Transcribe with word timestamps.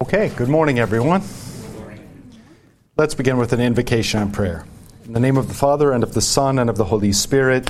Okay, 0.00 0.28
good 0.36 0.48
morning, 0.48 0.78
everyone. 0.78 1.22
Let's 2.96 3.16
begin 3.16 3.36
with 3.36 3.52
an 3.52 3.60
invocation 3.60 4.22
and 4.22 4.32
prayer. 4.32 4.64
In 5.04 5.12
the 5.12 5.18
name 5.18 5.36
of 5.36 5.48
the 5.48 5.54
Father, 5.54 5.90
and 5.90 6.04
of 6.04 6.14
the 6.14 6.20
Son, 6.20 6.60
and 6.60 6.70
of 6.70 6.76
the 6.76 6.84
Holy 6.84 7.12
Spirit. 7.12 7.68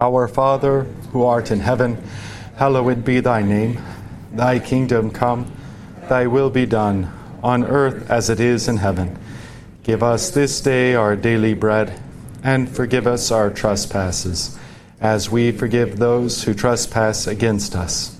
Our 0.00 0.26
Father, 0.26 0.84
who 1.12 1.22
art 1.22 1.50
in 1.50 1.60
heaven, 1.60 2.02
hallowed 2.56 3.04
be 3.04 3.20
thy 3.20 3.42
name. 3.42 3.78
Thy 4.32 4.58
kingdom 4.58 5.10
come, 5.10 5.52
thy 6.08 6.26
will 6.26 6.48
be 6.48 6.64
done, 6.64 7.12
on 7.42 7.62
earth 7.62 8.10
as 8.10 8.30
it 8.30 8.40
is 8.40 8.66
in 8.66 8.78
heaven. 8.78 9.18
Give 9.82 10.02
us 10.02 10.30
this 10.30 10.62
day 10.62 10.94
our 10.94 11.14
daily 11.14 11.52
bread, 11.52 12.00
and 12.42 12.66
forgive 12.66 13.06
us 13.06 13.30
our 13.30 13.50
trespasses, 13.50 14.58
as 14.98 15.28
we 15.28 15.52
forgive 15.52 15.98
those 15.98 16.44
who 16.44 16.54
trespass 16.54 17.26
against 17.26 17.76
us 17.76 18.18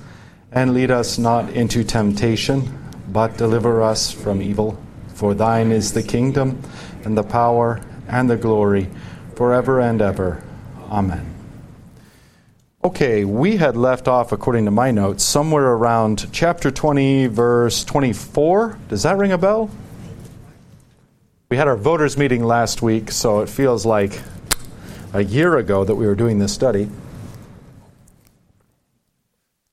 and 0.53 0.75
lead 0.75 0.91
us 0.91 1.19
not 1.19 1.51
into 1.51 1.85
temptation, 1.85 2.79
but 3.09 3.37
deliver 3.37 3.83
us 3.83 4.11
from 4.11 4.43
evil. 4.43 4.80
For 5.15 5.34
thine 5.34 5.73
is 5.73 5.93
the 5.93 6.02
kingdom, 6.02 6.62
and 7.05 7.16
the 7.16 7.23
power, 7.23 7.80
and 8.09 8.29
the 8.29 8.37
glory, 8.37 8.88
forever 9.37 9.80
and 9.80 10.02
ever. 10.02 10.43
Amen. 10.91 11.27
Okay, 12.83 13.24
we 13.27 13.57
had 13.57 13.77
left 13.77 14.09
off, 14.09 14.33
according 14.33 14.65
to 14.65 14.71
my 14.71 14.91
notes, 14.91 15.23
somewhere 15.23 15.66
around 15.66 16.33
chapter 16.33 16.71
20, 16.71 17.27
verse 17.27 17.85
24. 17.85 18.79
Does 18.88 19.02
that 19.02 19.19
ring 19.19 19.32
a 19.32 19.38
bell? 19.38 19.71
We 21.51 21.59
had 21.59 21.69
our 21.69 21.77
voters' 21.77 22.16
meeting 22.16 22.43
last 22.43 22.80
week, 22.80 23.10
so 23.10 23.41
it 23.41 23.48
feels 23.48 23.85
like 23.85 24.19
a 25.12 25.23
year 25.23 25.59
ago 25.59 25.85
that 25.85 25.95
we 25.95 26.07
were 26.07 26.15
doing 26.15 26.38
this 26.38 26.55
study. 26.55 26.88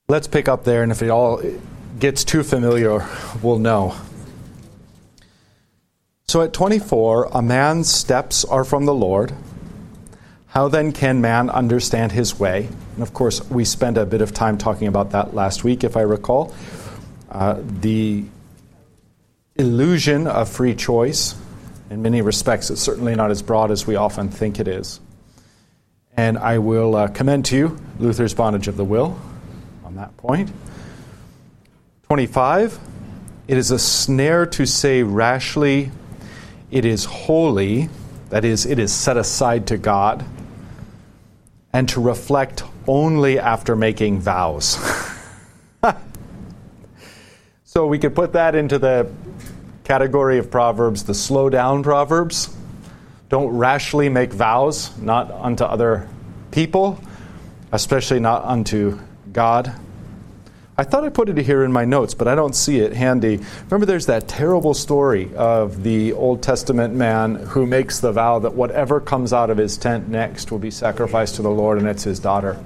Let's 0.10 0.28
pick 0.28 0.48
up 0.48 0.64
there, 0.64 0.84
and 0.84 0.92
if 0.94 1.02
it 1.02 1.10
all 1.10 1.42
gets 2.00 2.24
too 2.24 2.42
familiar, 2.42 3.06
we'll 3.44 3.60
know. 3.60 3.94
So 6.30 6.42
at 6.44 6.54
24, 6.54 7.32
a 7.34 7.42
man's 7.42 7.92
steps 7.92 8.46
are 8.46 8.64
from 8.64 8.86
the 8.86 8.94
Lord. 8.94 9.34
How 10.46 10.70
then 10.70 10.94
can 10.94 11.20
man 11.20 11.50
understand 11.50 12.14
his 12.14 12.40
way? 12.40 12.70
And 12.94 13.04
of 13.04 13.14
course, 13.14 13.44
we 13.50 13.66
spent 13.66 13.98
a 13.98 14.06
bit 14.06 14.22
of 14.22 14.34
time 14.34 14.58
talking 14.58 14.88
about 14.88 15.12
that 15.12 15.34
last 15.34 15.66
week, 15.66 15.84
if 15.84 15.98
I 15.98 16.04
recall. 16.04 16.56
Uh, 17.30 17.60
the 17.62 18.24
illusion 19.58 20.26
of 20.28 20.48
free 20.48 20.74
choice, 20.74 21.36
in 21.90 22.02
many 22.02 22.22
respects, 22.22 22.70
it's 22.70 22.80
certainly 22.80 23.16
not 23.16 23.30
as 23.30 23.42
broad 23.42 23.72
as 23.72 23.86
we 23.86 23.98
often 23.98 24.30
think 24.30 24.62
it 24.62 24.70
is. 24.70 25.02
And 26.16 26.38
I 26.38 26.60
will 26.60 26.96
uh, 26.96 27.08
commend 27.10 27.44
to 27.48 27.58
you 27.58 27.78
Luther's 28.00 28.34
Bondage 28.34 28.70
of 28.70 28.78
the 28.78 28.86
Will, 28.86 29.20
that 29.96 30.16
point. 30.18 30.52
25. 32.04 32.80
It 33.48 33.58
is 33.58 33.72
a 33.72 33.80
snare 33.80 34.46
to 34.46 34.66
say 34.66 35.04
rashly, 35.04 35.92
it 36.70 36.84
is 36.84 37.06
holy, 37.06 37.90
that 38.30 38.44
is, 38.44 38.66
it 38.66 38.78
is 38.78 38.94
set 38.94 39.16
aside 39.16 39.68
to 39.68 39.78
God, 39.78 40.26
and 41.72 41.88
to 41.90 42.02
reflect 42.02 42.64
only 42.88 43.40
after 43.40 43.76
making 43.76 44.20
vows. 44.20 44.78
so 47.64 47.88
we 47.88 48.00
could 48.00 48.16
put 48.16 48.34
that 48.34 48.56
into 48.56 48.80
the 48.80 49.10
category 49.86 50.38
of 50.38 50.52
Proverbs, 50.52 51.04
the 51.04 51.14
slow 51.14 51.50
down 51.50 51.84
Proverbs. 51.84 52.54
Don't 53.30 53.50
rashly 53.50 54.10
make 54.10 54.34
vows, 54.34 54.98
not 54.98 55.32
unto 55.32 55.64
other 55.64 56.10
people, 56.52 57.00
especially 57.72 58.20
not 58.20 58.44
unto 58.44 59.00
God. 59.32 59.74
I 60.80 60.84
thought 60.84 61.04
I 61.04 61.10
put 61.10 61.28
it 61.28 61.38
here 61.38 61.64
in 61.64 61.72
my 61.72 61.86
notes, 61.86 62.14
but 62.14 62.28
I 62.28 62.36
don't 62.36 62.56
see 62.56 62.80
it 62.80 62.94
handy. 62.94 63.40
Remember, 63.66 63.88
there's 63.88 64.06
that 64.06 64.28
terrible 64.28 64.76
story 64.76 65.34
of 65.36 65.82
the 65.82 66.14
Old 66.14 66.44
Testament 66.44 66.94
man 66.94 67.34
who 67.36 67.66
makes 67.66 68.00
the 68.00 68.12
vow 68.12 68.38
that 68.40 68.54
whatever 68.54 69.00
comes 69.00 69.34
out 69.34 69.50
of 69.50 69.58
his 69.58 69.76
tent 69.76 70.08
next 70.08 70.52
will 70.52 70.60
be 70.60 70.70
sacrificed 70.70 71.36
to 71.38 71.42
the 71.42 71.50
Lord, 71.50 71.80
and 71.80 71.88
it's 71.88 72.04
his 72.04 72.20
daughter. 72.20 72.64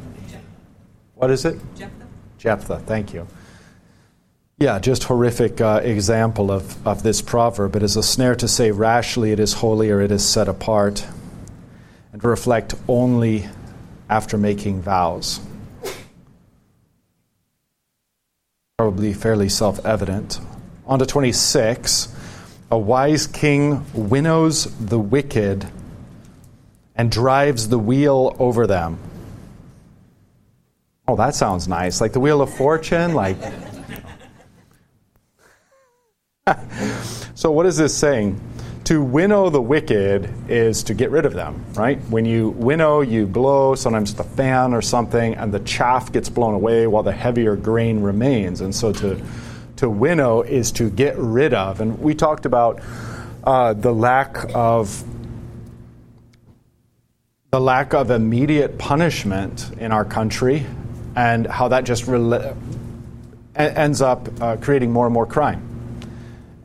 What 1.16 1.32
is 1.32 1.46
it? 1.46 1.58
Jephthah. 1.78 2.08
Jephthah, 2.38 2.80
thank 2.80 3.14
you. 3.14 3.28
Yeah, 4.60 4.80
just 4.80 5.06
horrific 5.06 5.62
uh, 5.62 5.80
example 5.82 6.52
of, 6.52 6.86
of 6.86 7.04
this 7.04 7.22
proverb. 7.22 7.78
It 7.78 7.84
is 7.84 7.96
a 7.96 8.04
snare 8.04 8.36
to 8.36 8.48
say 8.48 8.72
rashly, 8.72 9.32
it 9.32 9.40
is 9.40 9.54
holy, 9.54 9.90
or 9.90 10.02
it 10.02 10.12
is 10.12 10.28
set 10.28 10.50
apart, 10.50 11.06
and 12.12 12.22
to 12.22 12.28
reflect 12.28 12.76
only 12.90 13.48
after 14.10 14.38
making 14.38 14.82
vows. 14.82 15.40
Probably 18.82 19.14
fairly 19.14 19.48
self 19.48 19.86
evident. 19.86 20.40
On 20.88 20.98
to 20.98 21.06
26. 21.06 22.08
A 22.72 22.78
wise 22.80 23.28
king 23.28 23.86
winnows 23.94 24.64
the 24.80 24.98
wicked 24.98 25.68
and 26.96 27.12
drives 27.12 27.70
the 27.70 27.78
wheel 27.78 28.36
over 28.40 28.66
them. 28.66 28.98
Oh, 31.08 31.16
that 31.16 31.36
sounds 31.36 31.68
nice. 31.68 32.02
Like 32.02 32.14
the 32.14 32.20
wheel 32.20 32.42
of 32.42 32.52
fortune? 32.52 33.14
Like. 33.14 33.38
so, 37.36 37.52
what 37.52 37.68
is 37.68 37.78
this 37.78 37.96
saying? 37.96 38.42
To 38.92 39.02
winnow 39.02 39.50
the 39.50 39.62
wicked 39.62 40.30
is 40.50 40.84
to 40.84 40.94
get 40.94 41.12
rid 41.12 41.26
of 41.26 41.32
them, 41.32 41.64
right? 41.76 41.98
When 42.10 42.26
you 42.26 42.50
winnow, 42.50 43.00
you 43.00 43.26
blow, 43.26 43.74
sometimes 43.74 44.14
the 44.14 44.26
fan 44.26 44.74
or 44.74 44.82
something, 44.82 45.34
and 45.36 45.54
the 45.54 45.62
chaff 45.62 46.12
gets 46.12 46.28
blown 46.28 46.56
away 46.56 46.88
while 46.88 47.02
the 47.02 47.14
heavier 47.14 47.56
grain 47.56 48.02
remains. 48.02 48.60
And 48.60 48.76
so 48.76 48.92
to, 48.92 49.24
to 49.78 49.90
winnow 49.90 50.42
is 50.42 50.74
to 50.74 50.90
get 50.90 51.18
rid 51.18 51.54
of. 51.54 51.80
And 51.80 52.02
we 52.02 52.14
talked 52.14 52.46
about 52.46 52.82
uh, 53.46 53.72
the 53.76 53.94
lack 53.94 54.54
of 54.54 55.02
the 57.52 57.62
lack 57.62 57.94
of 57.94 58.12
immediate 58.12 58.78
punishment 58.78 59.72
in 59.80 59.94
our 59.94 60.04
country 60.04 60.66
and 61.16 61.48
how 61.48 61.70
that 61.70 61.86
just 61.86 62.08
re- 62.08 62.54
ends 63.56 64.02
up 64.02 64.28
uh, 64.42 64.58
creating 64.58 64.92
more 64.92 65.06
and 65.06 65.14
more 65.14 65.26
crime 65.26 65.71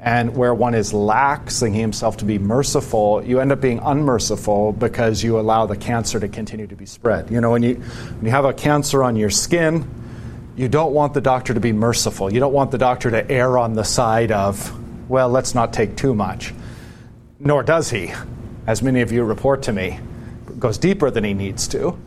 and 0.01 0.37
where 0.37 0.55
one 0.55 0.75
is 0.75 0.93
lax, 0.93 1.61
thinking 1.61 1.81
himself 1.81 2.19
to 2.19 2.25
be 2.25 2.39
merciful, 2.39 3.25
you 3.25 3.41
end 3.41 3.51
up 3.51 3.61
being 3.61 3.81
unmerciful 3.83 4.73
because 4.73 5.23
you 5.23 5.41
allow 5.41 5.67
the 5.67 5.77
cancer 5.77 6.21
to 6.21 6.29
continue 6.29 6.67
to 6.67 6.77
be 6.77 6.87
spread. 6.87 7.31
You 7.31 7.41
know, 7.41 7.51
when 7.51 7.63
you, 7.63 7.77
when 7.77 8.25
you 8.25 8.31
have 8.31 8.45
a 8.45 8.53
cancer 8.53 9.03
on 9.03 9.17
your 9.17 9.31
skin, 9.31 9.89
you 10.57 10.69
don't 10.69 10.93
want 10.93 11.15
the 11.15 11.21
doctor 11.21 11.55
to 11.55 11.61
be 11.61 11.73
merciful. 11.73 12.33
You 12.33 12.41
don't 12.41 12.53
want 12.53 12.71
the 12.71 12.79
doctor 12.79 13.11
to 13.11 13.31
err 13.31 13.59
on 13.59 13.75
the 13.75 13.85
side 13.85 14.33
of, 14.33 14.73
well, 15.09 15.29
let's 15.29 15.55
not 15.55 15.73
take 15.73 15.97
too 15.97 16.15
much. 16.15 16.53
Nor 17.39 17.63
does 17.63 17.91
he, 17.91 18.13
as 18.67 18.83
many 18.83 19.01
of 19.01 19.13
you 19.13 19.25
report 19.25 19.63
to 19.65 19.73
me. 19.73 20.01
Goes 20.59 20.79
deeper 20.79 21.11
than 21.11 21.25
he 21.25 21.35
needs 21.35 21.69
to. 21.69 21.99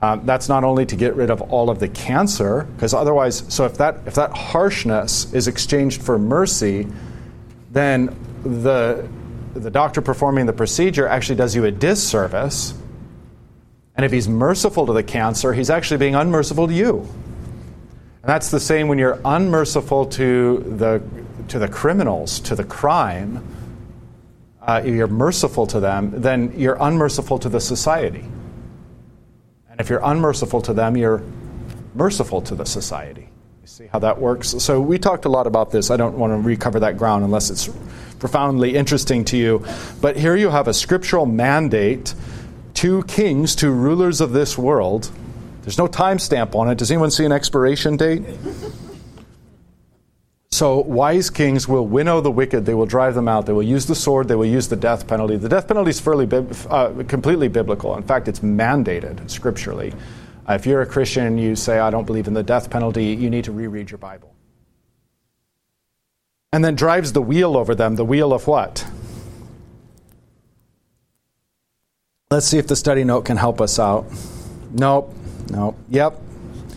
Um, 0.00 0.26
that's 0.26 0.48
not 0.48 0.64
only 0.64 0.84
to 0.86 0.96
get 0.96 1.14
rid 1.14 1.30
of 1.30 1.42
all 1.42 1.70
of 1.70 1.78
the 1.78 1.88
cancer, 1.88 2.66
because 2.74 2.92
otherwise, 2.94 3.44
so 3.48 3.66
if 3.66 3.78
that 3.78 4.00
if 4.06 4.14
that 4.14 4.32
harshness 4.32 5.32
is 5.32 5.46
exchanged 5.46 6.02
for 6.02 6.18
mercy, 6.18 6.88
then 7.72 8.14
the, 8.42 9.08
the 9.54 9.70
doctor 9.70 10.02
performing 10.02 10.44
the 10.46 10.52
procedure 10.52 11.08
actually 11.08 11.36
does 11.36 11.56
you 11.56 11.64
a 11.64 11.70
disservice. 11.70 12.74
And 13.96 14.04
if 14.04 14.12
he's 14.12 14.28
merciful 14.28 14.86
to 14.86 14.92
the 14.92 15.02
cancer, 15.02 15.52
he's 15.52 15.70
actually 15.70 15.96
being 15.96 16.14
unmerciful 16.14 16.68
to 16.68 16.74
you. 16.74 16.98
And 17.00 18.28
that's 18.28 18.50
the 18.50 18.60
same 18.60 18.88
when 18.88 18.98
you're 18.98 19.18
unmerciful 19.24 20.06
to 20.06 20.58
the, 20.58 21.02
to 21.48 21.58
the 21.58 21.68
criminals, 21.68 22.40
to 22.40 22.54
the 22.54 22.64
crime. 22.64 23.44
Uh, 24.60 24.82
you're 24.84 25.08
merciful 25.08 25.66
to 25.66 25.80
them, 25.80 26.20
then 26.20 26.52
you're 26.56 26.76
unmerciful 26.80 27.38
to 27.40 27.48
the 27.48 27.60
society. 27.60 28.24
And 29.70 29.80
if 29.80 29.88
you're 29.88 30.04
unmerciful 30.04 30.60
to 30.62 30.74
them, 30.74 30.96
you're 30.96 31.22
merciful 31.94 32.42
to 32.42 32.54
the 32.54 32.64
society. 32.64 33.31
See 33.64 33.86
how 33.86 34.00
that 34.00 34.20
works? 34.20 34.48
So 34.58 34.80
we 34.80 34.98
talked 34.98 35.24
a 35.24 35.28
lot 35.28 35.46
about 35.46 35.70
this. 35.70 35.92
I 35.92 35.96
don't 35.96 36.18
want 36.18 36.32
to 36.32 36.36
recover 36.36 36.80
that 36.80 36.98
ground 36.98 37.24
unless 37.24 37.48
it's 37.48 37.70
profoundly 38.18 38.74
interesting 38.74 39.24
to 39.26 39.36
you. 39.36 39.64
But 40.00 40.16
here 40.16 40.34
you 40.34 40.50
have 40.50 40.66
a 40.66 40.74
scriptural 40.74 41.26
mandate 41.26 42.14
to 42.74 43.04
kings, 43.04 43.54
to 43.56 43.70
rulers 43.70 44.20
of 44.20 44.32
this 44.32 44.58
world. 44.58 45.12
There's 45.62 45.78
no 45.78 45.86
timestamp 45.86 46.56
on 46.56 46.70
it. 46.70 46.78
Does 46.78 46.90
anyone 46.90 47.12
see 47.12 47.24
an 47.24 47.30
expiration 47.30 47.96
date? 47.96 48.24
So, 50.50 50.80
wise 50.80 51.30
kings 51.30 51.66
will 51.68 51.86
winnow 51.86 52.20
the 52.20 52.30
wicked. 52.30 52.66
They 52.66 52.74
will 52.74 52.86
drive 52.86 53.14
them 53.14 53.28
out. 53.28 53.46
They 53.46 53.52
will 53.52 53.62
use 53.62 53.86
the 53.86 53.94
sword. 53.94 54.26
They 54.26 54.34
will 54.34 54.44
use 54.44 54.68
the 54.68 54.76
death 54.76 55.06
penalty. 55.06 55.36
The 55.36 55.48
death 55.48 55.68
penalty 55.68 55.90
is 55.90 56.00
fairly, 56.00 56.28
uh, 56.68 57.04
completely 57.08 57.48
biblical. 57.48 57.96
In 57.96 58.02
fact, 58.02 58.26
it's 58.26 58.40
mandated 58.40 59.30
scripturally. 59.30 59.92
Uh, 60.48 60.54
if 60.54 60.66
you're 60.66 60.82
a 60.82 60.86
Christian 60.86 61.26
and 61.26 61.40
you 61.40 61.54
say, 61.54 61.78
I 61.78 61.90
don't 61.90 62.04
believe 62.04 62.26
in 62.26 62.34
the 62.34 62.42
death 62.42 62.70
penalty, 62.70 63.06
you 63.06 63.30
need 63.30 63.44
to 63.44 63.52
reread 63.52 63.90
your 63.90 63.98
Bible. 63.98 64.34
And 66.52 66.64
then 66.64 66.74
drives 66.74 67.12
the 67.12 67.22
wheel 67.22 67.56
over 67.56 67.74
them. 67.74 67.96
The 67.96 68.04
wheel 68.04 68.32
of 68.32 68.46
what? 68.46 68.86
Let's 72.30 72.46
see 72.46 72.58
if 72.58 72.66
the 72.66 72.76
study 72.76 73.04
note 73.04 73.24
can 73.24 73.36
help 73.36 73.60
us 73.60 73.78
out. 73.78 74.06
Nope. 74.72 75.14
Nope. 75.50 75.76
Yep. 75.90 76.20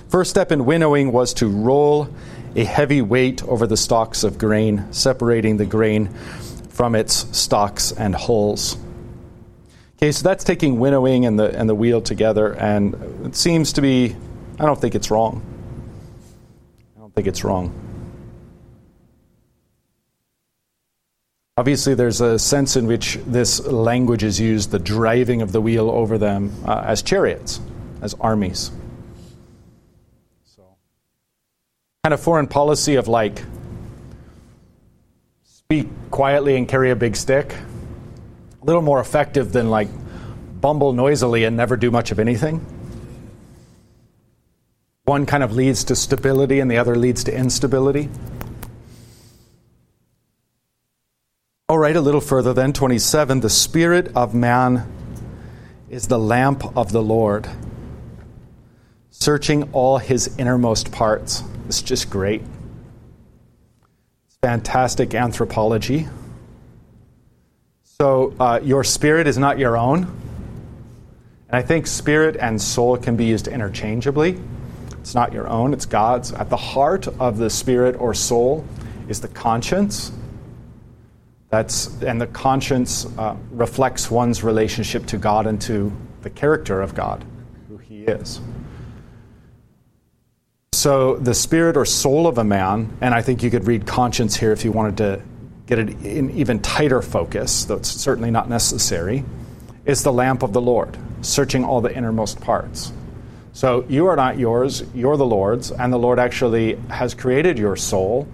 First 0.10 0.30
step 0.30 0.52
in 0.52 0.66
winnowing 0.66 1.12
was 1.12 1.34
to 1.36 1.48
roll 1.48 2.10
a 2.56 2.64
heavy 2.64 3.02
weight 3.02 3.44
over 3.44 3.68
the 3.68 3.78
stalks 3.78 4.24
of 4.24 4.38
grain, 4.38 4.92
separating 4.92 5.58
the 5.58 5.66
grain 5.66 6.08
from 6.70 6.96
its 6.96 7.26
stalks 7.38 7.92
and 7.92 8.16
hulls. 8.16 8.78
Okay, 10.06 10.12
so 10.12 10.22
that's 10.22 10.44
taking 10.44 10.78
winnowing 10.78 11.26
and 11.26 11.40
the, 11.40 11.50
and 11.58 11.68
the 11.68 11.74
wheel 11.74 12.00
together, 12.00 12.54
and 12.54 12.94
it 13.26 13.36
seems 13.36 13.74
to 13.74 13.82
be, 13.82 14.16
I 14.60 14.66
don't 14.68 14.80
think 14.80 14.94
it's 14.94 15.10
wrong. 15.10 15.42
I 16.96 17.00
don't 17.00 17.12
think 17.16 17.26
it's 17.26 17.44
wrong. 17.44 17.74
Obviously, 21.58 21.96
there's 21.96 22.22
a 22.22 22.38
sense 22.38 22.76
in 22.76 22.86
which 22.86 23.18
this 23.26 23.66
language 23.66 24.24
is 24.24 24.40
used, 24.40 24.70
the 24.70 24.78
driving 24.78 25.42
of 25.42 25.52
the 25.52 25.60
wheel 25.60 25.90
over 25.90 26.20
them, 26.20 26.54
uh, 26.68 26.84
as 26.86 27.02
chariots, 27.02 27.60
as 28.04 28.14
armies. 28.22 28.70
So, 30.44 30.62
kind 32.04 32.14
of 32.14 32.20
foreign 32.20 32.46
policy 32.46 32.94
of 32.94 33.08
like, 33.08 33.42
speak 35.46 35.88
quietly 36.12 36.58
and 36.58 36.68
carry 36.68 36.92
a 36.92 36.96
big 36.96 37.16
stick. 37.16 37.56
Little 38.66 38.82
more 38.82 39.00
effective 39.00 39.52
than 39.52 39.70
like 39.70 39.90
bumble 40.60 40.92
noisily 40.92 41.44
and 41.44 41.56
never 41.56 41.78
do 41.78 41.92
much 41.92 42.12
of 42.12 42.18
anything. 42.18 42.66
One 45.04 45.28
kind 45.28 45.44
of 45.44 45.54
leads 45.54 45.84
to 45.86 45.96
stability 45.96 46.60
and 46.60 46.72
the 46.72 46.78
other 46.78 46.96
leads 46.96 47.24
to 47.26 47.36
instability. 47.36 48.10
All 51.70 51.78
right, 51.78 51.96
a 51.96 52.02
little 52.02 52.22
further 52.22 52.54
then, 52.54 52.74
27. 52.74 53.42
The 53.42 53.52
spirit 53.52 54.12
of 54.16 54.34
man 54.34 54.92
is 55.88 56.08
the 56.08 56.18
lamp 56.18 56.76
of 56.76 56.92
the 56.92 57.04
Lord, 57.04 57.48
searching 59.12 59.72
all 59.74 60.00
his 60.00 60.36
innermost 60.40 60.92
parts. 60.92 61.44
It's 61.68 61.84
just 61.84 62.10
great. 62.10 62.42
It's 64.26 64.38
fantastic 64.42 65.14
anthropology. 65.14 66.08
So, 68.02 68.34
uh, 68.42 68.60
your 68.62 68.84
spirit 68.84 69.26
is 69.26 69.38
not 69.38 69.58
your 69.58 69.78
own. 69.78 70.00
And 71.48 71.52
I 71.52 71.62
think 71.62 71.88
spirit 71.88 72.36
and 72.36 72.62
soul 72.62 72.98
can 72.98 73.16
be 73.16 73.24
used 73.24 73.48
interchangeably. 73.48 74.38
It's 75.00 75.16
not 75.16 75.32
your 75.32 75.48
own, 75.48 75.72
it's 75.72 75.86
God's. 75.86 76.34
At 76.34 76.50
the 76.50 76.58
heart 76.58 77.08
of 77.08 77.38
the 77.38 77.50
spirit 77.50 77.96
or 77.98 78.14
soul 78.14 78.66
is 79.08 79.22
the 79.22 79.30
conscience 79.30 80.12
that's, 81.50 82.02
and 82.02 82.20
the 82.20 82.28
conscience 82.28 83.06
uh, 83.18 83.38
reflects 83.52 84.12
one's 84.12 84.44
relationship 84.44 85.06
to 85.06 85.18
God 85.18 85.48
and 85.48 85.62
to 85.62 85.90
the 86.22 86.30
character 86.30 86.82
of 86.82 86.96
God, 86.96 87.24
who 87.70 87.78
He 87.78 88.04
is. 88.04 88.42
So, 90.74 91.16
the 91.16 91.34
spirit 91.34 91.78
or 91.78 91.86
soul 91.86 92.28
of 92.28 92.40
a 92.40 92.44
man, 92.44 92.98
and 93.00 93.14
I 93.14 93.22
think 93.22 93.42
you 93.42 93.50
could 93.50 93.68
read 93.68 93.86
conscience 93.86 94.36
here 94.36 94.52
if 94.52 94.66
you 94.66 94.74
wanted 94.74 94.98
to 94.98 95.22
get 95.68 95.80
it 95.80 95.90
in 96.04 96.32
even 96.32 96.60
tighter 96.60 97.02
focus, 97.02 97.66
though 97.66 97.76
it's 97.76 97.90
certainly 97.90 98.32
not 98.32 98.50
necessary, 98.50 99.24
is 99.86 100.04
the 100.04 100.14
lamp 100.14 100.44
of 100.44 100.54
the 100.54 100.62
Lord, 100.62 100.98
searching 101.22 101.64
all 101.64 101.82
the 101.82 101.96
innermost 101.96 102.40
parts. 102.42 102.92
So, 103.54 103.86
you 103.88 104.08
are 104.08 104.16
not 104.16 104.38
yours, 104.38 104.84
you're 104.94 105.16
the 105.16 105.26
Lord's, 105.26 105.72
and 105.72 105.92
the 105.92 105.98
Lord 105.98 106.20
actually 106.20 106.76
has 106.90 107.14
created 107.14 107.58
your 107.58 107.76
soul 107.76 108.28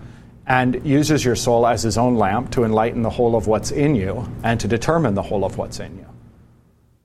and 0.48 0.86
uses 0.86 1.24
your 1.24 1.36
soul 1.36 1.68
as 1.68 1.84
his 1.84 1.98
own 1.98 2.16
lamp 2.16 2.52
to 2.52 2.64
enlighten 2.64 3.04
the 3.04 3.10
whole 3.10 3.36
of 3.36 3.48
what's 3.48 3.72
in 3.72 3.96
you 3.96 4.28
and 4.44 4.60
to 4.60 4.68
determine 4.68 5.14
the 5.14 5.22
whole 5.22 5.46
of 5.46 5.58
what's 5.58 5.80
in 5.80 5.96
you. 5.98 6.06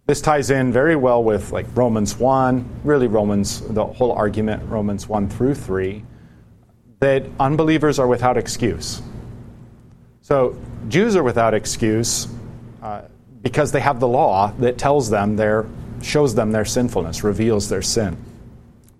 This 0.06 0.20
ties 0.20 0.50
in 0.50 0.72
very 0.72 0.96
well 0.96 1.22
with 1.22 1.52
like 1.52 1.66
Romans 1.74 2.16
1, 2.16 2.80
really 2.84 3.06
Romans, 3.06 3.60
the 3.60 3.84
whole 3.84 4.12
argument, 4.12 4.62
Romans 4.70 5.08
1 5.08 5.28
through 5.28 5.54
3, 5.54 6.02
that 7.00 7.24
unbelievers 7.38 7.98
are 7.98 8.06
without 8.06 8.36
excuse. 8.36 9.02
So 10.26 10.58
Jews 10.88 11.14
are 11.14 11.22
without 11.22 11.54
excuse 11.54 12.26
uh, 12.82 13.02
because 13.42 13.70
they 13.70 13.78
have 13.78 14.00
the 14.00 14.08
law 14.08 14.52
that 14.58 14.76
tells 14.76 15.08
them 15.08 15.36
their, 15.36 15.66
shows 16.02 16.34
them 16.34 16.50
their 16.50 16.64
sinfulness, 16.64 17.22
reveals 17.22 17.68
their 17.68 17.80
sin. 17.80 18.16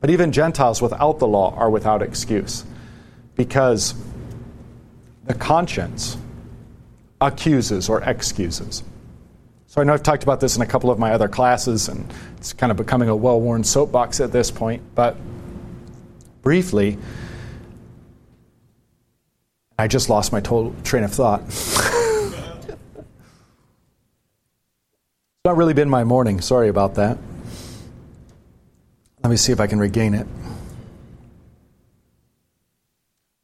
But 0.01 0.11
even 0.11 0.31
Gentiles 0.31 0.81
without 0.81 1.19
the 1.19 1.27
law 1.27 1.53
are 1.57 1.69
without 1.69 2.01
excuse 2.01 2.65
because 3.35 3.97
the 5.25 5.35
conscience 5.35 6.17
accuses 7.21 7.89
or 7.89 8.05
excuses. 8.05 8.85
So 9.67 9.81
I 9.81 9.85
know 9.85 9.95
I've 9.95 10.05
talked 10.05 10.23
about 10.23 10.39
this 10.39 10.55
in 10.55 10.63
a 10.63 10.67
couple 10.67 10.93
of 10.93 11.01
my 11.01 11.11
other 11.11 11.27
classes, 11.27 11.89
and 11.89 12.09
it's 12.37 12.53
kind 12.53 12.71
of 12.71 12.77
becoming 12.77 13.09
a 13.09 13.17
well 13.17 13.41
worn 13.41 13.65
soapbox 13.65 14.21
at 14.21 14.31
this 14.31 14.53
point, 14.53 14.81
but 14.95 15.17
briefly, 16.43 16.99
I 19.79 19.89
just 19.89 20.09
lost 20.09 20.33
my 20.33 20.41
total 20.41 20.75
train 20.85 21.05
of 21.05 21.13
thought. 21.13 21.43
it's 21.49 22.67
not 25.45 25.57
really 25.57 25.75
been 25.75 25.91
my 25.91 26.05
morning. 26.05 26.41
Sorry 26.41 26.69
about 26.69 26.95
that. 26.95 27.19
Let 29.23 29.31
me 29.31 29.37
see 29.37 29.53
if 29.53 29.61
I 29.61 29.67
can 29.67 29.79
regain 29.79 30.15
it. 30.15 30.27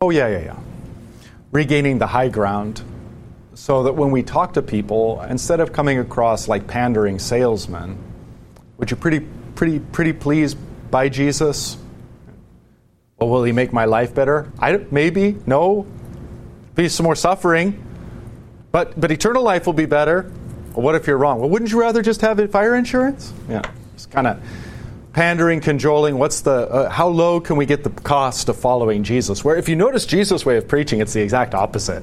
Oh, 0.00 0.10
yeah, 0.10 0.28
yeah, 0.28 0.38
yeah 0.38 0.56
regaining 1.52 1.98
the 1.98 2.06
high 2.06 2.28
ground 2.28 2.82
so 3.54 3.84
that 3.84 3.92
when 3.92 4.10
we 4.10 4.22
talk 4.22 4.54
to 4.54 4.62
people, 4.62 5.20
instead 5.28 5.60
of 5.60 5.72
coming 5.72 5.98
across 5.98 6.48
like 6.48 6.66
pandering 6.66 7.18
salesmen, 7.18 7.96
would 8.78 8.90
you 8.90 8.96
pretty, 8.96 9.20
pretty, 9.54 9.78
pretty 9.78 10.14
pleased 10.14 10.56
by 10.90 11.10
Jesus? 11.10 11.76
Well, 13.18 13.28
will 13.28 13.44
he 13.44 13.52
make 13.52 13.72
my 13.72 13.84
life 13.84 14.14
better? 14.14 14.50
I, 14.58 14.84
maybe, 14.90 15.36
no. 15.46 15.86
Be 16.74 16.88
some 16.88 17.04
more 17.04 17.16
suffering. 17.16 17.82
But, 18.70 18.98
but 18.98 19.10
eternal 19.10 19.42
life 19.42 19.66
will 19.66 19.74
be 19.74 19.86
better. 19.86 20.32
Well, 20.74 20.82
what 20.82 20.94
if 20.94 21.06
you're 21.06 21.18
wrong? 21.18 21.40
Well, 21.40 21.50
wouldn't 21.50 21.70
you 21.70 21.80
rather 21.80 22.00
just 22.00 22.22
have 22.22 22.50
fire 22.50 22.74
insurance? 22.74 23.32
Yeah, 23.48 23.62
it's 23.94 24.06
kind 24.06 24.26
of 24.26 24.42
pandering, 25.12 25.60
cajoling. 25.60 26.16
What's 26.16 26.40
the 26.40 26.52
uh, 26.52 26.88
how 26.88 27.08
low 27.08 27.40
can 27.40 27.56
we 27.56 27.66
get 27.66 27.84
the 27.84 27.90
cost 27.90 28.48
of 28.48 28.56
following 28.56 29.02
Jesus? 29.02 29.44
Where 29.44 29.56
if 29.56 29.68
you 29.68 29.76
notice 29.76 30.06
Jesus' 30.06 30.46
way 30.46 30.56
of 30.56 30.66
preaching, 30.66 31.00
it's 31.00 31.12
the 31.12 31.20
exact 31.20 31.54
opposite. 31.54 32.02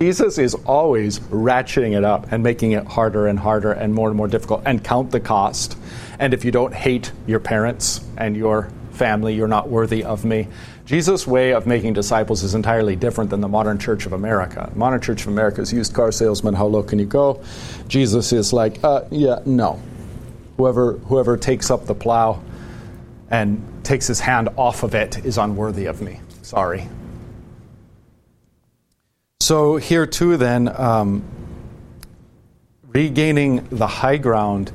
Jesus 0.00 0.38
is 0.38 0.54
always 0.54 1.18
ratcheting 1.18 1.94
it 1.94 2.04
up 2.04 2.32
and 2.32 2.42
making 2.42 2.72
it 2.72 2.86
harder 2.86 3.26
and 3.26 3.38
harder 3.38 3.72
and 3.72 3.92
more 3.92 4.08
and 4.08 4.16
more 4.16 4.28
difficult 4.28 4.62
and 4.64 4.82
count 4.82 5.10
the 5.10 5.20
cost. 5.20 5.76
And 6.18 6.32
if 6.32 6.42
you 6.42 6.50
don't 6.50 6.72
hate 6.72 7.12
your 7.26 7.40
parents 7.40 8.02
and 8.16 8.34
your 8.34 8.70
family, 8.92 9.34
you're 9.34 9.48
not 9.48 9.68
worthy 9.68 10.02
of 10.02 10.24
me. 10.24 10.48
Jesus' 10.90 11.24
way 11.24 11.52
of 11.52 11.68
making 11.68 11.92
disciples 11.92 12.42
is 12.42 12.56
entirely 12.56 12.96
different 12.96 13.30
than 13.30 13.40
the 13.40 13.46
modern 13.46 13.78
Church 13.78 14.06
of 14.06 14.12
America. 14.12 14.72
Modern 14.74 15.00
Church 15.00 15.20
of 15.20 15.28
America 15.28 15.60
is 15.60 15.72
used 15.72 15.94
car 15.94 16.10
salesman. 16.10 16.52
How 16.52 16.66
low 16.66 16.82
can 16.82 16.98
you 16.98 17.04
go? 17.04 17.44
Jesus 17.86 18.32
is 18.32 18.52
like, 18.52 18.82
uh, 18.82 19.04
yeah, 19.08 19.38
no, 19.46 19.80
Whoever, 20.56 20.94
whoever 20.94 21.36
takes 21.36 21.70
up 21.70 21.86
the 21.86 21.94
plow 21.94 22.42
and 23.30 23.64
takes 23.84 24.08
his 24.08 24.18
hand 24.18 24.48
off 24.56 24.82
of 24.82 24.96
it 24.96 25.24
is 25.24 25.38
unworthy 25.38 25.86
of 25.86 26.02
me. 26.02 26.18
Sorry. 26.42 26.88
So, 29.38 29.76
here 29.76 30.06
too, 30.06 30.36
then, 30.38 30.74
um, 30.76 31.22
regaining 32.88 33.64
the 33.70 33.86
high 33.86 34.16
ground 34.16 34.72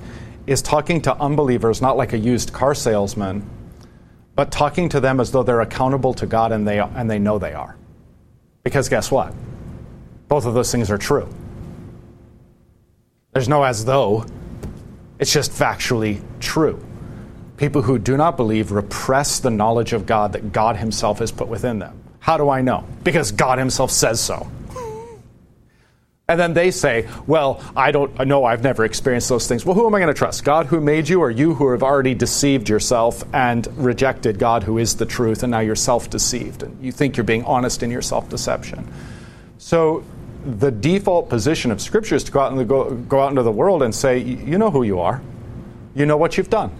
is 0.48 0.62
talking 0.62 1.02
to 1.02 1.14
unbelievers 1.18 1.82
not 1.82 1.98
like 1.98 2.14
a 2.14 2.18
used 2.18 2.54
car 2.54 2.74
salesman, 2.74 3.46
but 4.36 4.52
talking 4.52 4.90
to 4.90 5.00
them 5.00 5.20
as 5.20 5.32
though 5.32 5.44
they're 5.44 5.62
accountable 5.62 6.14
to 6.16 6.26
God 6.26 6.52
and 6.52 6.68
they, 6.68 6.80
and 6.80 7.10
they 7.10 7.20
know 7.20 7.40
they 7.40 7.54
are. 7.54 7.78
Because 8.64 8.90
guess 8.90 9.10
what? 9.12 9.34
Both 10.28 10.46
of 10.46 10.54
those 10.54 10.72
things 10.72 10.92
are 10.92 10.98
true. 10.98 11.30
There's 13.32 13.48
no 13.50 13.64
as 13.64 13.86
though. 13.86 14.26
It's 15.20 15.32
just 15.32 15.52
factually 15.52 16.22
true. 16.40 16.84
People 17.58 17.82
who 17.82 17.98
do 17.98 18.18
not 18.18 18.36
believe 18.36 18.72
repress 18.72 19.40
the 19.40 19.50
knowledge 19.50 19.94
of 19.94 20.06
God 20.06 20.34
that 20.34 20.52
God 20.52 20.76
Himself 20.76 21.20
has 21.20 21.32
put 21.32 21.48
within 21.48 21.80
them. 21.80 22.02
How 22.20 22.38
do 22.38 22.50
I 22.50 22.62
know? 22.62 22.86
Because 23.04 23.32
God 23.32 23.60
Himself 23.60 23.92
says 23.92 24.20
so. 24.20 24.50
And 26.28 26.40
then 26.40 26.54
they 26.54 26.72
say, 26.72 27.08
Well, 27.28 27.62
I 27.76 27.92
don't 27.92 28.26
know, 28.26 28.46
I've 28.46 28.64
never 28.64 28.84
experienced 28.84 29.30
those 29.30 29.48
things. 29.48 29.64
Well, 29.64 29.76
who 29.76 29.86
am 29.86 29.94
I 29.94 30.00
going 30.00 30.14
to 30.14 30.18
trust? 30.18 30.44
God 30.44 30.66
who 30.66 30.82
made 30.82 31.08
you, 31.08 31.22
or 31.22 31.30
you 31.30 31.54
who 31.54 31.70
have 31.72 31.84
already 31.84 32.16
deceived 32.16 32.68
yourself 32.68 33.24
and 33.32 33.68
rejected 33.78 34.40
God 34.40 34.64
who 34.64 34.80
is 34.80 34.96
the 34.96 35.06
truth, 35.06 35.44
and 35.44 35.52
now 35.52 35.60
you're 35.60 35.76
self 35.76 36.10
deceived, 36.10 36.64
and 36.64 36.84
you 36.84 36.92
think 36.92 37.16
you're 37.16 37.26
being 37.26 37.44
honest 37.44 37.84
in 37.84 37.92
your 37.92 38.02
self 38.02 38.28
deception? 38.28 38.92
So 39.60 40.04
the 40.46 40.72
default 40.72 41.30
position 41.30 41.70
of 41.70 41.80
Scripture 41.80 42.16
is 42.16 42.24
to 42.24 42.32
go 42.32 42.40
out, 42.40 42.52
and 42.52 42.68
go, 42.68 42.96
go 42.96 43.22
out 43.22 43.30
into 43.30 43.44
the 43.44 43.52
world 43.52 43.84
and 43.84 43.94
say, 43.94 44.18
You 44.18 44.58
know 44.58 44.72
who 44.72 44.82
you 44.82 45.00
are. 45.02 45.22
You 45.94 46.08
know 46.08 46.18
what 46.18 46.38
you've 46.38 46.50
done. 46.50 46.72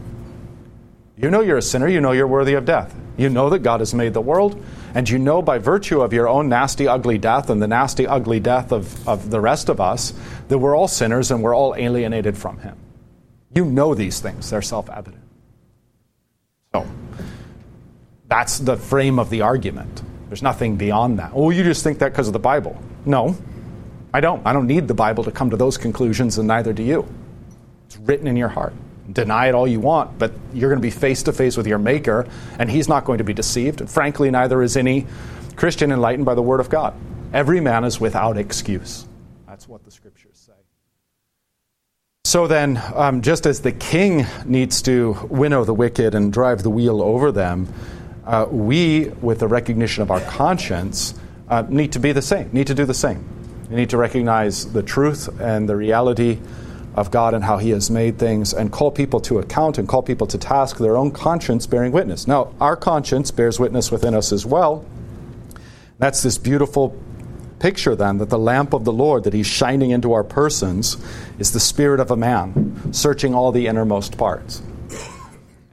You 1.18 1.30
know 1.30 1.42
you're 1.42 1.58
a 1.58 1.62
sinner. 1.62 1.88
You 1.88 2.02
know 2.02 2.14
you're 2.14 2.28
worthy 2.28 2.56
of 2.56 2.66
death. 2.66 2.96
You 3.16 3.30
know 3.30 3.52
that 3.52 3.60
God 3.60 3.80
has 3.80 3.94
made 3.94 4.14
the 4.14 4.22
world. 4.22 4.62
And 4.96 5.10
you 5.10 5.20
know 5.20 5.42
by 5.42 5.58
virtue 5.58 6.00
of 6.00 6.14
your 6.14 6.30
own 6.30 6.48
nasty, 6.48 6.88
ugly 6.88 7.18
death 7.18 7.50
and 7.50 7.62
the 7.62 7.68
nasty, 7.68 8.08
ugly 8.08 8.40
death 8.40 8.72
of, 8.72 9.06
of 9.08 9.30
the 9.30 9.42
rest 9.42 9.68
of 9.68 9.82
us 9.82 10.14
that 10.48 10.58
we're 10.58 10.76
all 10.76 10.88
sinners 10.88 11.32
and 11.32 11.44
we're 11.44 11.54
all 11.54 11.76
alienated 11.76 12.38
from 12.38 12.58
Him. 12.60 12.78
You 13.54 13.66
know 13.66 13.94
these 13.94 14.22
things, 14.22 14.50
they're 14.50 14.62
self 14.62 14.90
evident. 14.90 15.22
So, 16.74 16.88
That's 18.28 18.58
the 18.60 18.78
frame 18.78 19.20
of 19.20 19.30
the 19.30 19.42
argument. 19.42 20.02
There's 20.30 20.42
nothing 20.42 20.78
beyond 20.78 21.20
that. 21.20 21.32
Oh, 21.34 21.50
you 21.50 21.64
just 21.64 21.84
think 21.84 22.00
that 22.00 22.14
because 22.14 22.28
of 22.28 22.34
the 22.34 22.40
Bible. 22.40 22.82
No, 23.06 23.38
I 24.14 24.22
don't. 24.22 24.42
I 24.48 24.54
don't 24.54 24.66
need 24.66 24.88
the 24.88 24.94
Bible 24.94 25.26
to 25.26 25.32
come 25.32 25.50
to 25.50 25.58
those 25.58 25.78
conclusions, 25.78 26.38
and 26.38 26.48
neither 26.48 26.72
do 26.72 26.84
you. 26.84 27.06
It's 27.88 27.98
written 27.98 28.28
in 28.28 28.38
your 28.38 28.48
heart. 28.48 28.74
Deny 29.12 29.48
it 29.48 29.56
all 29.56 29.68
you 29.68 29.80
want, 29.80 30.18
but 30.18 30.34
you're 30.54 30.70
going 30.70 30.82
to 30.82 30.86
be 30.86 30.92
face 30.92 31.24
to 31.24 31.34
face 31.34 31.58
with 31.58 31.68
your 31.68 31.78
Maker, 31.78 32.28
and 32.58 32.70
He's 32.70 32.88
not 32.88 33.06
going 33.06 33.20
to 33.20 33.24
be 33.24 33.34
deceived. 33.34 33.82
And 33.82 33.90
frankly, 33.90 34.32
neither 34.32 34.62
is 34.62 34.76
any 34.76 35.06
Christian 35.56 35.92
enlightened 35.92 36.26
by 36.26 36.36
the 36.36 36.42
Word 36.42 36.60
of 36.60 36.70
God. 36.70 36.94
Every 37.34 37.60
man 37.60 37.84
is 37.84 38.00
without 38.00 38.38
excuse. 38.38 39.06
That's 39.48 39.68
what 39.68 39.84
the 39.84 39.92
Scriptures 39.92 40.38
say. 40.38 40.54
So 42.24 42.48
then, 42.48 42.82
um, 42.96 43.22
just 43.22 43.46
as 43.46 43.62
the 43.62 43.72
king 43.72 44.26
needs 44.46 44.82
to 44.84 45.14
winnow 45.30 45.64
the 45.64 45.74
wicked 45.74 46.16
and 46.16 46.34
drive 46.34 46.64
the 46.64 46.70
wheel 46.70 47.02
over 47.02 47.32
them, 47.32 47.72
uh, 48.26 48.48
we, 48.50 49.10
with 49.22 49.40
the 49.40 49.48
recognition 49.48 50.02
of 50.02 50.10
our 50.10 50.22
conscience, 50.22 51.14
uh, 51.48 51.64
need 51.70 51.92
to 51.92 52.00
be 52.00 52.12
the 52.12 52.22
same, 52.22 52.50
need 52.52 52.68
to 52.68 52.74
do 52.74 52.86
the 52.86 52.94
same. 52.94 53.24
We 53.70 53.76
need 53.76 53.92
to 53.92 53.98
recognize 53.98 54.72
the 54.72 54.84
truth 54.84 55.40
and 55.40 55.70
the 55.70 55.76
reality 55.76 56.40
of 56.96 57.12
God 57.12 57.34
and 57.34 57.44
how 57.44 57.58
He 57.58 57.70
has 57.72 57.92
made 57.92 58.18
things 58.18 58.54
and 58.54 58.72
call 58.72 58.90
people 58.90 59.20
to 59.22 59.40
account 59.40 59.78
and 59.78 59.88
call 59.88 60.02
people 60.02 60.28
to 60.28 60.38
task, 60.38 60.78
their 60.78 60.98
own 60.98 61.12
conscience 61.12 61.68
bearing 61.68 61.92
witness. 61.92 62.28
Now, 62.28 62.54
our 62.60 62.76
conscience 62.76 63.32
bears 63.32 63.60
witness 63.60 63.92
within 63.92 64.16
us 64.16 64.32
as 64.32 64.46
well. 64.46 64.86
That's 66.00 66.24
this 66.24 66.38
beautiful 66.38 66.98
picture 67.60 67.96
then 67.96 68.18
that 68.18 68.30
the 68.30 68.40
lamp 68.40 68.74
of 68.74 68.86
the 68.86 68.94
Lord 68.94 69.26
that 69.26 69.34
He's 69.34 69.48
shining 69.48 69.92
into 69.92 70.14
our 70.14 70.24
persons 70.24 70.98
is 71.38 71.52
the 71.52 71.60
spirit 71.60 72.00
of 72.00 72.12
a 72.12 72.18
man 72.18 72.94
searching 72.94 73.36
all 73.36 73.52
the 73.52 73.68
innermost 73.68 74.18
parts. 74.18 74.62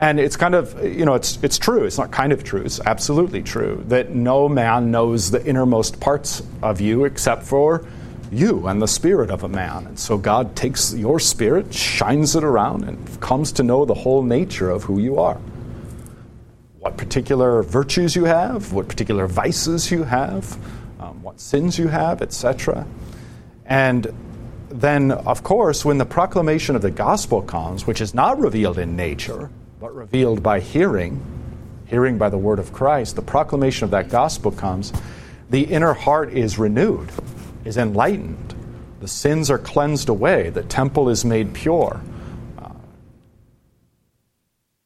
And 0.01 0.19
it's 0.19 0.37
kind 0.37 0.57
of, 0.57 0.85
you 0.85 1.05
know, 1.05 1.15
it's, 1.15 1.39
it's 1.45 1.59
true. 1.59 1.85
It's 1.85 1.97
not 1.97 2.11
kind 2.11 2.33
of 2.33 2.43
true. 2.43 2.63
It's 2.63 2.81
absolutely 2.81 3.41
true 3.41 3.85
that 3.87 4.11
no 4.11 4.49
man 4.49 4.91
knows 4.91 5.31
the 5.31 5.45
innermost 5.47 6.01
parts 6.01 6.43
of 6.61 6.81
you 6.81 7.05
except 7.05 7.45
for 7.45 7.87
you 8.33 8.67
and 8.67 8.81
the 8.81 8.89
spirit 8.89 9.31
of 9.31 9.45
a 9.45 9.49
man. 9.49 9.87
And 9.87 9.99
so 9.99 10.17
God 10.17 10.57
takes 10.57 10.95
your 10.95 11.21
spirit, 11.21 11.73
shines 11.73 12.35
it 12.35 12.43
around, 12.43 12.85
and 12.85 13.21
comes 13.21 13.53
to 13.53 13.63
know 13.63 13.85
the 13.85 13.95
whole 13.95 14.23
nature 14.23 14.71
of 14.71 14.85
who 14.85 14.99
you 14.99 15.19
are. 15.19 15.39
What 16.79 16.97
particular 16.97 17.63
virtues 17.63 18.17
you 18.17 18.25
have, 18.25 18.73
what 18.73 18.89
particular 18.89 19.27
vices 19.27 19.91
you 19.91 20.03
have, 20.03 20.57
um, 20.99 21.23
what 21.23 21.39
sins 21.39 21.79
you 21.79 21.89
have, 21.89 22.23
etc. 22.23 22.87
And 23.67 24.13
then, 24.71 25.13
of 25.13 25.43
course, 25.43 25.85
when 25.85 25.99
the 25.99 26.07
proclamation 26.07 26.75
of 26.75 26.83
the 26.83 26.91
gospel 26.91 27.43
comes, 27.43 27.87
which 27.87 28.01
is 28.01 28.15
not 28.15 28.39
revealed 28.39 28.79
in 28.79 28.97
nature, 28.97 29.51
but 29.79 29.95
revealed 29.95 30.43
by 30.43 30.61
hearing, 30.61 31.21
hearing 31.87 32.17
by 32.17 32.31
the 32.31 32.39
word 32.39 32.59
of 32.59 32.73
Christ, 32.73 33.17
the 33.17 33.23
proclamation 33.23 33.85
of 33.85 33.91
that 33.91 34.09
gospel 34.09 34.51
comes, 34.51 34.93
the 35.51 35.63
inner 35.63 35.93
heart 35.93 36.33
is 36.33 36.59
renewed, 36.59 37.11
is 37.65 37.77
enlightened. 37.77 38.55
The 39.01 39.09
sins 39.09 39.51
are 39.51 39.59
cleansed 39.59 40.09
away, 40.09 40.51
the 40.51 40.63
temple 40.63 41.09
is 41.09 41.25
made 41.25 41.55
pure. 41.55 42.01
Uh, 42.59 42.71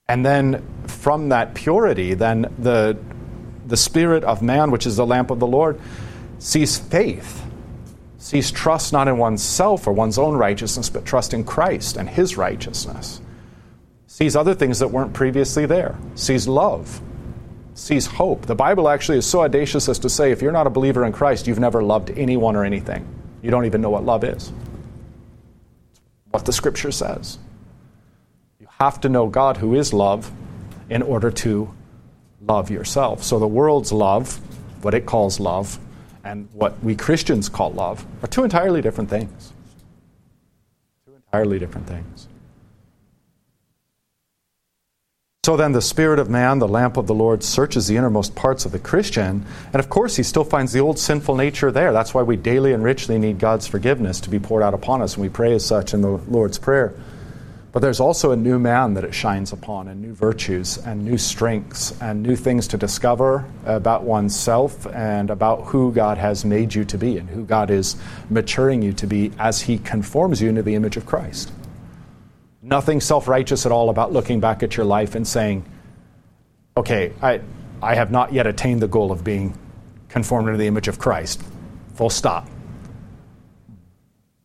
and 0.09 0.25
then 0.25 0.64
from 0.87 1.28
that 1.30 1.54
purity, 1.54 2.14
then 2.14 2.54
the, 2.59 2.97
the 3.66 3.76
spirit 3.76 4.25
of 4.25 4.42
man, 4.42 4.71
which 4.71 4.87
is 4.87 4.97
the 4.97 5.06
lamp 5.06 5.30
of 5.30 5.38
the 5.38 5.47
Lord, 5.47 5.78
sees 6.38 6.78
faith, 6.78 7.45
sees 8.18 8.50
trust 8.50 8.92
not 8.92 9.09
in 9.09 9.18
oneself 9.18 9.87
or 9.87 9.92
one's 9.92 10.18
own 10.18 10.37
righteousness, 10.37 10.88
but 10.88 11.04
trust 11.04 11.35
in 11.35 11.45
Christ 11.45 11.97
and 11.97 12.09
his 12.09 12.37
righteousness 12.37 13.21
sees 14.16 14.35
other 14.35 14.54
things 14.54 14.78
that 14.78 14.88
weren't 14.88 15.12
previously 15.12 15.66
there, 15.66 15.95
sees 16.14 16.49
love, 16.49 17.02
sees 17.76 18.06
hope. 18.06 18.47
The 18.47 18.54
Bible 18.54 18.88
actually 18.88 19.18
is 19.18 19.26
so 19.26 19.42
audacious 19.42 19.88
as 19.88 19.99
to 20.00 20.09
say 20.09 20.33
if 20.33 20.40
you're 20.40 20.50
not 20.50 20.66
a 20.66 20.71
believer 20.71 21.04
in 21.04 21.12
Christ, 21.12 21.47
you've 21.47 21.61
never 21.61 21.83
loved 21.83 22.11
anyone 22.11 22.56
or 22.56 22.64
anything. 22.64 23.06
You 23.42 23.50
don't 23.50 23.66
even 23.66 23.80
know 23.83 23.90
what 23.90 24.04
love 24.04 24.25
is. 24.25 24.50
What 26.30 26.47
the 26.47 26.52
scripture 26.52 26.90
says. 26.90 27.38
You 28.59 28.66
have 28.78 29.00
to 29.02 29.09
know 29.09 29.28
God, 29.28 29.59
who 29.59 29.75
is 29.75 29.92
love, 29.92 30.33
in 30.88 31.02
order 31.02 31.30
to 31.30 31.73
love 32.40 32.71
yourself. 32.71 33.23
So 33.23 33.38
the 33.38 33.47
world's 33.47 33.92
love, 33.92 34.40
what 34.83 34.95
it 34.95 35.04
calls 35.04 35.38
love, 35.38 35.78
and 36.25 36.49
what 36.52 36.83
we 36.83 36.97
Christians 36.97 37.49
call 37.49 37.73
love, 37.73 38.06
are 38.23 38.26
two 38.26 38.42
entirely 38.42 38.80
different 38.80 39.11
things. 39.11 39.52
Two 41.04 41.14
entirely 41.14 41.59
different 41.59 41.87
things. 41.87 42.28
So 45.47 45.57
then, 45.57 45.71
the 45.71 45.81
Spirit 45.81 46.19
of 46.19 46.29
man, 46.29 46.59
the 46.59 46.67
lamp 46.67 46.97
of 46.97 47.07
the 47.07 47.15
Lord, 47.15 47.45
searches 47.45 47.87
the 47.87 47.97
innermost 47.97 48.35
parts 48.35 48.65
of 48.65 48.73
the 48.73 48.81
Christian. 48.81 49.47
And 49.73 49.76
of 49.76 49.88
course, 49.88 50.17
he 50.17 50.25
still 50.25 50.43
finds 50.43 50.73
the 50.73 50.81
old 50.81 50.99
sinful 50.99 51.37
nature 51.37 51.71
there. 51.71 51.93
That's 51.93 52.12
why 52.12 52.23
we 52.23 52.35
daily 52.35 52.73
and 52.73 52.83
richly 52.83 53.17
need 53.17 53.38
God's 53.38 53.69
forgiveness 53.69 54.19
to 54.23 54.29
be 54.29 54.41
poured 54.41 54.65
out 54.65 54.75
upon 54.75 55.03
us, 55.03 55.15
and 55.15 55.23
we 55.23 55.29
pray 55.29 55.55
as 55.55 55.65
such 55.65 55.95
in 55.95 56.00
the 56.00 56.09
Lord's 56.09 56.59
Prayer. 56.59 56.95
But 57.71 57.79
there's 57.79 58.00
also 58.00 58.33
a 58.33 58.37
new 58.37 58.59
man 58.59 58.95
that 58.95 59.05
it 59.05 59.15
shines 59.15 59.53
upon, 59.53 59.87
and 59.87 60.03
new 60.03 60.15
virtues, 60.15 60.79
and 60.79 61.05
new 61.05 61.17
strengths, 61.17 61.97
and 62.03 62.25
new 62.25 62.35
things 62.35 62.67
to 62.67 62.76
discover 62.76 63.45
about 63.67 64.03
oneself 64.03 64.85
and 64.88 65.31
about 65.31 65.67
who 65.67 65.93
God 65.93 66.19
has 66.19 66.45
made 66.45 66.75
you 66.75 66.85
to 66.87 66.99
be, 66.99 67.19
and 67.19 67.31
who 67.31 67.45
God 67.45 67.71
is 67.71 67.95
maturing 68.31 68.83
you 68.83 68.93
to 68.95 69.07
be 69.07 69.31
as 69.38 69.61
He 69.61 69.79
conforms 69.79 70.43
you 70.43 70.49
into 70.49 70.65
the 70.65 70.75
image 70.75 70.97
of 70.97 71.07
Christ. 71.07 71.53
Nothing 72.63 73.01
self 73.01 73.29
righteous 73.29 73.67
at 73.67 73.73
all 73.73 73.91
about 73.91 74.13
looking 74.13 74.41
back 74.41 74.63
at 74.63 74.77
your 74.77 74.87
life 74.87 75.15
and 75.15 75.27
saying, 75.27 75.65
okay, 76.77 77.13
I, 77.23 77.41
I 77.83 77.95
have 77.95 78.11
not 78.11 78.33
yet 78.33 78.47
attained 78.47 78.81
the 78.81 78.89
goal 78.89 79.13
of 79.13 79.25
being 79.25 79.57
conformed 80.09 80.49
to 80.49 80.57
the 80.57 80.67
image 80.67 80.89
of 80.89 80.99
Christ. 80.99 81.43
Full 81.95 82.11
stop. 82.11 82.49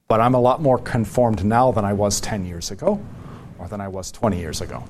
But 0.08 0.20
I'm 0.20 0.34
a 0.34 0.42
lot 0.42 0.62
more 0.62 0.78
conformed 0.78 1.46
now 1.46 1.72
than 1.72 1.86
I 1.86 1.94
was 1.94 2.20
10 2.20 2.46
years 2.46 2.72
ago 2.72 3.02
or 3.58 3.68
than 3.68 3.80
I 3.80 3.88
was 3.88 4.12
20 4.12 4.38
years 4.40 4.60
ago. 4.60 4.84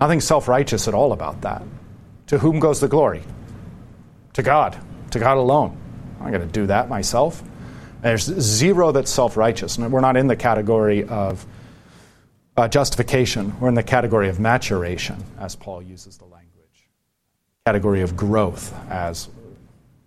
Nothing 0.00 0.20
self 0.20 0.48
righteous 0.48 0.88
at 0.88 0.94
all 0.94 1.12
about 1.12 1.42
that. 1.42 1.62
To 2.28 2.38
whom 2.38 2.58
goes 2.58 2.80
the 2.80 2.88
glory? 2.88 3.22
To 4.32 4.42
God, 4.42 4.78
to 5.12 5.18
God 5.18 5.36
alone. 5.36 5.76
I'm 6.20 6.32
going 6.32 6.46
to 6.46 6.52
do 6.52 6.66
that 6.66 6.88
myself. 6.88 7.42
There's 8.02 8.24
zero 8.24 8.92
that's 8.92 9.10
self 9.10 9.36
righteous. 9.36 9.78
And 9.78 9.92
we're 9.92 10.00
not 10.00 10.16
in 10.16 10.26
the 10.26 10.36
category 10.36 11.04
of 11.04 11.46
uh, 12.56 12.68
justification, 12.68 13.58
we're 13.60 13.68
in 13.68 13.74
the 13.74 13.82
category 13.82 14.28
of 14.28 14.40
maturation, 14.40 15.22
as 15.38 15.56
Paul 15.56 15.82
uses 15.82 16.16
the 16.18 16.24
language, 16.24 16.88
category 17.64 18.02
of 18.02 18.16
growth, 18.16 18.74
as 18.90 19.28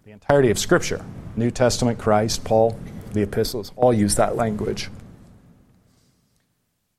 the 0.05 0.11
entirety 0.11 0.49
of 0.49 0.57
Scripture, 0.57 1.05
New 1.35 1.51
Testament, 1.51 1.99
Christ, 1.99 2.43
Paul, 2.43 2.79
the 3.13 3.21
epistles, 3.21 3.71
all 3.75 3.93
use 3.93 4.15
that 4.15 4.35
language. 4.35 4.89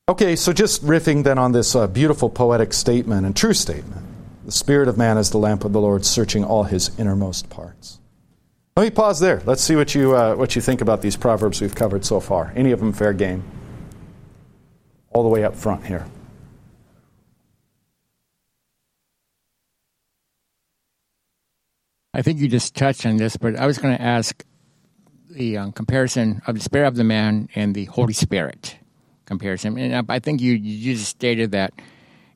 Okay, 0.08 0.34
so 0.34 0.52
just 0.52 0.84
riffing 0.84 1.22
then 1.22 1.38
on 1.38 1.52
this 1.52 1.76
uh, 1.76 1.86
beautiful 1.86 2.28
poetic 2.28 2.72
statement 2.72 3.26
and 3.26 3.36
true 3.36 3.54
statement 3.54 4.06
the 4.50 4.56
Spirit 4.56 4.88
of 4.88 4.98
man 4.98 5.16
is 5.16 5.30
the 5.30 5.38
lamp 5.38 5.64
of 5.64 5.72
the 5.72 5.80
Lord, 5.80 6.04
searching 6.04 6.42
all 6.42 6.64
his 6.64 6.90
innermost 6.98 7.48
parts. 7.50 8.00
Let 8.76 8.82
me 8.82 8.90
pause 8.90 9.20
there. 9.20 9.40
Let's 9.46 9.62
see 9.62 9.76
what 9.76 9.94
you, 9.94 10.16
uh, 10.16 10.34
what 10.34 10.56
you 10.56 10.62
think 10.62 10.80
about 10.80 11.02
these 11.02 11.16
proverbs 11.16 11.60
we've 11.60 11.74
covered 11.74 12.04
so 12.04 12.18
far. 12.18 12.52
Any 12.56 12.72
of 12.72 12.80
them 12.80 12.92
fair 12.92 13.12
game? 13.12 13.44
All 15.10 15.22
the 15.22 15.28
way 15.28 15.44
up 15.44 15.54
front 15.54 15.86
here. 15.86 16.06
I 22.12 22.22
think 22.22 22.40
you 22.40 22.48
just 22.48 22.74
touched 22.74 23.06
on 23.06 23.16
this, 23.16 23.36
but 23.36 23.56
I 23.56 23.66
was 23.66 23.78
going 23.78 23.96
to 23.96 24.02
ask 24.02 24.44
the 25.30 25.56
um, 25.56 25.72
comparison 25.72 26.42
of 26.46 26.56
the 26.56 26.60
Spirit 26.60 26.88
of 26.88 26.96
the 26.96 27.04
man 27.04 27.48
and 27.54 27.74
the 27.74 27.84
Holy 27.86 28.12
Spirit 28.12 28.76
comparison. 29.26 29.78
And 29.78 30.06
I 30.10 30.18
think 30.18 30.40
you, 30.40 30.54
you 30.54 30.94
just 30.94 31.08
stated 31.08 31.52
that 31.52 31.72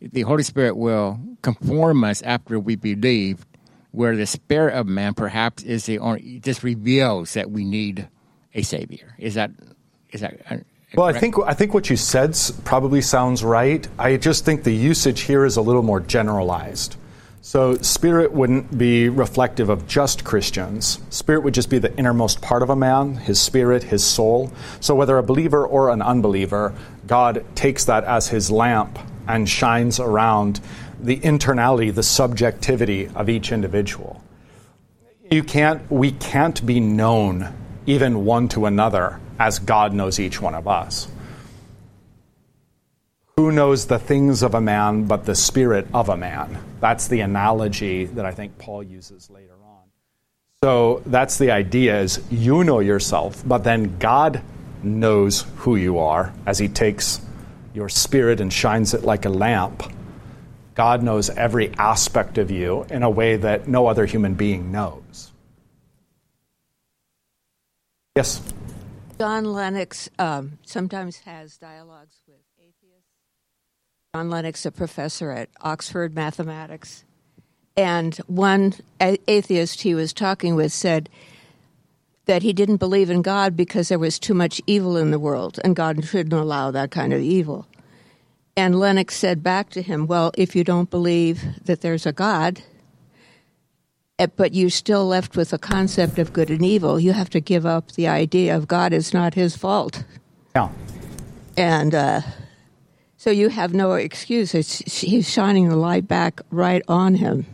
the 0.00 0.23
Holy 0.23 0.43
Spirit 0.43 0.76
will 0.76 1.19
conform 1.43 2.04
us 2.04 2.23
after 2.23 2.59
we 2.59 2.76
believe, 2.76 3.47
where 3.90 4.16
the 4.16 4.26
Spirit 4.26 4.75
of 4.75 4.87
man 4.87 5.14
perhaps 5.14 5.62
is 5.64 5.87
the 5.87 5.99
only, 5.99 6.38
just 6.40 6.62
reveals 6.62 7.35
that 7.35 7.50
we 7.50 7.64
need 7.64 8.09
a 8.54 8.62
Savior. 8.62 9.16
Is 9.19 9.35
that 9.35 9.50
is 10.11 10.21
that 10.21 10.64
well, 10.96 11.06
I 11.06 11.12
think 11.12 11.36
I 11.44 11.54
think 11.54 11.74
what 11.74 11.90
you 11.90 11.96
said 11.96 12.36
probably 12.64 13.00
sounds 13.00 13.42
right. 13.42 13.86
I 13.98 14.16
just 14.16 14.44
think 14.44 14.64
the 14.64 14.72
usage 14.72 15.22
here 15.22 15.44
is 15.44 15.56
a 15.56 15.62
little 15.62 15.82
more 15.82 16.00
generalized. 16.00 16.96
So, 17.46 17.76
spirit 17.76 18.32
wouldn't 18.32 18.78
be 18.78 19.10
reflective 19.10 19.68
of 19.68 19.86
just 19.86 20.24
Christians. 20.24 20.98
Spirit 21.10 21.42
would 21.42 21.52
just 21.52 21.68
be 21.68 21.78
the 21.78 21.94
innermost 21.98 22.40
part 22.40 22.62
of 22.62 22.70
a 22.70 22.76
man, 22.76 23.16
his 23.16 23.38
spirit, 23.38 23.82
his 23.82 24.02
soul. 24.02 24.50
So, 24.80 24.94
whether 24.94 25.18
a 25.18 25.22
believer 25.22 25.66
or 25.66 25.90
an 25.90 26.00
unbeliever, 26.00 26.74
God 27.06 27.44
takes 27.54 27.84
that 27.84 28.04
as 28.04 28.28
his 28.28 28.50
lamp 28.50 28.98
and 29.28 29.46
shines 29.46 30.00
around 30.00 30.62
the 31.00 31.20
internality, 31.20 31.94
the 31.94 32.02
subjectivity 32.02 33.08
of 33.08 33.28
each 33.28 33.52
individual. 33.52 34.24
You 35.30 35.42
can't, 35.42 35.90
we 35.90 36.12
can't 36.12 36.64
be 36.64 36.80
known 36.80 37.52
even 37.84 38.24
one 38.24 38.48
to 38.48 38.64
another 38.64 39.20
as 39.38 39.59
God 39.59 39.93
knows 39.93 40.19
each 40.21 40.41
one 40.41 40.55
of 40.55 40.69
us. 40.69 41.09
who 43.37 43.50
knows 43.50 43.87
the 43.87 43.99
things 43.99 44.45
of 44.45 44.55
a 44.55 44.61
man 44.61 45.05
but 45.07 45.25
the 45.25 45.35
spirit 45.35 45.87
of 45.93 46.09
a 46.09 46.17
man? 46.17 46.57
That's 46.81 47.09
the 47.09 47.21
analogy 47.21 48.05
that 48.05 48.25
I 48.25 48.31
think 48.31 48.59
Paul 48.59 48.83
uses 48.85 49.29
later 49.29 49.55
on. 49.64 49.83
So 50.62 51.03
that's 51.07 51.38
the 51.38 51.50
idea 51.50 52.00
is 52.00 52.23
you 52.31 52.62
know 52.62 52.79
yourself, 52.79 53.43
but 53.47 53.64
then 53.64 53.99
God 53.99 54.41
knows 54.85 55.47
who 55.57 55.76
you 55.76 55.99
are 55.99 56.33
as 56.47 56.59
he 56.59 56.69
takes 56.69 57.21
your 57.75 57.88
spirit 57.88 58.41
and 58.41 58.53
shines 58.53 58.95
it 58.95 59.03
like 59.03 59.25
a 59.25 59.31
lamp. 59.31 59.83
God 60.75 61.03
knows 61.03 61.29
every 61.31 61.75
aspect 61.75 62.38
of 62.38 62.50
you 62.50 62.87
in 62.88 63.03
a 63.03 63.11
way 63.11 63.37
that 63.37 63.69
no 63.69 63.87
other 63.87 64.07
human 64.07 64.35
being 64.35 64.71
knows. 64.73 65.33
Yes? 68.17 68.41
John 69.25 69.47
Lennox 69.47 70.11
um, 70.19 70.59
sometimes 70.66 71.21
has 71.21 71.57
dialogues 71.57 72.21
with 72.28 72.43
atheists. 72.59 73.09
John 74.14 74.28
Lennox, 74.28 74.66
a 74.66 74.71
professor 74.71 75.31
at 75.31 75.49
Oxford 75.62 76.14
Mathematics. 76.14 77.04
And 77.75 78.14
one 78.26 78.75
atheist 79.00 79.81
he 79.81 79.95
was 79.95 80.12
talking 80.12 80.57
with 80.57 80.75
said 80.75 81.09
that 82.26 82.43
he 82.43 82.52
didn't 82.52 82.76
believe 82.76 83.09
in 83.09 83.23
God 83.23 83.57
because 83.57 83.88
there 83.88 83.99
was 83.99 84.19
too 84.19 84.35
much 84.35 84.61
evil 84.66 84.99
in 84.99 85.11
the 85.11 85.19
world 85.19 85.59
and 85.64 85.75
God 85.75 86.04
shouldn't 86.04 86.35
allow 86.35 86.71
that 86.73 86.90
kind 86.90 87.14
of 87.14 87.23
evil. 87.23 87.66
And 88.59 88.78
Lennox 88.78 89.16
said 89.16 89.43
back 89.43 89.71
to 89.71 89.81
him, 89.81 90.07
Well, 90.07 90.33
if 90.37 90.54
you 90.54 90.64
don't 90.64 90.90
believe 90.90 91.64
that 91.64 91.81
there's 91.81 92.04
a 92.04 92.12
God, 92.12 92.61
but 94.37 94.54
you're 94.54 94.71
still 94.71 95.06
left 95.06 95.37
with 95.37 95.52
a 95.52 95.59
concept 95.59 96.18
of 96.18 96.33
good 96.33 96.50
and 96.50 96.64
evil, 96.64 97.00
you 97.00 97.12
have 97.12 97.30
to 97.30 97.40
give 97.40 97.66
up 97.66 97.92
the 97.92 98.06
idea 98.06 98.56
of 98.56 98.68
God 98.68 98.92
is 98.92 99.12
not 99.12 99.35
his 99.35 99.56
fault. 99.56 100.04
Yeah. 100.54 100.71
And 101.56 101.94
uh, 101.94 102.21
so 103.16 103.30
you 103.30 103.49
have 103.49 103.75
no 103.75 103.92
excuse. 103.92 104.54
It's, 104.54 104.78
he's 104.78 105.30
shining 105.30 105.68
the 105.68 105.76
light 105.76 106.06
back 106.06 106.40
right 106.50 106.83
on 106.88 107.16
him. 107.16 107.47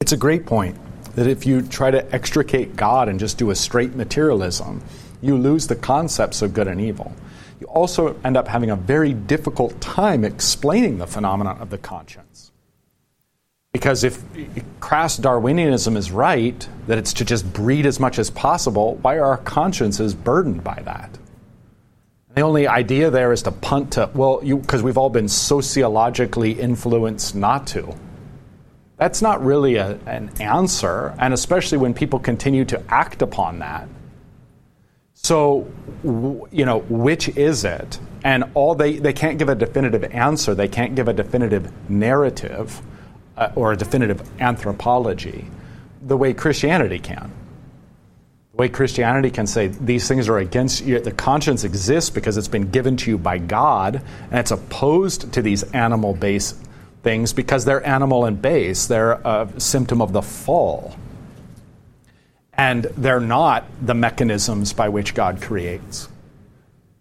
It's 0.00 0.12
a 0.12 0.16
great 0.16 0.46
point 0.46 0.78
that 1.16 1.26
if 1.26 1.44
you 1.44 1.62
try 1.62 1.90
to 1.90 2.14
extricate 2.14 2.76
God 2.76 3.08
and 3.08 3.18
just 3.18 3.36
do 3.36 3.50
a 3.50 3.54
straight 3.54 3.94
materialism, 3.94 4.82
you 5.20 5.36
lose 5.36 5.66
the 5.66 5.76
concepts 5.76 6.40
of 6.40 6.54
good 6.54 6.68
and 6.68 6.80
evil 6.80 7.12
you 7.60 7.66
also 7.66 8.18
end 8.24 8.36
up 8.36 8.48
having 8.48 8.70
a 8.70 8.76
very 8.76 9.12
difficult 9.12 9.78
time 9.80 10.24
explaining 10.24 10.98
the 10.98 11.06
phenomenon 11.06 11.58
of 11.60 11.70
the 11.70 11.78
conscience. 11.78 12.49
Because 13.72 14.02
if 14.02 14.22
crass 14.80 15.18
Darwinianism 15.18 15.96
is 15.96 16.10
right, 16.10 16.68
that 16.86 16.98
it's 16.98 17.12
to 17.14 17.24
just 17.24 17.52
breed 17.52 17.86
as 17.86 18.00
much 18.00 18.18
as 18.18 18.30
possible, 18.30 18.96
why 18.96 19.16
are 19.16 19.24
our 19.24 19.36
consciences 19.38 20.14
burdened 20.14 20.64
by 20.64 20.82
that? 20.84 21.18
The 22.34 22.42
only 22.42 22.66
idea 22.66 23.10
there 23.10 23.32
is 23.32 23.42
to 23.42 23.52
punt 23.52 23.92
to, 23.92 24.10
well, 24.14 24.40
because 24.40 24.82
we've 24.82 24.98
all 24.98 25.10
been 25.10 25.28
sociologically 25.28 26.52
influenced 26.52 27.34
not 27.34 27.66
to. 27.68 27.94
That's 28.96 29.22
not 29.22 29.44
really 29.44 29.76
a, 29.76 29.98
an 30.06 30.30
answer, 30.40 31.14
and 31.18 31.32
especially 31.32 31.78
when 31.78 31.94
people 31.94 32.18
continue 32.18 32.64
to 32.66 32.82
act 32.88 33.22
upon 33.22 33.60
that 33.60 33.88
so, 35.22 35.70
you 36.02 36.64
know, 36.64 36.78
which 36.88 37.28
is 37.28 37.64
it? 37.64 37.98
And 38.24 38.44
all 38.54 38.74
they, 38.74 38.96
they 38.96 39.12
can't 39.12 39.38
give 39.38 39.50
a 39.50 39.54
definitive 39.54 40.04
answer, 40.04 40.54
they 40.54 40.68
can't 40.68 40.94
give 40.94 41.08
a 41.08 41.12
definitive 41.12 41.70
narrative 41.90 42.80
uh, 43.40 43.50
or 43.56 43.72
a 43.72 43.76
definitive 43.76 44.22
anthropology 44.40 45.46
the 46.02 46.16
way 46.16 46.32
Christianity 46.32 46.98
can. 46.98 47.32
The 48.52 48.56
way 48.56 48.68
Christianity 48.68 49.30
can 49.30 49.46
say 49.46 49.68
these 49.68 50.06
things 50.08 50.28
are 50.28 50.38
against 50.38 50.84
you, 50.84 51.00
the 51.00 51.10
conscience 51.10 51.64
exists 51.64 52.10
because 52.10 52.36
it's 52.36 52.48
been 52.48 52.70
given 52.70 52.96
to 52.98 53.10
you 53.10 53.18
by 53.18 53.38
God, 53.38 54.02
and 54.30 54.38
it's 54.38 54.50
opposed 54.50 55.32
to 55.32 55.42
these 55.42 55.62
animal 55.72 56.14
based 56.14 56.56
things 57.02 57.32
because 57.32 57.64
they're 57.64 57.86
animal 57.86 58.26
and 58.26 58.40
base. 58.40 58.86
They're 58.86 59.12
a 59.12 59.48
symptom 59.58 60.02
of 60.02 60.12
the 60.12 60.22
fall. 60.22 60.96
And 62.52 62.84
they're 62.84 63.20
not 63.20 63.64
the 63.80 63.94
mechanisms 63.94 64.74
by 64.74 64.90
which 64.90 65.14
God 65.14 65.40
creates. 65.40 66.08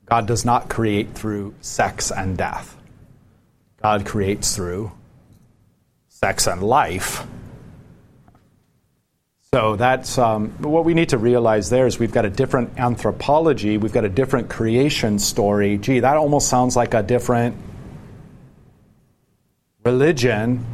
God 0.05 0.25
does 0.25 0.45
not 0.45 0.69
create 0.69 1.13
through 1.15 1.53
sex 1.59 2.11
and 2.11 2.37
death. 2.37 2.77
God 3.81 4.05
creates 4.05 4.55
through 4.55 4.91
sex 6.19 6.47
and 6.47 6.61
life. 6.61 7.25
So 9.53 9.77
that's 9.77 10.17
um, 10.17 10.49
what 10.59 10.83
we 10.83 10.93
need 10.93 11.09
to 11.09 11.17
realize 11.17 11.69
there 11.69 11.87
is 11.87 11.97
we've 11.97 12.11
got 12.11 12.25
a 12.25 12.29
different 12.29 12.77
anthropology, 12.77 13.77
we've 13.77 13.93
got 13.93 14.03
a 14.03 14.09
different 14.09 14.49
creation 14.49 15.17
story. 15.17 15.77
Gee, 15.77 16.01
that 16.01 16.17
almost 16.17 16.49
sounds 16.49 16.75
like 16.75 16.93
a 16.93 17.01
different 17.01 17.55
religion, 19.85 20.65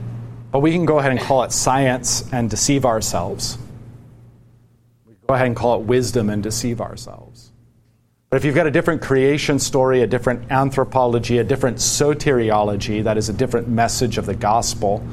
but 0.52 0.62
we 0.62 0.72
can 0.72 0.86
go 0.86 0.98
ahead 0.98 1.12
and 1.12 1.22
call 1.22 1.44
it 1.44 1.52
science 1.52 2.28
and 2.34 2.50
deceive 2.50 2.84
ourselves 2.84 3.60
We 5.06 5.14
go 5.28 5.36
ahead 5.36 5.46
and 5.46 5.56
call 5.56 5.80
it 5.80 5.86
wisdom 5.86 6.32
and 6.32 6.42
deceive 6.42 6.82
ourselves. 6.82 7.52
But 8.32 8.38
if 8.38 8.46
you've 8.46 8.56
got 8.56 8.66
a 8.66 8.72
different 8.72 9.04
creation 9.04 9.60
story, 9.60 10.02
a 10.02 10.08
different 10.08 10.52
anthropology, 10.52 11.38
a 11.38 11.44
different 11.44 11.78
soteriology, 11.78 13.04
that 13.04 13.18
is 13.18 13.30
a 13.30 13.34
different 13.34 13.68
message 13.68 14.18
of 14.18 14.26
the 14.26 14.36
gospel, 14.36 15.06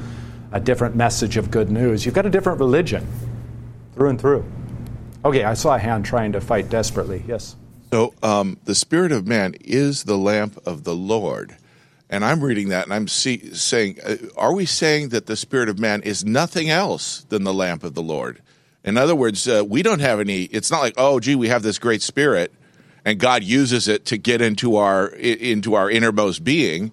a 0.53 0.59
different 0.59 0.95
message 0.95 1.35
of 1.35 1.51
good 1.51 1.69
news, 1.69 2.05
you've 2.05 2.15
got 2.15 2.25
a 2.25 2.29
different 2.29 2.59
religion 2.59 3.05
through 3.95 4.09
and 4.09 4.21
through. 4.21 4.45
Okay, 5.25 5.43
I 5.43 5.55
saw 5.55 5.75
a 5.75 5.79
hand 5.79 6.05
trying 6.05 6.31
to 6.33 6.41
fight 6.41 6.69
desperately. 6.69 7.23
Yes. 7.27 7.55
So, 7.91 8.13
um, 8.23 8.57
the 8.63 8.75
spirit 8.75 9.11
of 9.11 9.27
man 9.27 9.55
is 9.61 10.03
the 10.03 10.17
lamp 10.17 10.59
of 10.65 10.83
the 10.83 10.95
Lord. 10.95 11.57
And 12.09 12.23
I'm 12.23 12.43
reading 12.43 12.69
that 12.69 12.85
and 12.85 12.93
I'm 12.93 13.07
see, 13.07 13.53
saying, 13.53 13.97
uh, 14.05 14.17
are 14.37 14.53
we 14.53 14.65
saying 14.65 15.09
that 15.09 15.25
the 15.25 15.35
spirit 15.35 15.69
of 15.69 15.79
man 15.79 16.03
is 16.03 16.23
nothing 16.23 16.69
else 16.69 17.21
than 17.29 17.43
the 17.43 17.53
lamp 17.53 17.83
of 17.83 17.95
the 17.95 18.03
Lord? 18.03 18.41
In 18.83 18.97
other 18.97 19.15
words, 19.15 19.47
uh, 19.47 19.63
we 19.67 19.81
don't 19.81 20.01
have 20.01 20.19
any. 20.19 20.43
It's 20.43 20.69
not 20.69 20.81
like, 20.81 20.93
oh, 20.97 21.19
gee, 21.19 21.35
we 21.35 21.47
have 21.47 21.63
this 21.63 21.79
great 21.79 22.01
spirit, 22.01 22.53
and 23.05 23.17
God 23.17 23.43
uses 23.43 23.87
it 23.87 24.05
to 24.07 24.17
get 24.17 24.41
into 24.41 24.75
our 24.75 25.07
into 25.07 25.73
our 25.73 25.89
innermost 25.89 26.43
being. 26.43 26.91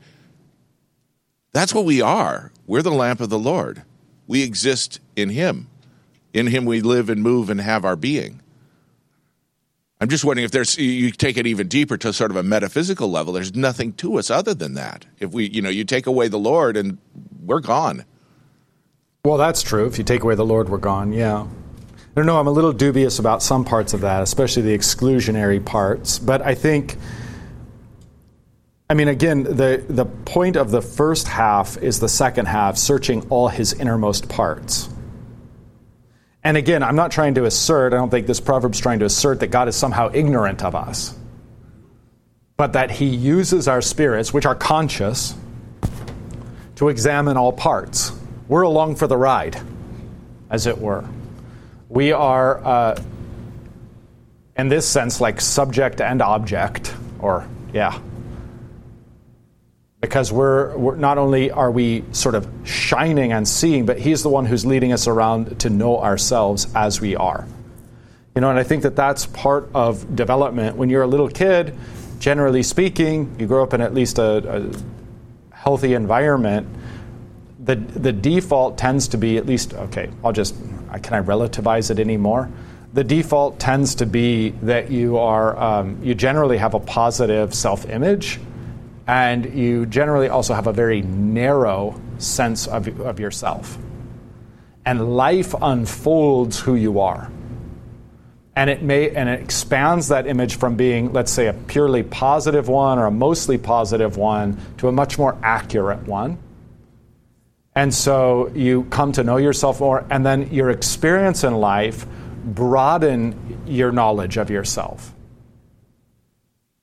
That's 1.53 1.75
what 1.75 1.85
we 1.85 2.01
are. 2.01 2.53
We're 2.71 2.83
the 2.83 2.93
lamp 2.93 3.21
of 3.21 3.31
the 3.31 3.39
Lord. 3.39 3.83
We 4.29 4.45
exist 4.45 5.01
in 5.17 5.31
Him. 5.31 5.67
In 6.33 6.47
Him 6.47 6.65
we 6.65 6.81
live 6.81 7.11
and 7.11 7.21
move 7.21 7.51
and 7.51 7.61
have 7.61 7.85
our 7.85 7.97
being. 7.97 8.43
I'm 10.01 10.09
just 10.09 10.25
wondering 10.25 10.45
if 10.45 10.53
there's 10.53 10.79
you 10.79 11.11
take 11.11 11.37
it 11.37 11.49
even 11.49 11.67
deeper 11.67 11.97
to 11.97 12.13
sort 12.13 12.31
of 12.31 12.37
a 12.37 12.45
metaphysical 12.45 13.11
level. 13.11 13.33
There's 13.33 13.57
nothing 13.57 13.93
to 13.95 14.21
us 14.21 14.31
other 14.31 14.55
than 14.55 14.75
that. 14.75 15.05
If 15.19 15.33
we, 15.33 15.49
you 15.49 15.61
know, 15.61 15.69
you 15.69 15.83
take 15.83 16.07
away 16.07 16.29
the 16.29 16.39
Lord 16.39 16.77
and 16.77 16.99
we're 17.45 17.59
gone. 17.59 18.05
Well, 19.25 19.37
that's 19.37 19.65
true. 19.65 19.87
If 19.87 19.99
you 19.99 20.05
take 20.05 20.23
away 20.23 20.37
the 20.37 20.47
Lord, 20.47 20.69
we're 20.69 20.79
gone. 20.79 21.13
Yeah. 21.13 21.41
I 21.43 21.49
don't 22.15 22.27
know, 22.27 22.39
I'm 22.39 22.47
a 22.47 22.53
little 22.53 22.73
dubious 22.73 23.19
about 23.19 23.43
some 23.43 23.65
parts 23.65 23.95
of 23.95 24.03
that, 24.03 24.23
especially 24.23 24.63
the 24.63 24.79
exclusionary 24.79 25.63
parts. 25.65 26.21
But 26.21 26.41
I 26.43 26.55
think, 26.55 26.97
I 28.91 28.95
mean, 28.95 29.07
again, 29.07 29.45
the, 29.45 29.85
the 29.89 30.05
point 30.05 30.57
of 30.57 30.73
the 30.73 30.83
first 30.83 31.29
half 31.29 31.77
is 31.81 32.01
the 32.01 32.09
second 32.09 32.47
half, 32.47 32.77
searching 32.77 33.25
all 33.31 33.47
his 33.47 33.73
innermost 33.73 34.29
parts. 34.29 34.89
And 36.43 36.57
again, 36.57 36.83
I'm 36.83 36.97
not 36.97 37.13
trying 37.13 37.37
to 37.37 37.45
assert, 37.45 37.93
I 37.93 37.99
don't 37.99 38.11
think 38.11 38.27
this 38.27 38.41
proverb's 38.41 38.81
trying 38.81 38.99
to 38.99 39.05
assert 39.05 39.39
that 39.41 39.47
God 39.47 39.69
is 39.69 39.77
somehow 39.77 40.11
ignorant 40.13 40.65
of 40.65 40.75
us, 40.75 41.17
but 42.57 42.73
that 42.73 42.91
he 42.91 43.07
uses 43.07 43.69
our 43.69 43.81
spirits, 43.81 44.35
which 44.35 44.45
are 44.45 44.57
conscious, 44.57 45.37
to 46.75 46.89
examine 46.89 47.37
all 47.37 47.53
parts. 47.53 48.11
We're 48.49 48.63
along 48.63 48.97
for 48.97 49.07
the 49.07 49.17
ride, 49.17 49.57
as 50.51 50.67
it 50.67 50.77
were. 50.79 51.09
We 51.89 52.11
are, 52.11 52.59
uh, 52.67 53.03
in 54.57 54.69
this 54.69 54.89
sense, 54.89 55.21
like 55.21 55.41
subject 55.41 56.01
and 56.01 56.21
object, 56.21 56.93
or, 57.21 57.47
yeah. 57.73 57.97
Because 60.01 60.33
we're, 60.33 60.77
we're 60.77 60.97
not 60.97 61.19
only 61.19 61.51
are 61.51 61.71
we 61.71 62.05
sort 62.13 62.35
of 62.35 62.49
shining 62.65 63.33
and 63.33 63.47
seeing, 63.47 63.85
but 63.85 63.99
He's 63.99 64.23
the 64.23 64.31
one 64.31 64.47
who's 64.47 64.65
leading 64.65 64.93
us 64.93 65.07
around 65.07 65.61
to 65.61 65.71
know 65.71 66.01
ourselves 66.01 66.67
as 66.75 67.01
we 67.01 67.17
are. 67.17 67.47
You 68.35 68.41
know, 68.41 68.49
and 68.49 68.59
I 68.59 68.63
think 68.63 68.85
that 68.85 68.97
that's 68.97 69.27
part 69.27 69.69
of 69.75 70.17
development. 70.17 70.77
When 70.77 70.89
you're 70.89 71.03
a 71.03 71.07
little 71.07 71.29
kid, 71.29 71.75
generally 72.21 72.63
speaking, 72.63 73.35
you 73.39 73.47
grow 73.47 73.63
up 73.63 73.75
in 73.75 73.81
at 73.81 73.93
least 73.93 74.19
a, 74.19 74.61
a 74.61 75.55
healthy 75.55 75.95
environment. 75.95 76.69
The, 77.59 77.77
the 77.77 78.13
default 78.13 78.79
tends 78.79 79.09
to 79.09 79.19
be 79.19 79.37
at 79.37 79.47
least 79.47 79.75
okay. 79.75 80.11
I'll 80.25 80.33
just 80.33 80.55
can 81.03 81.15
I 81.15 81.21
relativize 81.23 81.91
it 81.91 81.99
anymore? 81.99 82.51
The 82.93 83.05
default 83.05 83.61
tends 83.61 83.97
to 83.97 84.07
be 84.07 84.51
that 84.63 84.91
you 84.91 85.19
are 85.19 85.57
um, 85.57 86.01
you 86.03 86.15
generally 86.15 86.59
have 86.59 86.75
a 86.75 86.81
positive 86.81 87.55
self-image, 87.55 88.41
and 89.11 89.59
you 89.59 89.87
generally 89.87 90.29
also 90.29 90.55
have 90.55 90.69
a 90.69 90.73
very 90.73 91.03
narrow 91.03 92.01
sense 92.19 92.69
of, 92.69 93.01
of 93.01 93.19
yourself. 93.19 93.77
And 94.87 95.17
life 95.17 95.53
unfolds 95.61 96.61
who 96.61 96.77
you 96.77 97.01
are. 97.01 97.29
and 98.57 98.69
it 98.69 98.83
may 98.83 99.11
and 99.11 99.29
it 99.29 99.41
expands 99.41 100.09
that 100.09 100.27
image 100.27 100.57
from 100.57 100.77
being 100.77 101.13
let's 101.13 101.33
say 101.33 101.47
a 101.47 101.53
purely 101.53 102.03
positive 102.03 102.69
one 102.69 102.99
or 102.99 103.07
a 103.07 103.11
mostly 103.11 103.57
positive 103.57 104.17
one 104.17 104.59
to 104.77 104.89
a 104.89 104.93
much 104.93 105.19
more 105.19 105.39
accurate 105.43 106.03
one 106.07 106.37
and 107.77 107.95
so 107.95 108.51
you 108.55 108.83
come 108.91 109.13
to 109.13 109.23
know 109.23 109.37
yourself 109.37 109.81
more 109.81 110.05
and 110.11 110.27
then 110.27 110.53
your 110.53 110.69
experience 110.71 111.45
in 111.45 111.55
life 111.55 112.07
broaden 112.45 113.63
your 113.67 113.93
knowledge 113.93 114.37
of 114.37 114.51
yourself 114.51 115.15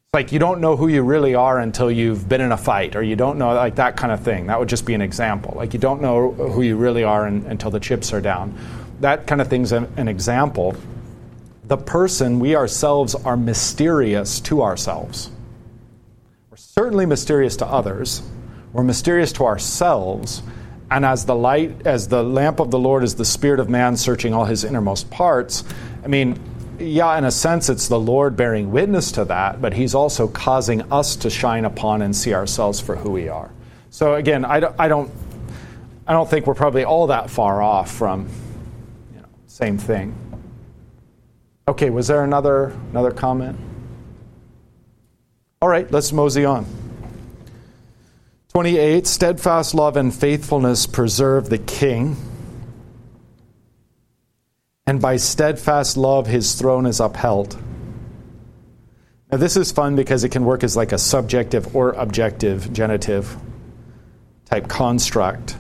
it's 0.08 0.14
like 0.14 0.32
you 0.32 0.40
don't 0.40 0.62
know 0.62 0.76
who 0.76 0.88
you 0.88 1.04
really 1.04 1.36
are 1.36 1.60
until 1.60 1.92
you've 1.92 2.28
been 2.28 2.42
in 2.42 2.52
a 2.52 2.58
fight 2.58 2.96
or 2.96 3.04
you 3.04 3.16
don't 3.16 3.38
know 3.38 3.54
like 3.54 3.76
that 3.76 3.98
kind 3.98 4.12
of 4.12 4.22
thing 4.22 4.48
that 4.48 4.60
would 4.60 4.70
just 4.70 4.86
be 4.86 4.94
an 4.94 5.02
example 5.02 5.54
like 5.56 5.74
you 5.74 5.80
don't 5.80 6.02
know 6.02 6.32
who 6.32 6.62
you 6.62 6.78
really 6.78 7.04
are 7.04 7.28
in, 7.28 7.46
until 7.48 7.72
the 7.72 7.80
chips 7.80 8.14
are 8.14 8.22
down 8.22 8.58
that 9.02 9.28
kind 9.28 9.42
of 9.42 9.48
thing's 9.48 9.72
an, 9.72 9.92
an 9.98 10.08
example 10.08 10.76
the 11.68 11.78
person, 11.78 12.40
we 12.40 12.56
ourselves, 12.56 13.14
are 13.14 13.36
mysterious 13.36 14.40
to 14.42 14.62
ourselves. 14.62 15.30
We're 16.50 16.56
certainly 16.56 17.06
mysterious 17.06 17.58
to 17.58 17.66
others. 17.66 18.22
We're 18.72 18.84
mysterious 18.84 19.34
to 19.34 19.46
ourselves. 19.46 20.42
And 20.90 21.04
as 21.04 21.26
the 21.26 21.36
light, 21.36 21.86
as 21.86 22.08
the 22.08 22.24
lamp 22.24 22.62
of 22.62 22.72
the 22.72 22.80
Lord 22.80 23.04
is 23.04 23.16
the 23.16 23.26
spirit 23.26 23.60
of 23.60 23.70
man 23.70 23.98
searching 23.98 24.34
all 24.34 24.46
his 24.46 24.64
innermost 24.64 25.10
parts, 25.10 25.66
I 26.06 26.08
mean, 26.08 26.40
yeah, 26.80 27.18
in 27.18 27.24
a 27.24 27.32
sense, 27.32 27.70
it's 27.70 27.88
the 27.88 28.00
Lord 28.00 28.36
bearing 28.36 28.72
witness 28.72 29.12
to 29.14 29.26
that, 29.26 29.62
but 29.62 29.74
he's 29.74 29.96
also 29.96 30.28
causing 30.28 30.92
us 30.92 31.16
to 31.18 31.30
shine 31.30 31.66
upon 31.66 32.02
and 32.02 32.16
see 32.16 32.34
ourselves 32.34 32.80
for 32.80 32.96
who 32.96 33.12
we 33.12 33.30
are. 33.30 33.52
So 33.90 34.16
again, 34.16 34.46
I 34.46 34.60
don't, 34.60 34.76
I 34.78 34.88
don't, 34.88 35.12
I 36.06 36.14
don't 36.14 36.30
think 36.30 36.46
we're 36.46 36.56
probably 36.56 36.84
all 36.84 37.08
that 37.08 37.30
far 37.30 37.62
off 37.62 37.92
from, 37.92 38.28
you 39.14 39.20
know, 39.20 39.28
same 39.48 39.78
thing. 39.78 40.16
Okay, 41.68 41.90
was 41.90 42.08
there 42.08 42.24
another 42.24 42.76
another 42.92 43.12
comment? 43.12 43.60
All 45.62 45.70
right, 45.70 45.90
let's 45.92 46.12
mosey 46.12 46.46
on. 46.46 46.66
28 48.54 49.06
steadfast 49.06 49.76
love 49.76 49.98
and 49.98 50.14
faithfulness 50.14 50.88
preserve 50.88 51.50
the 51.50 51.58
king 51.58 52.16
and 54.88 55.02
by 55.02 55.18
steadfast 55.18 55.98
love 55.98 56.26
his 56.26 56.56
throne 56.56 56.86
is 56.86 57.02
upheld. 57.02 57.62
Now 59.30 59.38
this 59.38 59.58
is 59.58 59.74
fun 59.74 59.98
because 59.98 60.24
it 60.24 60.30
can 60.30 60.46
work 60.46 60.64
as 60.64 60.78
like 60.78 60.94
a 60.94 60.98
subjective 60.98 61.76
or 61.76 61.92
objective 61.92 62.72
genitive 62.72 63.38
type 64.46 64.70
construct. 64.70 65.58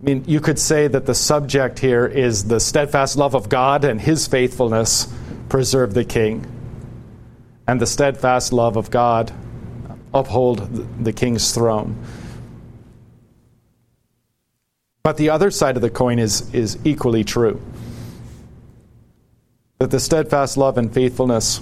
I 0.00 0.04
mean, 0.04 0.24
you 0.28 0.38
could 0.38 0.60
say 0.60 0.86
that 0.86 1.06
the 1.06 1.14
subject 1.14 1.80
here 1.80 2.06
is 2.06 2.44
the 2.44 2.60
steadfast 2.60 3.16
love 3.16 3.34
of 3.34 3.48
God 3.48 3.84
and 3.84 4.00
his 4.00 4.28
faithfulness 4.28 5.12
preserve 5.48 5.92
the 5.92 6.04
king, 6.04 6.46
and 7.66 7.80
the 7.80 7.86
steadfast 7.86 8.52
love 8.52 8.76
of 8.76 8.92
God 8.92 9.32
uphold 10.14 11.04
the 11.04 11.12
king's 11.12 11.50
throne. 11.52 12.00
But 15.02 15.16
the 15.16 15.30
other 15.30 15.50
side 15.50 15.74
of 15.74 15.82
the 15.82 15.90
coin 15.90 16.20
is, 16.20 16.54
is 16.54 16.78
equally 16.84 17.24
true 17.24 17.60
that 19.78 19.92
the 19.92 20.00
steadfast 20.00 20.56
love 20.56 20.76
and 20.76 20.92
faithfulness 20.92 21.60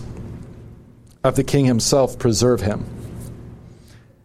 of 1.23 1.37
the 1.37 1.45
king 1.45 1.67
himself 1.67 2.19
preserve 2.19 2.63
him. 2.63 2.85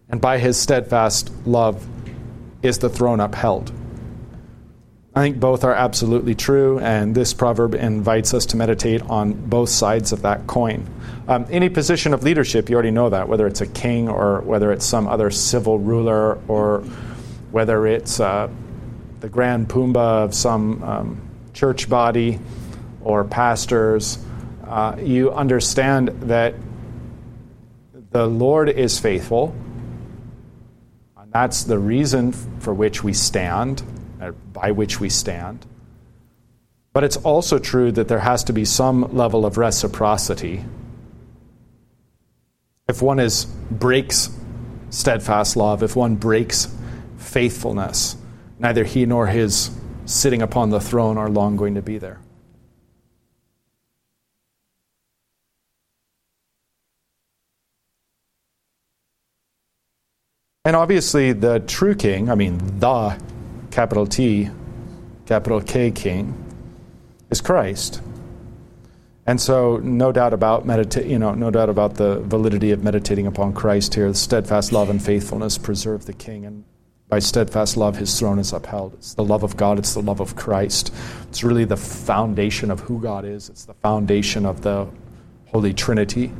And 0.07 0.21
by 0.21 0.37
his 0.37 0.57
steadfast 0.57 1.29
love 1.45 1.85
is 2.63 2.77
the 2.77 2.89
throne 2.89 3.19
upheld. 3.19 3.73
I 5.13 5.23
think 5.23 5.41
both 5.41 5.65
are 5.65 5.73
absolutely 5.73 6.35
true, 6.35 6.79
and 6.79 7.13
this 7.13 7.33
proverb 7.33 7.75
invites 7.75 8.33
us 8.33 8.45
to 8.47 8.57
meditate 8.57 9.01
on 9.01 9.33
both 9.33 9.67
sides 9.67 10.13
of 10.13 10.21
that 10.21 10.47
coin. 10.47 10.87
Um, 11.27 11.45
any 11.49 11.67
position 11.67 12.13
of 12.13 12.23
leadership, 12.23 12.69
you 12.69 12.75
already 12.75 12.91
know 12.91 13.09
that, 13.09 13.27
whether 13.27 13.45
it's 13.45 13.59
a 13.59 13.67
king 13.67 14.07
or 14.07 14.39
whether 14.41 14.71
it's 14.71 14.85
some 14.85 15.05
other 15.05 15.29
civil 15.31 15.79
ruler 15.79 16.39
or 16.47 16.79
whether 17.51 17.85
it's 17.87 18.21
uh, 18.21 18.49
the 19.19 19.27
grand 19.27 19.67
poobah 19.67 20.23
of 20.23 20.33
some 20.33 20.81
um, 20.81 21.21
church 21.53 21.89
body 21.89 22.39
or 23.03 23.23
pastors, 23.23 24.17
uh, 24.67 24.95
you 24.99 25.31
understand 25.31 26.09
that 26.23 26.55
the 28.11 28.27
Lord 28.27 28.69
is 28.69 28.99
faithful. 28.99 29.55
And 31.17 31.31
that's 31.31 31.63
the 31.63 31.79
reason 31.79 32.31
for 32.31 32.73
which 32.73 33.03
we 33.03 33.13
stand 33.13 33.83
by 34.53 34.71
which 34.71 34.99
we 34.99 35.09
stand. 35.09 35.65
But 36.93 37.03
it's 37.03 37.17
also 37.17 37.57
true 37.57 37.91
that 37.93 38.07
there 38.07 38.19
has 38.19 38.43
to 38.45 38.53
be 38.53 38.65
some 38.65 39.15
level 39.15 39.45
of 39.45 39.57
reciprocity. 39.57 40.63
If 42.87 43.01
one 43.01 43.19
is 43.19 43.45
breaks 43.45 44.29
steadfast 44.89 45.55
love, 45.55 45.83
if 45.83 45.95
one 45.95 46.15
breaks 46.15 46.67
faithfulness, 47.17 48.17
neither 48.59 48.83
he 48.83 49.05
nor 49.05 49.27
his 49.27 49.71
sitting 50.05 50.41
upon 50.41 50.69
the 50.69 50.81
throne 50.81 51.17
are 51.17 51.29
long 51.29 51.55
going 51.55 51.75
to 51.75 51.81
be 51.81 51.97
there. 51.97 52.19
And 60.63 60.75
obviously, 60.75 61.33
the 61.33 61.59
true 61.61 61.95
king, 61.95 62.29
I 62.29 62.35
mean, 62.35 62.59
the 62.79 63.19
capital 63.71 64.05
T, 64.05 64.47
capital 65.25 65.59
K 65.59 65.89
King, 65.89 66.35
is 67.31 67.41
Christ. 67.41 67.99
And 69.25 69.41
so, 69.41 69.77
no 69.77 70.11
doubt 70.11 70.33
about 70.33 70.67
medita- 70.67 71.09
you 71.09 71.17
know, 71.17 71.33
no 71.33 71.49
doubt 71.49 71.69
about 71.69 71.95
the 71.95 72.19
validity 72.19 72.69
of 72.69 72.83
meditating 72.83 73.25
upon 73.25 73.53
Christ 73.53 73.95
here. 73.95 74.13
Steadfast 74.13 74.71
love 74.71 74.91
and 74.91 75.01
faithfulness 75.01 75.57
preserve 75.57 76.05
the 76.05 76.13
King, 76.13 76.45
and 76.45 76.63
by 77.09 77.17
steadfast 77.17 77.75
love, 77.75 77.97
His 77.97 78.19
throne 78.19 78.37
is 78.37 78.53
upheld. 78.53 78.93
It's 78.93 79.15
the 79.15 79.23
love 79.23 79.41
of 79.41 79.57
God. 79.57 79.79
It's 79.79 79.95
the 79.95 80.01
love 80.03 80.19
of 80.19 80.35
Christ. 80.35 80.93
It's 81.29 81.43
really 81.43 81.65
the 81.65 81.75
foundation 81.75 82.69
of 82.69 82.81
who 82.81 83.01
God 83.01 83.25
is. 83.25 83.49
It's 83.49 83.65
the 83.65 83.73
foundation 83.73 84.45
of 84.45 84.61
the 84.61 84.87
Holy 85.47 85.73
Trinity. 85.73 86.31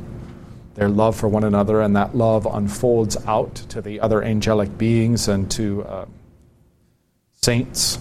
Their 0.74 0.88
love 0.88 1.16
for 1.16 1.28
one 1.28 1.44
another, 1.44 1.80
and 1.80 1.94
that 1.96 2.16
love 2.16 2.46
unfolds 2.46 3.16
out 3.26 3.54
to 3.54 3.82
the 3.82 4.00
other 4.00 4.22
angelic 4.22 4.78
beings 4.78 5.28
and 5.28 5.50
to. 5.52 5.84
Uh, 5.84 6.06
saints. 7.44 7.98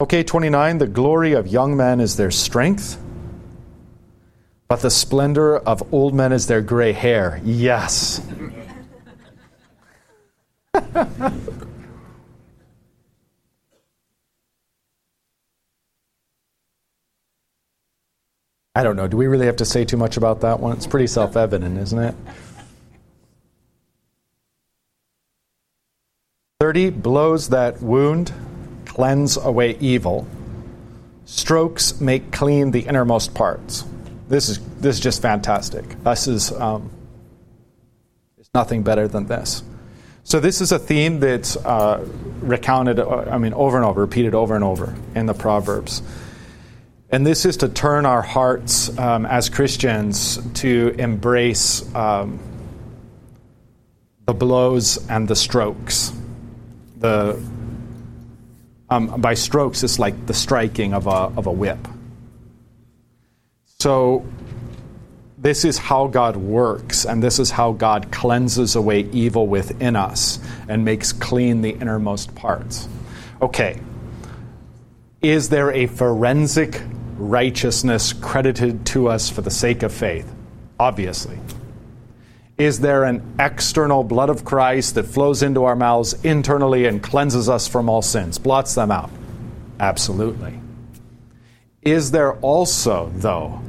Okay, 0.00 0.24
29, 0.24 0.78
the 0.78 0.88
glory 0.88 1.34
of 1.34 1.46
young 1.46 1.76
men 1.76 2.00
is 2.00 2.16
their 2.16 2.32
strength, 2.32 3.00
but 4.66 4.80
the 4.80 4.90
splendor 4.90 5.58
of 5.58 5.94
old 5.94 6.14
men 6.14 6.32
is 6.32 6.48
their 6.48 6.60
gray 6.60 6.92
hair. 6.92 7.40
Yes. 7.44 8.20
I 18.80 18.82
don't 18.82 18.96
know. 18.96 19.06
Do 19.06 19.18
we 19.18 19.26
really 19.26 19.44
have 19.44 19.56
to 19.56 19.66
say 19.66 19.84
too 19.84 19.98
much 19.98 20.16
about 20.16 20.40
that 20.40 20.58
one? 20.58 20.74
It's 20.74 20.86
pretty 20.86 21.06
self 21.06 21.36
evident, 21.36 21.76
isn't 21.76 21.98
it? 21.98 22.14
30 26.60 26.88
blows 26.88 27.50
that 27.50 27.82
wound, 27.82 28.32
cleanse 28.86 29.36
away 29.36 29.76
evil. 29.80 30.26
Strokes 31.26 32.00
make 32.00 32.32
clean 32.32 32.70
the 32.70 32.80
innermost 32.80 33.34
parts. 33.34 33.84
This 34.30 34.48
is 34.48 34.60
this 34.78 34.96
is 34.96 35.00
just 35.00 35.20
fantastic. 35.20 35.84
This 36.02 36.26
is 36.26 36.50
um, 36.50 36.90
it's 38.38 38.48
nothing 38.54 38.82
better 38.82 39.06
than 39.06 39.26
this. 39.26 39.62
So 40.24 40.40
this 40.40 40.62
is 40.62 40.72
a 40.72 40.78
theme 40.78 41.20
that's 41.20 41.54
uh, 41.54 42.02
recounted. 42.40 42.98
Uh, 42.98 43.26
I 43.30 43.36
mean, 43.36 43.52
over 43.52 43.76
and 43.76 43.84
over, 43.84 44.00
repeated 44.00 44.34
over 44.34 44.54
and 44.54 44.64
over 44.64 44.96
in 45.14 45.26
the 45.26 45.34
Proverbs. 45.34 46.00
And 47.12 47.26
this 47.26 47.44
is 47.44 47.56
to 47.58 47.68
turn 47.68 48.06
our 48.06 48.22
hearts 48.22 48.96
um, 48.98 49.26
as 49.26 49.48
Christians 49.48 50.38
to 50.60 50.94
embrace 50.98 51.92
um, 51.94 52.38
the 54.26 54.34
blows 54.34 55.08
and 55.08 55.26
the 55.26 55.34
strokes 55.34 56.12
the 57.00 57.42
um, 58.90 59.20
by 59.20 59.34
strokes, 59.34 59.82
it's 59.82 59.98
like 59.98 60.26
the 60.26 60.34
striking 60.34 60.94
of 60.94 61.06
a, 61.06 61.32
of 61.36 61.46
a 61.46 61.52
whip. 61.52 61.78
So, 63.78 64.26
this 65.38 65.64
is 65.64 65.78
how 65.78 66.08
God 66.08 66.36
works, 66.36 67.06
and 67.06 67.22
this 67.22 67.38
is 67.38 67.50
how 67.50 67.72
God 67.72 68.12
cleanses 68.12 68.76
away 68.76 69.00
evil 69.12 69.46
within 69.46 69.96
us 69.96 70.38
and 70.68 70.84
makes 70.84 71.12
clean 71.12 71.62
the 71.62 71.70
innermost 71.70 72.34
parts. 72.34 72.88
Okay, 73.40 73.80
is 75.22 75.48
there 75.48 75.70
a 75.70 75.86
forensic 75.86 76.82
righteousness 77.20 78.12
credited 78.12 78.86
to 78.86 79.08
us 79.08 79.30
for 79.30 79.42
the 79.42 79.50
sake 79.50 79.82
of 79.82 79.92
faith? 79.92 80.30
Obviously. 80.78 81.38
Is 82.60 82.80
there 82.80 83.04
an 83.04 83.22
external 83.38 84.04
blood 84.04 84.28
of 84.28 84.44
Christ 84.44 84.94
that 84.96 85.04
flows 85.04 85.42
into 85.42 85.64
our 85.64 85.74
mouths 85.74 86.12
internally 86.24 86.84
and 86.84 87.02
cleanses 87.02 87.48
us 87.48 87.66
from 87.66 87.88
all 87.88 88.02
sins, 88.02 88.38
blots 88.38 88.74
them 88.74 88.90
out? 88.90 89.10
Absolutely. 89.78 90.60
Is 91.80 92.10
there 92.10 92.34
also, 92.40 93.10
though, 93.14 93.62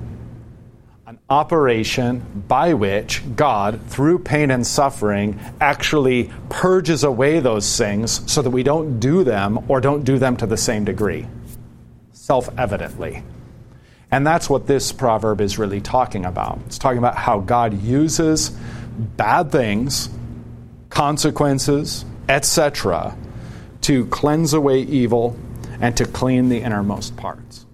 an 1.07 1.17
operation 1.29 2.43
by 2.49 2.73
which 2.73 3.23
God, 3.37 3.79
through 3.87 4.19
pain 4.19 4.51
and 4.51 4.67
suffering, 4.67 5.39
actually 5.61 6.29
purges 6.49 7.05
away 7.05 7.39
those 7.39 7.77
things 7.77 8.29
so 8.29 8.41
that 8.41 8.49
we 8.49 8.63
don't 8.63 8.99
do 8.99 9.23
them 9.23 9.63
or 9.69 9.79
don't 9.79 10.03
do 10.03 10.19
them 10.19 10.35
to 10.35 10.45
the 10.45 10.57
same 10.57 10.83
degree? 10.83 11.27
Self 12.11 12.49
evidently. 12.57 13.23
And 14.11 14.27
that's 14.27 14.49
what 14.49 14.67
this 14.67 14.91
proverb 14.91 15.39
is 15.39 15.57
really 15.57 15.79
talking 15.79 16.25
about. 16.25 16.59
It's 16.65 16.77
talking 16.77 16.97
about 16.97 17.15
how 17.15 17.39
God 17.39 17.81
uses 17.81 18.49
bad 18.97 19.51
things, 19.51 20.09
consequences, 20.89 22.03
etc., 22.27 23.15
to 23.81 24.05
cleanse 24.07 24.53
away 24.53 24.81
evil 24.81 25.37
and 25.79 25.95
to 25.97 26.05
clean 26.05 26.49
the 26.49 26.59
innermost 26.59 27.15
parts. 27.15 27.65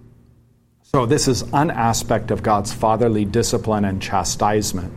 So, 0.82 1.04
this 1.04 1.28
is 1.28 1.42
an 1.52 1.70
aspect 1.70 2.30
of 2.30 2.42
God's 2.42 2.72
fatherly 2.72 3.26
discipline 3.26 3.84
and 3.84 4.00
chastisement. 4.00 4.92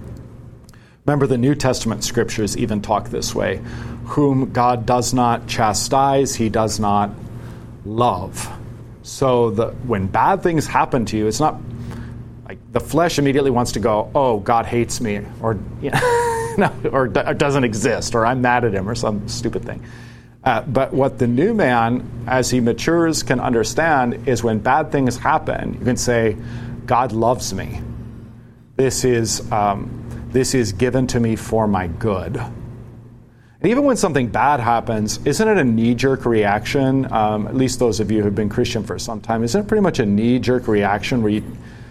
Remember, 1.05 1.27
the 1.27 1.37
New 1.37 1.55
Testament 1.55 2.03
scriptures 2.03 2.55
even 2.55 2.81
talk 2.81 3.09
this 3.09 3.35
way 3.35 3.61
whom 4.05 4.51
God 4.51 4.85
does 4.85 5.13
not 5.13 5.47
chastise, 5.47 6.35
he 6.35 6.49
does 6.49 6.79
not 6.79 7.11
love. 7.85 8.60
So, 9.11 9.49
the, 9.49 9.71
when 9.87 10.07
bad 10.07 10.41
things 10.41 10.65
happen 10.65 11.03
to 11.07 11.17
you, 11.17 11.27
it's 11.27 11.41
not 11.41 11.59
like 12.47 12.59
the 12.71 12.79
flesh 12.79 13.19
immediately 13.19 13.51
wants 13.51 13.73
to 13.73 13.81
go, 13.81 14.09
oh, 14.15 14.39
God 14.39 14.65
hates 14.65 15.01
me, 15.01 15.19
or, 15.41 15.59
you 15.81 15.91
know, 15.91 16.53
no, 16.57 16.73
or, 16.93 17.07
or 17.07 17.33
doesn't 17.33 17.65
exist, 17.65 18.15
or 18.15 18.25
I'm 18.25 18.41
mad 18.41 18.63
at 18.63 18.73
him, 18.73 18.87
or 18.87 18.95
some 18.95 19.27
stupid 19.27 19.65
thing. 19.65 19.83
Uh, 20.45 20.61
but 20.61 20.93
what 20.93 21.19
the 21.19 21.27
new 21.27 21.53
man, 21.53 22.09
as 22.25 22.49
he 22.49 22.61
matures, 22.61 23.21
can 23.21 23.41
understand 23.41 24.29
is 24.29 24.45
when 24.45 24.59
bad 24.59 24.93
things 24.93 25.17
happen, 25.17 25.73
you 25.73 25.83
can 25.83 25.97
say, 25.97 26.37
God 26.85 27.11
loves 27.11 27.53
me. 27.53 27.81
This 28.77 29.03
is, 29.03 29.51
um, 29.51 30.29
this 30.29 30.55
is 30.55 30.71
given 30.71 31.05
to 31.07 31.19
me 31.19 31.35
for 31.35 31.67
my 31.67 31.87
good. 31.87 32.41
And 33.61 33.69
even 33.69 33.83
when 33.83 33.95
something 33.95 34.27
bad 34.27 34.59
happens, 34.59 35.19
isn't 35.23 35.47
it 35.47 35.57
a 35.57 35.63
knee 35.63 35.93
jerk 35.93 36.25
reaction? 36.25 37.11
Um, 37.13 37.45
at 37.45 37.55
least 37.55 37.77
those 37.77 37.99
of 37.99 38.09
you 38.09 38.23
who've 38.23 38.33
been 38.33 38.49
Christian 38.49 38.83
for 38.83 38.97
some 38.97 39.21
time, 39.21 39.43
isn't 39.43 39.61
it 39.61 39.67
pretty 39.67 39.83
much 39.83 39.99
a 39.99 40.05
knee 40.05 40.39
jerk 40.39 40.67
reaction 40.67 41.21
where 41.21 41.31
you, 41.31 41.43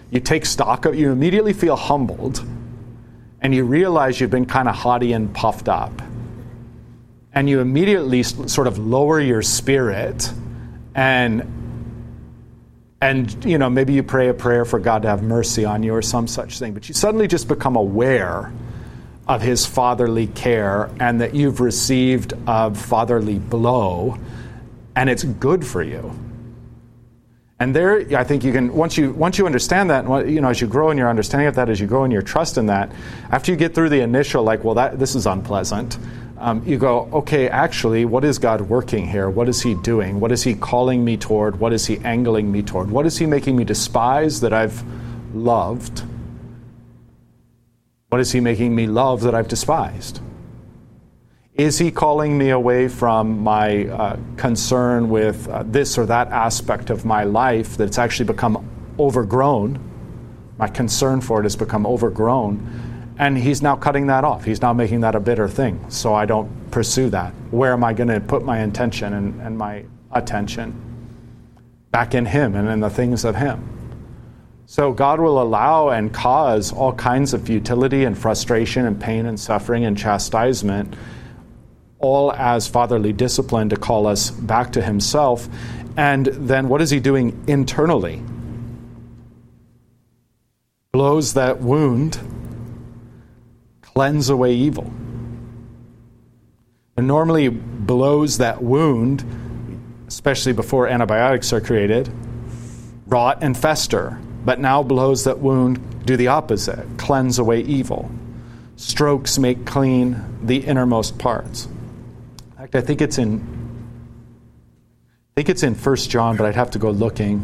you 0.09 0.19
take 0.19 0.45
stock 0.45 0.85
of, 0.85 0.95
you 0.95 1.11
immediately 1.11 1.53
feel 1.53 1.77
humbled 1.77 2.45
and 3.39 3.55
you 3.55 3.63
realize 3.63 4.19
you've 4.19 4.29
been 4.29 4.45
kind 4.45 4.67
of 4.67 4.75
haughty 4.75 5.13
and 5.13 5.33
puffed 5.33 5.69
up 5.69 6.01
and 7.33 7.49
you 7.49 7.61
immediately 7.61 8.23
sort 8.23 8.67
of 8.67 8.77
lower 8.77 9.19
your 9.19 9.41
spirit 9.41 10.31
and 10.93 11.57
and 13.01 13.43
you 13.45 13.57
know 13.57 13.69
maybe 13.69 13.93
you 13.93 14.03
pray 14.03 14.27
a 14.27 14.33
prayer 14.33 14.65
for 14.65 14.77
God 14.79 15.03
to 15.03 15.07
have 15.07 15.23
mercy 15.23 15.65
on 15.65 15.81
you 15.81 15.93
or 15.93 16.01
some 16.01 16.27
such 16.27 16.59
thing 16.59 16.73
but 16.73 16.87
you 16.87 16.93
suddenly 16.93 17.27
just 17.27 17.47
become 17.47 17.77
aware 17.77 18.51
of 19.27 19.41
his 19.41 19.65
fatherly 19.65 20.27
care 20.27 20.89
and 20.99 21.21
that 21.21 21.33
you've 21.33 21.59
received 21.59 22.33
a 22.47 22.73
fatherly 22.73 23.39
blow 23.39 24.17
and 24.95 25.09
it's 25.09 25.23
good 25.23 25.65
for 25.65 25.83
you 25.83 26.11
and 27.59 27.75
there 27.75 28.17
i 28.17 28.23
think 28.23 28.43
you 28.43 28.51
can 28.51 28.73
once 28.73 28.97
you 28.97 29.11
once 29.11 29.37
you 29.37 29.45
understand 29.45 29.89
that 29.89 30.05
you 30.27 30.41
know 30.41 30.49
as 30.49 30.59
you 30.59 30.67
grow 30.67 30.89
in 30.89 30.97
your 30.97 31.09
understanding 31.09 31.47
of 31.47 31.55
that 31.55 31.69
as 31.69 31.79
you 31.79 31.87
grow 31.87 32.03
in 32.03 32.11
your 32.11 32.21
trust 32.21 32.57
in 32.57 32.65
that 32.65 32.91
after 33.29 33.51
you 33.51 33.57
get 33.57 33.73
through 33.73 33.89
the 33.89 34.01
initial 34.01 34.43
like 34.43 34.63
well 34.63 34.75
that 34.75 34.99
this 34.99 35.15
is 35.15 35.25
unpleasant 35.25 35.97
um, 36.41 36.63
you 36.65 36.79
go, 36.79 37.07
okay, 37.13 37.47
actually, 37.49 38.03
what 38.03 38.25
is 38.25 38.39
God 38.39 38.61
working 38.61 39.07
here? 39.07 39.29
What 39.29 39.47
is 39.47 39.61
He 39.61 39.75
doing? 39.75 40.19
What 40.19 40.31
is 40.31 40.41
He 40.41 40.55
calling 40.55 41.05
me 41.05 41.15
toward? 41.15 41.59
What 41.59 41.71
is 41.71 41.85
He 41.85 41.99
angling 41.99 42.51
me 42.51 42.63
toward? 42.63 42.89
What 42.89 43.05
is 43.05 43.15
He 43.15 43.27
making 43.27 43.55
me 43.55 43.63
despise 43.63 44.41
that 44.41 44.51
I've 44.51 44.83
loved? 45.35 46.01
What 48.11 48.19
is 48.19 48.33
He 48.33 48.41
making 48.41 48.75
me 48.75 48.87
love 48.87 49.21
that 49.21 49.33
I've 49.33 49.47
despised? 49.47 50.19
Is 51.55 51.77
He 51.77 51.91
calling 51.91 52.37
me 52.37 52.49
away 52.49 52.89
from 52.89 53.39
my 53.39 53.85
uh, 53.87 54.19
concern 54.35 55.09
with 55.09 55.47
uh, 55.47 55.63
this 55.65 55.97
or 55.97 56.05
that 56.07 56.27
aspect 56.27 56.89
of 56.89 57.05
my 57.05 57.23
life 57.23 57.77
that's 57.77 57.97
actually 57.97 58.25
become 58.25 58.69
overgrown? 58.99 59.79
My 60.57 60.67
concern 60.67 61.21
for 61.21 61.39
it 61.39 61.43
has 61.43 61.55
become 61.55 61.87
overgrown 61.87 63.15
and 63.17 63.37
he's 63.37 63.61
now 63.61 63.75
cutting 63.77 64.07
that 64.07 64.23
off. 64.25 64.43
He's 64.43 64.61
now 64.61 64.73
making 64.73 65.01
that 65.01 65.15
a 65.15 65.19
bitter 65.19 65.47
thing. 65.47 65.79
So 65.89 66.13
I 66.13 66.25
don't 66.25 66.49
pursue 66.71 67.09
that. 67.11 67.33
Where 67.51 67.71
am 67.71 67.83
I 67.83 67.93
going 67.93 68.07
to 68.09 68.19
put 68.19 68.43
my 68.43 68.59
intention 68.59 69.13
and, 69.13 69.39
and 69.41 69.57
my 69.57 69.85
attention? 70.11 70.73
Back 71.91 72.13
in 72.13 72.25
him 72.25 72.55
and 72.55 72.67
in 72.67 72.81
the 72.81 72.89
things 72.89 73.23
of 73.23 73.35
him. 73.35 73.80
So 74.71 74.93
God 74.93 75.19
will 75.19 75.41
allow 75.41 75.89
and 75.89 76.13
cause 76.13 76.71
all 76.71 76.93
kinds 76.93 77.33
of 77.33 77.45
futility 77.45 78.05
and 78.05 78.17
frustration 78.17 78.85
and 78.85 78.97
pain 78.97 79.25
and 79.25 79.37
suffering 79.37 79.83
and 79.83 79.97
chastisement, 79.97 80.93
all 81.99 82.31
as 82.31 82.69
fatherly 82.69 83.11
discipline 83.11 83.67
to 83.67 83.75
call 83.75 84.07
us 84.07 84.31
back 84.31 84.71
to 84.71 84.81
himself. 84.81 85.49
And 85.97 86.27
then 86.27 86.69
what 86.69 86.81
is 86.81 86.89
he 86.89 87.01
doing 87.01 87.43
internally? 87.47 88.23
Blows 90.93 91.33
that 91.33 91.59
wound 91.59 92.17
cleanse 93.81 94.29
away 94.29 94.53
evil. 94.53 94.89
And 96.95 97.07
normally 97.07 97.49
blows 97.49 98.37
that 98.37 98.63
wound, 98.63 99.25
especially 100.07 100.53
before 100.53 100.87
antibiotics 100.87 101.51
are 101.51 101.59
created, 101.59 102.09
rot 103.05 103.39
and 103.41 103.57
fester. 103.57 104.17
But 104.43 104.59
now 104.59 104.83
blows 104.83 105.25
that 105.25 105.39
wound 105.39 106.05
do 106.05 106.17
the 106.17 106.29
opposite 106.29 106.85
cleanse 106.97 107.39
away 107.39 107.61
evil. 107.61 108.09
Strokes 108.75 109.37
make 109.37 109.65
clean 109.65 110.39
the 110.43 110.57
innermost 110.57 111.19
parts. 111.19 111.65
In 111.65 112.57
fact, 112.57 112.75
I 112.75 112.81
think 112.81 113.01
it's 113.01 113.17
in 113.17 113.61
I 115.31 115.33
think 115.35 115.49
it's 115.49 115.63
in 115.63 115.75
First 115.75 116.09
John, 116.09 116.35
but 116.35 116.45
I'd 116.45 116.55
have 116.55 116.71
to 116.71 116.79
go 116.79 116.89
looking, 116.89 117.39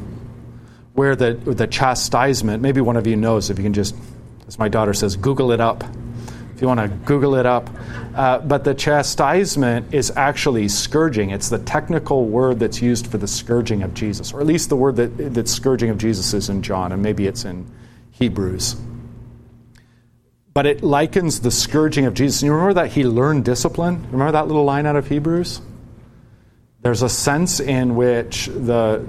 where 0.93 1.15
the 1.15 1.33
the 1.33 1.67
chastisement, 1.67 2.61
maybe 2.61 2.81
one 2.81 2.97
of 2.97 3.07
you 3.07 3.15
knows 3.15 3.49
if 3.49 3.57
you 3.57 3.63
can 3.63 3.73
just, 3.73 3.95
as 4.47 4.59
my 4.59 4.67
daughter 4.67 4.93
says, 4.93 5.15
Google 5.15 5.51
it 5.51 5.61
up 5.61 5.83
if 6.57 6.61
you 6.61 6.67
want 6.67 6.79
to 6.79 6.87
Google 7.05 7.35
it 7.35 7.45
up. 7.45 7.69
Uh, 8.15 8.39
but 8.39 8.63
the 8.63 8.73
chastisement 8.73 9.93
is 9.93 10.11
actually 10.15 10.67
scourging. 10.67 11.29
It's 11.29 11.49
the 11.49 11.59
technical 11.59 12.25
word 12.25 12.57
that's 12.57 12.81
used 12.81 13.05
for 13.05 13.19
the 13.19 13.27
scourging 13.27 13.83
of 13.83 13.93
Jesus, 13.93 14.33
or 14.33 14.41
at 14.41 14.47
least 14.47 14.69
the 14.69 14.75
word 14.75 14.95
that, 14.95 15.35
that 15.35 15.47
scourging 15.47 15.91
of 15.91 15.99
Jesus 15.99 16.33
is 16.33 16.49
in 16.49 16.63
John, 16.63 16.91
and 16.91 17.03
maybe 17.03 17.27
it's 17.27 17.45
in 17.45 17.69
Hebrews. 18.09 18.75
But 20.55 20.65
it 20.65 20.81
likens 20.81 21.41
the 21.41 21.51
scourging 21.51 22.07
of 22.07 22.15
Jesus. 22.15 22.41
And 22.41 22.47
you 22.47 22.53
remember 22.53 22.73
that 22.73 22.91
he 22.91 23.03
learned 23.05 23.45
discipline? 23.45 24.07
Remember 24.11 24.31
that 24.31 24.47
little 24.47 24.65
line 24.65 24.87
out 24.87 24.95
of 24.95 25.07
Hebrews? 25.07 25.61
There's 26.81 27.03
a 27.03 27.09
sense 27.09 27.59
in 27.59 27.95
which 27.95 28.47
the, 28.47 29.05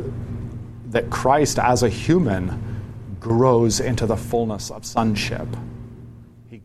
that 0.88 1.08
Christ, 1.08 1.58
as 1.58 1.82
a 1.82 1.88
human, 1.88 3.16
grows 3.18 3.80
into 3.80 4.04
the 4.04 4.18
fullness 4.18 4.70
of 4.70 4.84
sonship 4.84 5.48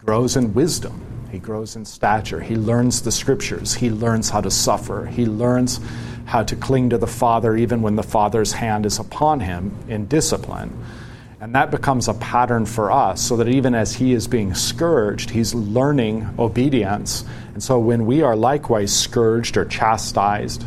grows 0.06 0.36
in 0.36 0.54
wisdom. 0.54 1.00
He 1.32 1.40
grows 1.40 1.76
in 1.76 1.86
stature. 1.86 2.40
He 2.40 2.56
learns 2.56 3.02
the 3.02 3.12
scriptures. 3.12 3.74
He 3.74 3.90
learns 3.90 4.30
how 4.30 4.42
to 4.42 4.52
suffer. 4.52 5.06
He 5.06 5.26
learns 5.26 5.80
how 6.26 6.44
to 6.44 6.56
cling 6.56 6.90
to 6.90 6.98
the 6.98 7.08
Father 7.08 7.56
even 7.56 7.82
when 7.82 7.96
the 7.96 8.04
Father's 8.04 8.52
hand 8.52 8.86
is 8.86 9.00
upon 9.00 9.40
him 9.40 9.76
in 9.88 10.06
discipline. 10.08 10.78
And 11.40 11.56
that 11.56 11.72
becomes 11.72 12.08
a 12.08 12.14
pattern 12.16 12.66
for 12.66 12.92
us 12.92 13.22
so 13.22 13.36
that 13.38 13.50
even 13.50 13.76
as 13.76 13.94
he 13.94 14.14
is 14.14 14.28
being 14.28 14.54
scourged, 14.54 15.30
he's 15.30 15.54
learning 15.54 16.34
obedience. 16.38 17.26
And 17.54 17.64
so 17.64 17.80
when 17.80 18.06
we 18.06 18.22
are 18.22 18.36
likewise 18.36 18.96
scourged 18.96 19.58
or 19.58 19.66
chastised 19.66 20.64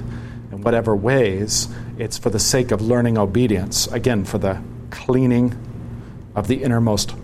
in 0.52 0.62
whatever 0.62 0.96
ways, 0.96 1.68
it's 1.98 2.18
for 2.18 2.30
the 2.30 2.38
sake 2.38 2.72
of 2.72 2.82
learning 2.82 3.16
obedience. 3.16 3.86
Again, 3.88 4.24
for 4.24 4.38
the 4.38 4.60
cleaning 4.90 5.54
of 6.34 6.48
the 6.48 6.62
innermost 6.62 7.14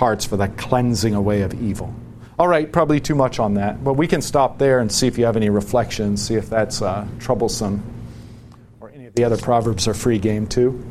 parts 0.00 0.24
for 0.24 0.38
the 0.38 0.48
cleansing 0.48 1.14
away 1.14 1.42
of 1.42 1.52
evil. 1.60 1.94
All 2.38 2.48
right, 2.48 2.72
probably 2.72 3.00
too 3.00 3.14
much 3.14 3.38
on 3.38 3.52
that, 3.54 3.84
but 3.84 3.98
we 3.98 4.06
can 4.06 4.22
stop 4.22 4.56
there 4.56 4.78
and 4.78 4.90
see 4.90 5.06
if 5.06 5.18
you 5.18 5.26
have 5.26 5.36
any 5.36 5.50
reflections, 5.50 6.26
see 6.26 6.36
if 6.36 6.48
that's 6.48 6.80
uh, 6.80 7.06
troublesome, 7.18 7.82
or 8.80 8.90
any 8.92 9.04
of 9.04 9.14
the 9.14 9.24
other 9.24 9.36
proverbs 9.36 9.86
are 9.86 9.92
free 9.92 10.18
game 10.18 10.46
too. 10.46 10.82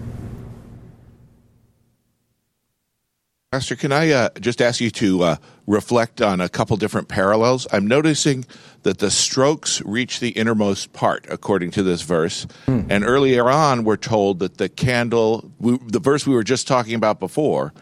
Pastor, 3.52 3.76
can 3.76 3.92
I 3.92 4.12
uh, 4.12 4.30
just 4.40 4.62
ask 4.62 4.80
you 4.80 4.92
to 4.92 5.24
uh, 5.24 5.36
reflect 5.66 6.22
on 6.22 6.40
a 6.40 6.48
couple 6.48 6.78
different 6.78 7.08
parallels? 7.08 7.66
I'm 7.72 7.88
noticing 7.88 8.46
that 8.84 9.00
the 9.00 9.10
strokes 9.10 9.82
reach 9.82 10.20
the 10.20 10.30
innermost 10.30 10.94
part, 10.94 11.26
according 11.32 11.72
to 11.72 11.82
this 11.82 12.04
verse. 12.04 12.46
Hmm. 12.68 12.82
And 12.92 13.04
earlier 13.04 13.50
on, 13.50 13.86
we're 13.86 13.98
told 13.98 14.38
that 14.38 14.60
the 14.60 14.70
candle, 14.70 15.52
we, 15.58 15.80
the 15.88 16.00
verse 16.00 16.28
we 16.28 16.36
were 16.36 16.44
just 16.44 16.68
talking 16.68 16.94
about 16.94 17.20
before, 17.20 17.74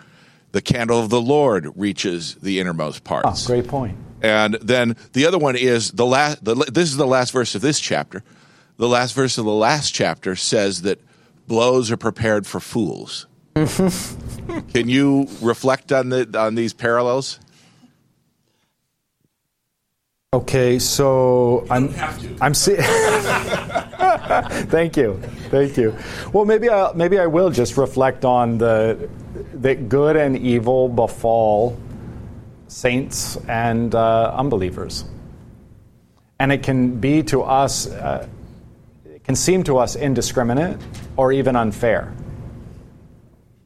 the 0.51 0.61
candle 0.61 0.99
of 0.99 1.09
the 1.09 1.21
Lord 1.21 1.71
reaches 1.75 2.35
the 2.35 2.59
innermost 2.59 3.01
ah, 3.05 3.21
parts. 3.21 3.45
Oh, 3.45 3.47
great 3.47 3.67
point. 3.67 3.97
And 4.21 4.55
then 4.55 4.95
the 5.13 5.25
other 5.25 5.37
one 5.37 5.55
is 5.55 5.91
the 5.91 6.05
last. 6.05 6.43
The, 6.43 6.55
this 6.55 6.89
is 6.89 6.97
the 6.97 7.07
last 7.07 7.31
verse 7.31 7.55
of 7.55 7.61
this 7.61 7.79
chapter. 7.79 8.23
The 8.77 8.87
last 8.87 9.13
verse 9.13 9.37
of 9.37 9.45
the 9.45 9.51
last 9.51 9.93
chapter 9.93 10.35
says 10.35 10.83
that 10.83 10.99
blows 11.47 11.91
are 11.91 11.97
prepared 11.97 12.45
for 12.45 12.59
fools. 12.59 13.27
Can 13.55 14.87
you 14.87 15.27
reflect 15.41 15.91
on 15.91 16.09
the 16.09 16.37
on 16.37 16.55
these 16.55 16.73
parallels? 16.73 17.39
Okay, 20.33 20.77
so 20.77 21.65
I'm 21.69 21.93
I'm 22.41 22.53
see- 22.53 22.75
Thank 24.67 24.97
you, 24.97 25.19
thank 25.49 25.77
you. 25.77 25.97
Well, 26.33 26.45
maybe 26.45 26.69
I 26.69 26.91
maybe 26.93 27.17
I 27.17 27.27
will 27.27 27.49
just 27.49 27.77
reflect 27.77 28.25
on 28.25 28.57
the 28.57 29.09
that 29.61 29.89
good 29.89 30.15
and 30.15 30.37
evil 30.37 30.89
befall 30.89 31.77
saints 32.67 33.37
and 33.47 33.93
uh, 33.95 34.33
unbelievers, 34.35 35.05
and 36.39 36.51
it 36.51 36.63
can 36.63 36.99
be 36.99 37.23
to 37.23 37.41
us, 37.43 37.87
uh, 37.87 38.27
it 39.05 39.23
can 39.23 39.35
seem 39.35 39.63
to 39.63 39.77
us 39.77 39.95
indiscriminate 39.95 40.77
or 41.15 41.31
even 41.31 41.55
unfair. 41.55 42.13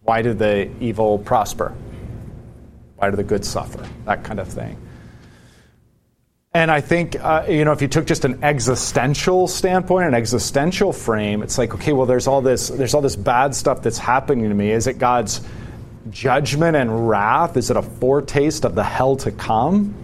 Why 0.03 0.21
do 0.21 0.33
the 0.33 0.69
evil 0.79 1.19
prosper? 1.19 1.73
Why 2.95 3.09
do 3.09 3.15
the 3.15 3.23
good 3.23 3.45
suffer? 3.45 3.87
That 4.05 4.23
kind 4.23 4.39
of 4.39 4.47
thing. 4.47 4.77
And 6.53 6.69
I 6.69 6.81
think, 6.81 7.15
uh, 7.15 7.45
you 7.47 7.63
know, 7.63 7.71
if 7.71 7.81
you 7.81 7.87
took 7.87 8.05
just 8.05 8.25
an 8.25 8.43
existential 8.43 9.47
standpoint, 9.47 10.09
an 10.09 10.13
existential 10.13 10.91
frame, 10.91 11.43
it's 11.43 11.57
like, 11.57 11.73
okay, 11.75 11.93
well, 11.93 12.05
there's 12.05 12.27
all 12.27 12.41
this, 12.41 12.67
there's 12.67 12.93
all 12.93 13.01
this 13.01 13.15
bad 13.15 13.55
stuff 13.55 13.81
that's 13.81 13.97
happening 13.97 14.49
to 14.49 14.53
me. 14.53 14.71
Is 14.71 14.85
it 14.85 14.97
God's 14.97 15.39
judgment 16.09 16.75
and 16.75 17.09
wrath? 17.09 17.57
Is 17.57 17.69
it 17.69 17.77
a 17.77 17.81
foretaste 17.81 18.65
of 18.65 18.75
the 18.75 18.83
hell 18.83 19.15
to 19.17 19.31
come? 19.31 19.95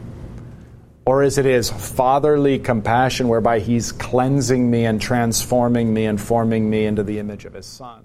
Or 1.05 1.23
is 1.23 1.38
it 1.38 1.45
his 1.45 1.69
fatherly 1.69 2.60
compassion 2.60 3.29
whereby 3.29 3.60
he's 3.60 3.93
cleansing 3.93 4.69
me 4.69 4.86
and 4.86 5.01
transforming 5.01 5.93
me 5.93 6.05
and 6.05 6.19
forming 6.19 6.69
me 6.69 6.86
into 6.86 7.03
the 7.03 7.19
image 7.19 7.45
of 7.45 7.53
his 7.53 7.65
son? 7.65 8.03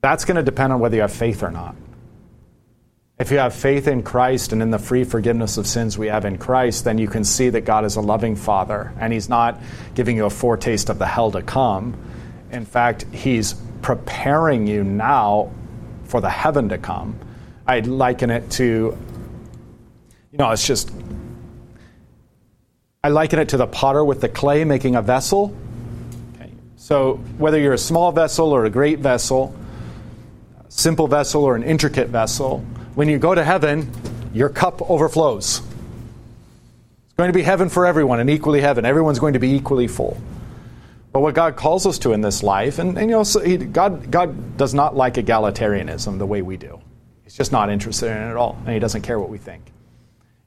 That's 0.00 0.24
going 0.24 0.36
to 0.36 0.42
depend 0.42 0.72
on 0.72 0.80
whether 0.80 0.96
you 0.96 1.02
have 1.02 1.12
faith 1.12 1.42
or 1.42 1.50
not. 1.50 1.76
If 3.18 3.32
you 3.32 3.38
have 3.38 3.52
faith 3.52 3.88
in 3.88 4.04
Christ 4.04 4.52
and 4.52 4.62
in 4.62 4.70
the 4.70 4.78
free 4.78 5.02
forgiveness 5.02 5.58
of 5.58 5.66
sins 5.66 5.98
we 5.98 6.06
have 6.06 6.24
in 6.24 6.38
Christ, 6.38 6.84
then 6.84 6.98
you 6.98 7.08
can 7.08 7.24
see 7.24 7.50
that 7.50 7.62
God 7.62 7.84
is 7.84 7.96
a 7.96 8.00
loving 8.00 8.36
Father 8.36 8.92
and 9.00 9.12
He's 9.12 9.28
not 9.28 9.60
giving 9.94 10.16
you 10.16 10.24
a 10.24 10.30
foretaste 10.30 10.88
of 10.88 10.98
the 10.98 11.06
hell 11.06 11.32
to 11.32 11.42
come. 11.42 11.96
In 12.52 12.64
fact, 12.64 13.04
He's 13.12 13.54
preparing 13.82 14.66
you 14.68 14.84
now 14.84 15.50
for 16.08 16.20
the 16.20 16.30
heaven 16.30 16.70
to 16.70 16.78
come. 16.78 17.18
I 17.66 17.80
liken 17.80 18.30
it 18.30 18.50
to, 18.52 18.64
you 20.32 20.38
know, 20.38 20.50
it's 20.50 20.66
just, 20.66 20.90
I 23.04 23.10
liken 23.10 23.38
it 23.38 23.50
to 23.50 23.58
the 23.58 23.66
potter 23.66 24.04
with 24.04 24.20
the 24.20 24.28
clay 24.28 24.64
making 24.64 24.96
a 24.96 25.02
vessel. 25.02 25.54
Okay. 26.34 26.50
So 26.76 27.16
whether 27.36 27.58
you're 27.60 27.74
a 27.74 27.78
small 27.78 28.10
vessel 28.10 28.52
or 28.52 28.64
a 28.64 28.70
great 28.70 29.00
vessel, 29.00 29.54
simple 30.68 31.08
vessel 31.08 31.44
or 31.44 31.54
an 31.54 31.62
intricate 31.62 32.08
vessel, 32.08 32.60
when 32.94 33.08
you 33.08 33.18
go 33.18 33.34
to 33.34 33.44
heaven, 33.44 33.92
your 34.32 34.48
cup 34.48 34.90
overflows. 34.90 35.58
It's 35.58 37.14
going 37.16 37.28
to 37.28 37.34
be 37.34 37.42
heaven 37.42 37.68
for 37.68 37.86
everyone 37.86 38.18
and 38.18 38.30
equally 38.30 38.60
heaven. 38.60 38.84
Everyone's 38.84 39.18
going 39.18 39.34
to 39.34 39.38
be 39.38 39.52
equally 39.54 39.88
full. 39.88 40.16
But 41.12 41.20
what 41.20 41.34
God 41.34 41.56
calls 41.56 41.86
us 41.86 41.98
to 42.00 42.12
in 42.12 42.20
this 42.20 42.42
life, 42.42 42.78
and, 42.78 42.98
and 42.98 43.10
you 43.10 43.16
know, 43.16 43.22
so 43.22 43.40
he, 43.40 43.56
God, 43.56 44.10
God 44.10 44.56
does 44.56 44.74
not 44.74 44.94
like 44.94 45.14
egalitarianism 45.14 46.18
the 46.18 46.26
way 46.26 46.42
we 46.42 46.56
do. 46.56 46.80
He's 47.24 47.34
just 47.34 47.52
not 47.52 47.70
interested 47.70 48.10
in 48.10 48.16
it 48.16 48.30
at 48.30 48.36
all, 48.36 48.56
and 48.64 48.72
He 48.72 48.78
doesn't 48.78 49.02
care 49.02 49.18
what 49.18 49.28
we 49.28 49.36
think. 49.36 49.72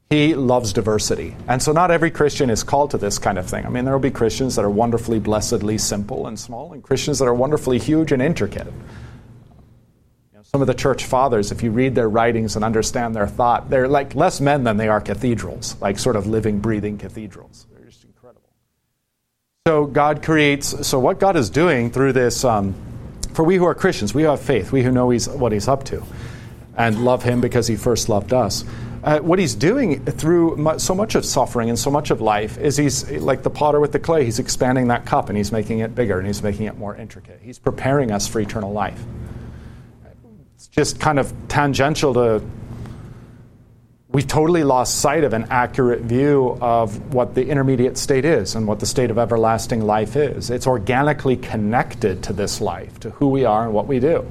He 0.09 0.35
loves 0.35 0.73
diversity. 0.73 1.35
And 1.47 1.61
so 1.61 1.71
not 1.71 1.91
every 1.91 2.11
Christian 2.11 2.49
is 2.49 2.63
called 2.63 2.91
to 2.91 2.97
this 2.97 3.17
kind 3.17 3.37
of 3.37 3.47
thing. 3.47 3.65
I 3.65 3.69
mean, 3.69 3.85
there 3.85 3.93
will 3.93 4.01
be 4.01 4.11
Christians 4.11 4.55
that 4.55 4.65
are 4.65 4.69
wonderfully, 4.69 5.19
blessedly 5.19 5.77
simple 5.77 6.27
and 6.27 6.39
small, 6.39 6.73
and 6.73 6.83
Christians 6.83 7.19
that 7.19 7.25
are 7.25 7.33
wonderfully 7.33 7.79
huge 7.79 8.11
and 8.11 8.21
intricate. 8.21 8.67
Some 10.43 10.59
of 10.59 10.67
the 10.67 10.73
church 10.73 11.05
fathers, 11.05 11.53
if 11.53 11.63
you 11.63 11.71
read 11.71 11.95
their 11.95 12.09
writings 12.09 12.57
and 12.57 12.65
understand 12.65 13.15
their 13.15 13.27
thought, 13.27 13.69
they're 13.69 13.87
like 13.87 14.15
less 14.15 14.41
men 14.41 14.65
than 14.65 14.75
they 14.75 14.89
are 14.89 14.99
cathedrals, 14.99 15.77
like 15.79 15.97
sort 15.97 16.17
of 16.17 16.27
living, 16.27 16.59
breathing 16.59 16.97
cathedrals. 16.97 17.67
So 19.67 19.85
God 19.85 20.23
creates, 20.23 20.87
so 20.87 20.97
what 20.97 21.19
God 21.19 21.35
is 21.35 21.51
doing 21.51 21.91
through 21.91 22.13
this, 22.13 22.43
um, 22.43 22.73
for 23.35 23.43
we 23.45 23.57
who 23.57 23.65
are 23.65 23.75
Christians, 23.75 24.11
we 24.11 24.23
have 24.23 24.41
faith, 24.41 24.71
we 24.71 24.81
who 24.81 24.91
know 24.91 25.11
he's, 25.11 25.29
what 25.29 25.51
He's 25.51 25.67
up 25.67 25.83
to, 25.83 26.03
and 26.75 27.05
love 27.05 27.21
Him 27.21 27.41
because 27.41 27.67
He 27.67 27.75
first 27.75 28.09
loved 28.09 28.33
us. 28.33 28.65
Uh, 29.03 29.19
what 29.19 29.37
he's 29.37 29.53
doing 29.53 30.03
through 30.03 30.55
mu- 30.57 30.79
so 30.79 30.95
much 30.95 31.13
of 31.13 31.23
suffering 31.23 31.69
and 31.69 31.77
so 31.77 31.91
much 31.91 32.09
of 32.09 32.21
life 32.21 32.57
is 32.57 32.75
he's 32.75 33.07
like 33.11 33.43
the 33.43 33.51
potter 33.51 33.79
with 33.79 33.91
the 33.91 33.99
clay. 33.99 34.25
He's 34.25 34.39
expanding 34.39 34.87
that 34.87 35.05
cup 35.05 35.29
and 35.29 35.37
he's 35.37 35.51
making 35.51 35.77
it 35.77 35.93
bigger 35.93 36.17
and 36.17 36.25
he's 36.25 36.41
making 36.41 36.65
it 36.65 36.75
more 36.79 36.95
intricate. 36.95 37.39
He's 37.43 37.59
preparing 37.59 38.11
us 38.11 38.27
for 38.27 38.39
eternal 38.39 38.71
life. 38.73 39.03
It's 40.55 40.67
just 40.67 40.99
kind 40.99 41.19
of 41.19 41.31
tangential 41.49 42.15
to. 42.15 42.43
We've 44.13 44.27
totally 44.27 44.65
lost 44.65 44.99
sight 44.99 45.23
of 45.23 45.31
an 45.31 45.47
accurate 45.49 46.01
view 46.01 46.57
of 46.59 47.13
what 47.13 47.33
the 47.33 47.47
intermediate 47.47 47.97
state 47.97 48.25
is 48.25 48.55
and 48.55 48.67
what 48.67 48.81
the 48.81 48.85
state 48.85 49.09
of 49.09 49.17
everlasting 49.17 49.85
life 49.85 50.17
is. 50.17 50.49
It's 50.49 50.67
organically 50.67 51.37
connected 51.37 52.21
to 52.23 52.33
this 52.33 52.59
life, 52.59 52.99
to 52.99 53.11
who 53.11 53.29
we 53.29 53.45
are 53.45 53.63
and 53.63 53.73
what 53.73 53.87
we 53.87 54.01
do. 54.01 54.29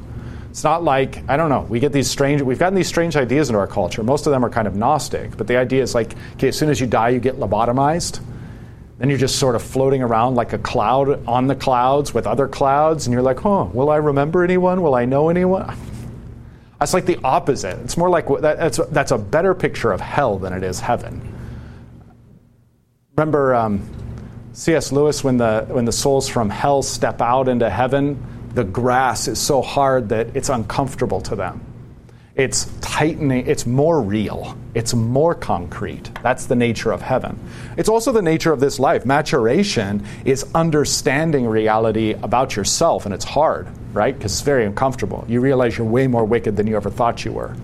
It's 0.50 0.64
not 0.64 0.84
like, 0.84 1.26
I 1.30 1.38
don't 1.38 1.48
know, 1.48 1.62
we 1.62 1.80
get 1.80 1.92
these 1.92 2.10
strange, 2.10 2.42
we've 2.42 2.58
gotten 2.58 2.74
these 2.74 2.88
strange 2.88 3.16
ideas 3.16 3.48
into 3.48 3.58
our 3.58 3.66
culture. 3.66 4.02
Most 4.02 4.26
of 4.26 4.32
them 4.32 4.44
are 4.44 4.50
kind 4.50 4.68
of 4.68 4.76
Gnostic, 4.76 5.34
but 5.38 5.46
the 5.46 5.56
idea 5.56 5.82
is 5.82 5.94
like, 5.94 6.14
okay, 6.34 6.48
as 6.48 6.58
soon 6.58 6.68
as 6.68 6.78
you 6.78 6.86
die, 6.86 7.08
you 7.08 7.20
get 7.20 7.36
lobotomized. 7.36 8.20
Then 8.98 9.08
you're 9.08 9.16
just 9.16 9.38
sort 9.38 9.54
of 9.54 9.62
floating 9.62 10.02
around 10.02 10.34
like 10.34 10.52
a 10.52 10.58
cloud 10.58 11.26
on 11.26 11.46
the 11.46 11.54
clouds 11.54 12.12
with 12.12 12.26
other 12.26 12.48
clouds, 12.48 13.06
and 13.06 13.14
you're 13.14 13.22
like, 13.22 13.38
huh, 13.38 13.64
will 13.72 13.88
I 13.88 13.96
remember 13.96 14.44
anyone? 14.44 14.82
Will 14.82 14.94
I 14.94 15.06
know 15.06 15.30
anyone? 15.30 15.74
That's 16.80 16.94
like 16.94 17.06
the 17.06 17.18
opposite. 17.22 17.78
It's 17.84 17.96
more 17.96 18.10
like 18.10 18.26
that's, 18.40 18.78
that's 18.90 19.12
a 19.12 19.18
better 19.18 19.54
picture 19.54 19.92
of 19.92 20.00
hell 20.00 20.38
than 20.38 20.52
it 20.52 20.64
is 20.64 20.80
heaven. 20.80 21.20
Remember 23.16 23.54
um, 23.54 23.88
C.S. 24.54 24.90
Lewis 24.90 25.22
when 25.22 25.36
the, 25.36 25.66
when 25.68 25.84
the 25.84 25.92
souls 25.92 26.26
from 26.28 26.50
hell 26.50 26.82
step 26.82 27.20
out 27.20 27.46
into 27.48 27.70
heaven? 27.70 28.26
the 28.54 28.64
grass 28.64 29.28
is 29.28 29.38
so 29.38 29.62
hard 29.62 30.08
that 30.08 30.34
it's 30.34 30.48
uncomfortable 30.48 31.20
to 31.22 31.36
them. 31.36 31.64
It's 32.34 32.70
tightening, 32.80 33.46
it's 33.46 33.66
more 33.66 34.00
real, 34.00 34.56
it's 34.74 34.94
more 34.94 35.34
concrete. 35.34 36.10
That's 36.22 36.46
the 36.46 36.56
nature 36.56 36.90
of 36.92 37.02
heaven. 37.02 37.38
It's 37.76 37.88
also 37.88 38.12
the 38.12 38.22
nature 38.22 38.52
of 38.52 38.60
this 38.60 38.78
life. 38.78 39.04
Maturation 39.04 40.06
is 40.24 40.46
understanding 40.54 41.46
reality 41.46 42.12
about 42.12 42.56
yourself, 42.56 43.04
and 43.04 43.12
it's 43.12 43.24
hard, 43.24 43.68
right? 43.92 44.16
Because 44.16 44.32
it's 44.32 44.42
very 44.42 44.64
uncomfortable. 44.64 45.24
You 45.28 45.40
realize 45.40 45.76
you're 45.76 45.86
way 45.86 46.06
more 46.06 46.24
wicked 46.24 46.56
than 46.56 46.66
you 46.66 46.76
ever 46.76 46.90
thought 46.90 47.24
you 47.24 47.32
were. 47.32 47.56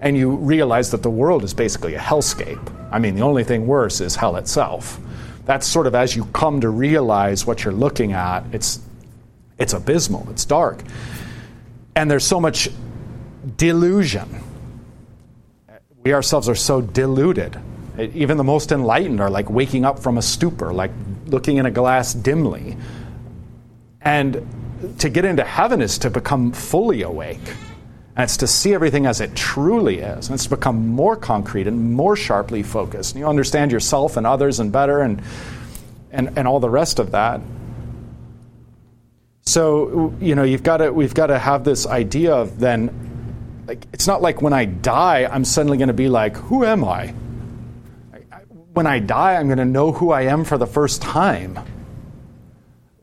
And 0.00 0.16
you 0.16 0.36
realize 0.36 0.90
that 0.90 1.02
the 1.02 1.10
world 1.10 1.44
is 1.44 1.54
basically 1.54 1.94
a 1.94 1.98
hellscape. 1.98 2.60
I 2.92 2.98
mean, 2.98 3.14
the 3.14 3.22
only 3.22 3.44
thing 3.44 3.66
worse 3.66 4.00
is 4.00 4.16
hell 4.16 4.36
itself. 4.36 5.00
That's 5.46 5.66
sort 5.66 5.86
of 5.86 5.94
as 5.94 6.16
you 6.16 6.24
come 6.26 6.60
to 6.60 6.68
realize 6.68 7.46
what 7.46 7.64
you're 7.64 7.74
looking 7.74 8.12
at, 8.12 8.44
it's 8.52 8.80
it's 9.58 9.72
abysmal, 9.72 10.28
it's 10.30 10.44
dark. 10.44 10.82
And 11.94 12.10
there's 12.10 12.26
so 12.26 12.40
much 12.40 12.68
delusion. 13.56 14.42
We 16.02 16.12
ourselves 16.12 16.48
are 16.48 16.54
so 16.54 16.80
deluded. 16.80 17.58
Even 17.98 18.36
the 18.36 18.44
most 18.44 18.72
enlightened 18.72 19.20
are 19.20 19.30
like 19.30 19.48
waking 19.48 19.84
up 19.84 20.00
from 20.00 20.18
a 20.18 20.22
stupor, 20.22 20.72
like 20.72 20.90
looking 21.26 21.58
in 21.58 21.66
a 21.66 21.70
glass 21.70 22.12
dimly. 22.12 22.76
And 24.00 24.46
to 24.98 25.08
get 25.08 25.24
into 25.24 25.44
heaven 25.44 25.80
is 25.80 25.98
to 25.98 26.10
become 26.10 26.52
fully 26.52 27.02
awake. 27.02 27.46
And 28.16 28.24
it's 28.24 28.36
to 28.38 28.46
see 28.46 28.74
everything 28.74 29.06
as 29.06 29.20
it 29.20 29.34
truly 29.34 29.98
is. 29.98 30.28
And 30.28 30.34
it's 30.34 30.44
to 30.44 30.50
become 30.50 30.88
more 30.88 31.16
concrete 31.16 31.66
and 31.66 31.94
more 31.94 32.14
sharply 32.14 32.62
focused. 32.62 33.14
And 33.14 33.20
you 33.20 33.28
understand 33.28 33.72
yourself 33.72 34.16
and 34.16 34.26
others 34.26 34.60
and 34.60 34.70
better 34.70 35.00
and, 35.00 35.20
and, 36.12 36.38
and 36.38 36.46
all 36.46 36.60
the 36.60 36.70
rest 36.70 36.98
of 36.98 37.10
that. 37.10 37.40
So 39.46 40.14
you 40.20 40.34
know 40.34 40.42
you've 40.42 40.62
got 40.62 40.78
to 40.78 40.90
we've 40.90 41.14
got 41.14 41.26
to 41.26 41.38
have 41.38 41.64
this 41.64 41.86
idea 41.86 42.34
of 42.34 42.58
then 42.58 43.64
like 43.68 43.86
it's 43.92 44.06
not 44.06 44.22
like 44.22 44.40
when 44.40 44.52
I 44.52 44.64
die 44.64 45.28
I'm 45.30 45.44
suddenly 45.44 45.76
going 45.76 45.88
to 45.88 45.94
be 45.94 46.08
like 46.08 46.36
who 46.36 46.64
am 46.64 46.82
I? 46.84 47.08
When 48.72 48.86
I 48.86 49.00
die 49.00 49.36
I'm 49.36 49.46
going 49.46 49.58
to 49.58 49.64
know 49.64 49.92
who 49.92 50.12
I 50.12 50.22
am 50.22 50.44
for 50.44 50.56
the 50.56 50.66
first 50.66 51.02
time. 51.02 51.58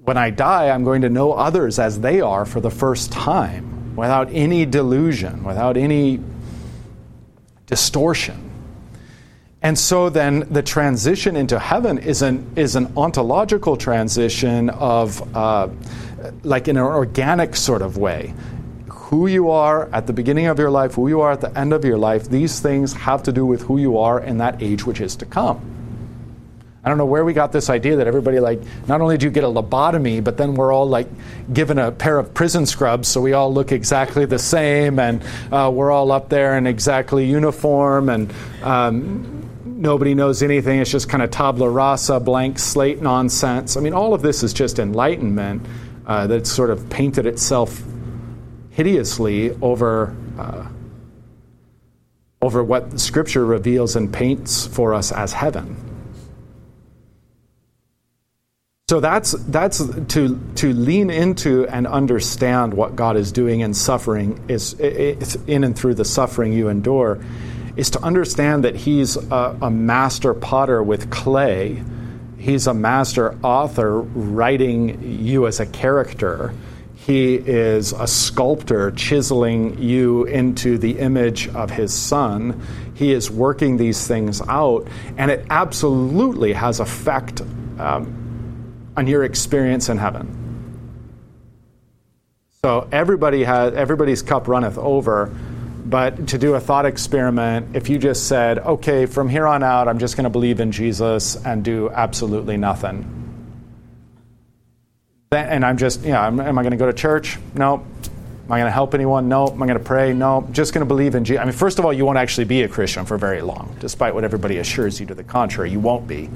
When 0.04 0.18
I 0.18 0.32
die 0.32 0.70
I'm 0.70 0.84
going 0.84 1.04
to 1.04 1.10
know 1.10 1.34
others 1.34 1.78
as 1.78 2.00
they 2.00 2.22
are 2.22 2.46
for 2.46 2.60
the 2.60 2.72
first 2.72 3.12
time 3.12 3.96
without 3.96 4.30
any 4.32 4.66
delusion, 4.66 5.44
without 5.44 5.78
any 5.78 6.20
distortion. 7.68 8.50
And 9.62 9.78
so 9.78 10.10
then 10.10 10.48
the 10.50 10.64
transition 10.64 11.36
into 11.36 11.60
heaven 11.60 12.00
is 12.00 12.24
an, 12.24 12.52
is 12.56 12.76
an 12.76 12.92
ontological 12.98 13.78
transition 13.78 14.72
of, 14.72 15.36
uh, 15.36 15.70
like 16.44 16.68
in 16.68 16.78
an 16.78 16.84
organic 16.84 17.56
sort 17.56 17.84
of 17.84 17.98
way. 17.98 18.34
Who 18.88 19.28
you 19.28 19.52
are 19.52 19.88
at 19.94 20.08
the 20.08 20.14
beginning 20.14 20.48
of 20.48 20.58
your 20.58 20.72
life, 20.72 20.96
who 20.96 21.10
you 21.10 21.22
are 21.22 21.32
at 21.32 21.42
the 21.42 21.56
end 21.56 21.74
of 21.74 21.86
your 21.86 21.98
life, 21.98 22.28
these 22.28 22.60
things 22.60 22.94
have 22.94 23.22
to 23.24 23.32
do 23.32 23.46
with 23.46 23.62
who 23.62 23.78
you 23.78 24.00
are 24.00 24.20
in 24.20 24.40
that 24.40 24.64
age 24.64 24.86
which 24.86 25.00
is 25.00 25.16
to 25.18 25.26
come. 25.26 25.81
I 26.84 26.90
don't 26.90 26.98
know 26.98 27.06
where 27.06 27.24
we 27.24 27.34
got 27.34 27.52
this 27.52 27.70
idea 27.70 27.98
that 27.98 28.08
everybody, 28.08 28.40
like, 28.40 28.60
not 28.88 29.02
only 29.02 29.16
do 29.16 29.28
you 29.28 29.32
get 29.32 29.44
a 29.44 29.48
lobotomy, 29.48 30.24
but 30.24 30.38
then 30.38 30.56
we're 30.56 30.74
all, 30.74 30.88
like, 30.88 31.08
given 31.54 31.78
a 31.78 31.92
pair 31.92 32.18
of 32.18 32.34
prison 32.34 32.66
scrubs 32.66 33.08
so 33.08 33.22
we 33.22 33.34
all 33.34 33.54
look 33.54 33.72
exactly 33.72 34.26
the 34.26 34.40
same 34.40 34.98
and 34.98 35.22
uh, 35.52 35.70
we're 35.72 35.92
all 35.92 36.12
up 36.12 36.30
there 36.30 36.58
in 36.58 36.66
exactly 36.66 37.26
uniform 37.30 38.10
and 38.10 38.34
um, 38.64 39.48
nobody 39.64 40.16
knows 40.16 40.42
anything. 40.42 40.80
It's 40.80 40.90
just 40.90 41.08
kind 41.08 41.22
of 41.22 41.30
tabula 41.30 41.70
rasa, 41.70 42.20
blank 42.20 42.58
slate 42.58 43.00
nonsense. 43.00 43.78
I 43.78 43.80
mean, 43.82 43.94
all 43.94 44.16
of 44.16 44.24
this 44.24 44.42
is 44.42 44.52
just 44.52 44.80
enlightenment 44.80 45.64
uh, 46.08 46.26
that's 46.26 46.52
sort 46.52 46.72
of 46.72 46.90
painted 46.90 47.28
itself 47.28 47.84
hideously 48.72 49.52
over. 49.62 50.16
Uh, 50.40 50.68
over 52.44 52.64
what 52.64 53.00
Scripture 53.00 53.46
reveals 53.46 53.96
and 53.96 54.12
paints 54.12 54.66
for 54.66 54.96
us 54.96 55.12
as 55.12 55.32
heaven. 55.32 55.91
So 58.92 59.00
that's 59.00 59.32
that's 59.32 59.78
to 60.08 60.38
to 60.56 60.74
lean 60.74 61.10
into 61.10 61.66
and 61.66 61.88
understand 61.88 62.74
what 62.74 62.94
God 62.94 63.16
is 63.16 63.32
doing 63.32 63.62
in 63.62 63.74
suffering 63.74 64.44
is 64.50 64.74
in 64.74 65.64
and 65.64 65.80
through 65.80 65.94
the 65.94 66.04
suffering 66.04 66.52
you 66.52 66.68
endure 66.68 67.24
is 67.78 67.92
to 67.92 68.02
understand 68.04 68.66
that 68.66 68.76
He's 68.76 69.16
a, 69.16 69.58
a 69.62 69.72
master 69.72 70.34
potter 70.34 70.84
with 70.84 71.10
clay. 71.10 71.82
He's 72.38 72.68
a 72.68 72.74
master 72.74 73.40
author 73.42 74.02
writing 74.02 75.22
you 75.24 75.48
as 75.48 75.62
a 75.62 75.66
character. 75.68 76.54
He 76.94 77.36
is 77.36 77.94
a 77.94 78.08
sculptor 78.08 78.92
chiseling 78.92 79.82
you 79.82 80.26
into 80.26 80.78
the 80.78 81.00
image 81.00 81.48
of 81.56 81.72
his 81.72 81.94
son. 81.94 82.62
He 82.96 83.14
is 83.14 83.32
working 83.32 83.78
these 83.78 84.06
things 84.06 84.42
out, 84.50 84.86
and 85.18 85.32
it 85.32 85.46
absolutely 85.50 86.52
has 86.52 86.82
effect 86.82 87.42
um, 87.80 88.21
on 88.98 89.08
your 89.08 89.24
experience 89.24 89.90
in 89.90 89.98
heaven. 89.98 90.38
So 92.64 92.88
everybody 92.92 93.44
has 93.44 93.74
everybody's 93.74 94.22
cup 94.22 94.48
runneth 94.48 94.78
over. 94.78 95.34
But 95.84 96.28
to 96.28 96.38
do 96.38 96.54
a 96.54 96.60
thought 96.60 96.86
experiment, 96.86 97.76
if 97.76 97.90
you 97.90 97.98
just 97.98 98.28
said, 98.28 98.60
okay, 98.60 99.08
from 99.08 99.28
here 99.28 99.48
on 99.48 99.64
out, 99.64 99.88
I'm 99.88 100.00
just 100.00 100.16
going 100.16 100.26
to 100.26 100.30
believe 100.30 100.60
in 100.60 100.72
Jesus 100.72 101.36
and 101.44 101.66
do 101.66 101.90
absolutely 101.90 102.56
nothing. 102.56 103.18
And 105.32 105.66
I'm 105.66 105.78
just, 105.78 106.04
yeah, 106.04 106.28
am 106.28 106.40
I 106.40 106.62
going 106.62 106.72
to 106.72 106.78
go 106.78 106.86
to 106.86 106.94
church? 106.94 107.40
No. 107.56 107.86
Am 108.46 108.52
I 108.52 108.60
going 108.60 108.68
to 108.68 108.72
help 108.72 108.94
anyone? 108.94 109.28
No. 109.28 109.48
Am 109.48 109.64
I 109.64 109.66
going 109.66 109.80
to 109.80 109.84
pray? 109.84 110.14
No. 110.14 110.48
Just 110.52 110.74
going 110.74 110.82
to 110.82 110.88
believe 110.88 111.16
in 111.16 111.26
Jesus. 111.26 111.42
I 111.42 111.46
mean, 111.46 111.54
first 111.54 111.80
of 111.80 111.86
all, 111.86 111.92
you 111.92 112.06
won't 112.06 112.18
actually 112.18 112.46
be 112.46 112.62
a 112.62 112.68
Christian 112.68 113.06
for 113.06 113.18
very 113.18 113.42
long, 113.42 113.76
despite 113.80 114.14
what 114.14 114.24
everybody 114.24 114.58
assures 114.58 115.00
you 115.00 115.06
to 115.08 115.16
the 115.16 115.24
contrary. 115.24 115.72
You 115.72 115.80
won't 115.80 116.08
be 116.08 116.30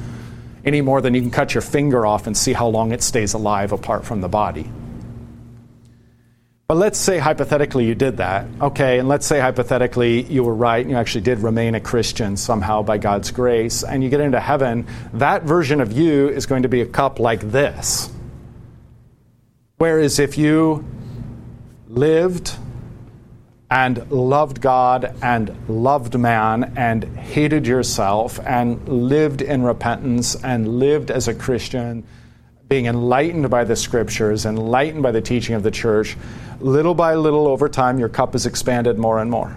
any 0.66 0.82
more 0.82 1.00
than 1.00 1.14
you 1.14 1.22
can 1.22 1.32
cut 1.32 1.54
your 1.54 1.62
finger 1.62 2.06
off 2.06 2.28
and 2.28 2.36
see 2.36 2.54
how 2.54 2.68
long 2.68 2.92
it 2.92 3.04
stays 3.04 3.34
alive 3.34 3.72
apart 3.72 4.04
from 4.04 4.22
the 4.22 4.28
body. 4.28 4.70
But 6.68 6.78
let's 6.78 6.98
say 6.98 7.20
hypothetically 7.20 7.86
you 7.86 7.94
did 7.94 8.18
that. 8.18 8.48
Okay, 8.60 8.98
and 8.98 9.08
let's 9.08 9.28
say 9.28 9.40
hypothetically 9.40 10.24
you 10.24 10.44
were 10.44 10.56
right 10.56 10.82
and 10.82 10.90
you 10.90 10.98
actually 10.98 11.22
did 11.22 11.40
remain 11.40 11.76
a 11.76 11.80
Christian 11.80 12.36
somehow 12.38 12.82
by 12.82 12.98
God's 12.98 13.30
grace, 13.30 13.84
and 13.84 14.04
you 14.04 14.10
get 14.10 14.20
into 14.20 14.40
heaven, 14.40 14.88
that 15.14 15.44
version 15.44 15.80
of 15.80 15.92
you 15.92 16.28
is 16.28 16.48
going 16.48 16.64
to 16.64 16.70
be 16.70 16.82
a 16.82 16.86
cup 16.88 17.20
like 17.20 17.42
this. 17.52 18.12
Whereas 19.78 20.18
if 20.18 20.40
you 20.40 20.84
lived 21.88 22.58
and 23.70 24.12
loved 24.12 24.62
God 24.62 25.16
and 25.22 25.56
loved 25.68 26.18
man 26.18 26.74
and 26.76 27.04
hated 27.18 27.66
yourself 27.66 28.40
and 28.46 28.88
lived 28.88 29.42
in 29.42 29.64
repentance 29.64 30.36
and 30.44 30.80
lived 30.80 31.10
as 31.10 31.28
a 31.28 31.34
Christian, 31.34 32.04
being 32.68 32.86
enlightened 32.86 33.50
by 33.50 33.64
the 33.64 33.76
scriptures, 33.76 34.46
enlightened 34.46 35.02
by 35.02 35.12
the 35.12 35.22
teaching 35.22 35.56
of 35.56 35.64
the 35.64 35.72
church, 35.72 36.16
little 36.60 36.94
by 36.94 37.16
little 37.16 37.48
over 37.48 37.68
time, 37.68 38.00
your 38.00 38.10
cup 38.10 38.36
is 38.36 38.46
expanded 38.46 38.98
more 38.98 39.20
and 39.20 39.32
more. 39.32 39.56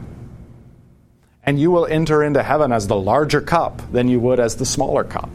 And 1.44 1.58
you 1.58 1.70
will 1.70 1.86
enter 1.86 2.22
into 2.22 2.42
heaven 2.42 2.72
as 2.72 2.86
the 2.86 2.96
larger 2.96 3.40
cup 3.40 3.80
than 3.92 4.08
you 4.08 4.20
would 4.20 4.40
as 4.40 4.56
the 4.56 4.66
smaller 4.66 5.04
cup. 5.04 5.30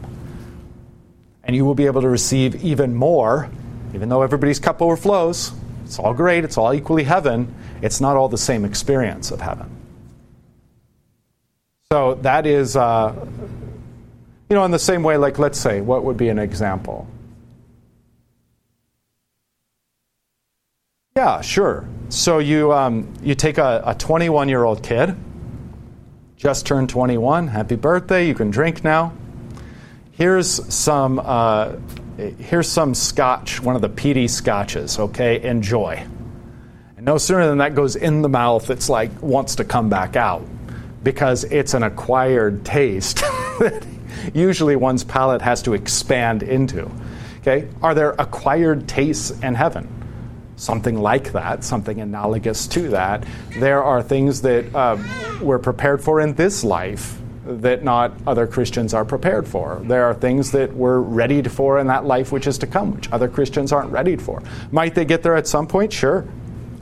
And 1.42 1.54
you 1.54 1.64
will 1.64 1.74
be 1.74 1.86
able 1.86 2.02
to 2.02 2.08
receive 2.08 2.64
even 2.64 2.94
more, 2.94 3.50
even 3.94 4.08
though 4.08 4.22
everybody's 4.22 4.58
cup 4.58 4.80
overflows. 4.80 5.52
It's 5.94 6.00
all 6.00 6.12
great, 6.12 6.42
it's 6.42 6.58
all 6.58 6.74
equally 6.74 7.04
heaven 7.04 7.54
it's 7.80 8.00
not 8.00 8.16
all 8.16 8.28
the 8.28 8.36
same 8.36 8.64
experience 8.64 9.30
of 9.30 9.40
heaven. 9.40 9.70
So 11.92 12.14
that 12.22 12.46
is, 12.46 12.74
uh, 12.74 13.14
you 14.50 14.56
know, 14.56 14.64
in 14.64 14.72
the 14.72 14.78
same 14.80 15.04
way, 15.04 15.16
like, 15.16 15.38
let's 15.38 15.60
say, 15.60 15.80
what 15.80 16.02
would 16.02 16.16
be 16.16 16.30
an 16.30 16.40
example? 16.40 17.06
Yeah, 21.14 21.42
sure. 21.42 21.86
So 22.08 22.40
you, 22.40 22.72
um, 22.72 23.14
you 23.22 23.36
take 23.36 23.58
a 23.58 23.94
21 23.96 24.48
year 24.48 24.64
old 24.64 24.82
kid, 24.82 25.14
just 26.36 26.66
turned 26.66 26.88
21, 26.88 27.46
happy 27.46 27.76
birthday, 27.76 28.26
you 28.26 28.34
can 28.34 28.50
drink 28.50 28.82
now. 28.82 29.12
Here's 30.10 30.74
some, 30.74 31.20
uh, 31.22 31.76
here's 32.16 32.68
some 32.68 32.94
scotch, 32.94 33.60
one 33.60 33.76
of 33.76 33.82
the 33.82 33.88
peaty 33.88 34.28
scotches, 34.28 34.98
okay? 34.98 35.42
Enjoy. 35.42 36.06
And 36.96 37.04
no 37.04 37.18
sooner 37.18 37.46
than 37.46 37.58
that 37.58 37.74
goes 37.74 37.96
in 37.96 38.22
the 38.22 38.28
mouth, 38.28 38.70
it's 38.70 38.88
like 38.88 39.22
wants 39.22 39.56
to 39.56 39.64
come 39.64 39.88
back 39.88 40.16
out 40.16 40.46
because 41.02 41.44
it's 41.44 41.74
an 41.74 41.82
acquired 41.82 42.64
taste 42.64 43.16
that 43.58 43.86
usually 44.32 44.76
one's 44.76 45.04
palate 45.04 45.42
has 45.42 45.62
to 45.62 45.74
expand 45.74 46.42
into. 46.42 46.90
Okay? 47.40 47.68
Are 47.82 47.94
there 47.94 48.12
acquired 48.18 48.88
tastes 48.88 49.30
in 49.42 49.54
heaven? 49.54 49.88
Something 50.56 50.98
like 50.98 51.32
that, 51.32 51.64
something 51.64 52.00
analogous 52.00 52.68
to 52.68 52.90
that. 52.90 53.26
There 53.58 53.82
are 53.82 54.02
things 54.02 54.40
that 54.42 54.72
uh, 54.74 54.96
we're 55.42 55.58
prepared 55.58 56.02
for 56.02 56.20
in 56.20 56.34
this 56.34 56.62
life 56.62 57.20
that 57.46 57.84
not 57.84 58.12
other 58.26 58.46
Christians 58.46 58.94
are 58.94 59.04
prepared 59.04 59.46
for. 59.46 59.80
There 59.84 60.04
are 60.04 60.14
things 60.14 60.52
that 60.52 60.74
we're 60.74 60.98
readied 60.98 61.50
for 61.50 61.78
in 61.78 61.86
that 61.88 62.04
life 62.04 62.32
which 62.32 62.46
is 62.46 62.58
to 62.58 62.66
come, 62.66 62.92
which 62.92 63.10
other 63.12 63.28
Christians 63.28 63.72
aren't 63.72 63.92
readied 63.92 64.22
for. 64.22 64.42
Might 64.72 64.94
they 64.94 65.04
get 65.04 65.22
there 65.22 65.36
at 65.36 65.46
some 65.46 65.66
point? 65.66 65.92
Sure. 65.92 66.26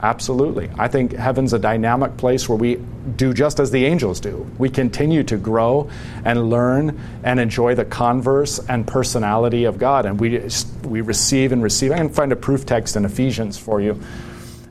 Absolutely. 0.01 0.69
I 0.77 0.89
think 0.89 1.13
heaven's 1.13 1.53
a 1.53 1.59
dynamic 1.59 2.17
place 2.17 2.49
where 2.49 2.57
we 2.57 2.75
do 3.15 3.33
just 3.33 3.61
as 3.61 3.71
the 3.71 3.85
angels 3.85 4.19
do. 4.19 4.45
We 4.57 4.69
continue 4.69 5.23
to 5.23 5.37
grow 5.37 5.89
and 6.25 6.49
learn 6.49 6.99
and 7.23 7.39
enjoy 7.39 7.75
the 7.75 7.85
converse 7.85 8.59
and 8.67 8.85
personality 8.85 9.63
of 9.63 9.77
God. 9.77 10.05
And 10.05 10.19
we, 10.19 10.45
we 10.83 10.99
receive 10.99 11.53
and 11.53 11.63
receive. 11.63 11.93
I 11.93 11.97
can 11.97 12.09
find 12.09 12.33
a 12.33 12.35
proof 12.35 12.65
text 12.65 12.97
in 12.97 13.05
Ephesians 13.05 13.57
for 13.57 13.79
you 13.79 13.97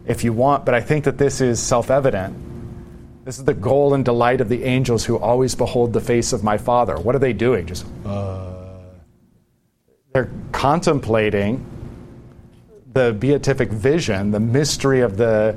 if 0.07 0.23
you 0.23 0.35
want, 0.35 0.67
but 0.67 0.75
I 0.75 0.83
think 0.83 1.05
that 1.05 1.17
this 1.17 1.41
is 1.41 1.61
self 1.61 1.91
evident. 1.91 2.52
This 3.25 3.39
is 3.39 3.45
the 3.45 3.55
goal 3.55 3.95
and 3.95 4.05
delight 4.05 4.41
of 4.41 4.49
the 4.49 4.65
angels 4.65 5.05
who 5.05 5.17
always 5.17 5.55
behold 5.55 5.93
the 5.93 6.01
face 6.01 6.33
of 6.33 6.43
my 6.43 6.59
Father. 6.59 6.99
What 6.99 7.15
are 7.15 7.21
they 7.21 7.33
doing? 7.33 7.67
Just, 7.67 7.87
uh, 8.05 8.81
they're 10.13 10.31
contemplating 10.51 11.65
the 12.93 13.13
beatific 13.13 13.71
vision, 13.71 14.33
the 14.33 14.41
mystery 14.41 15.03
of 15.03 15.17
the 15.17 15.57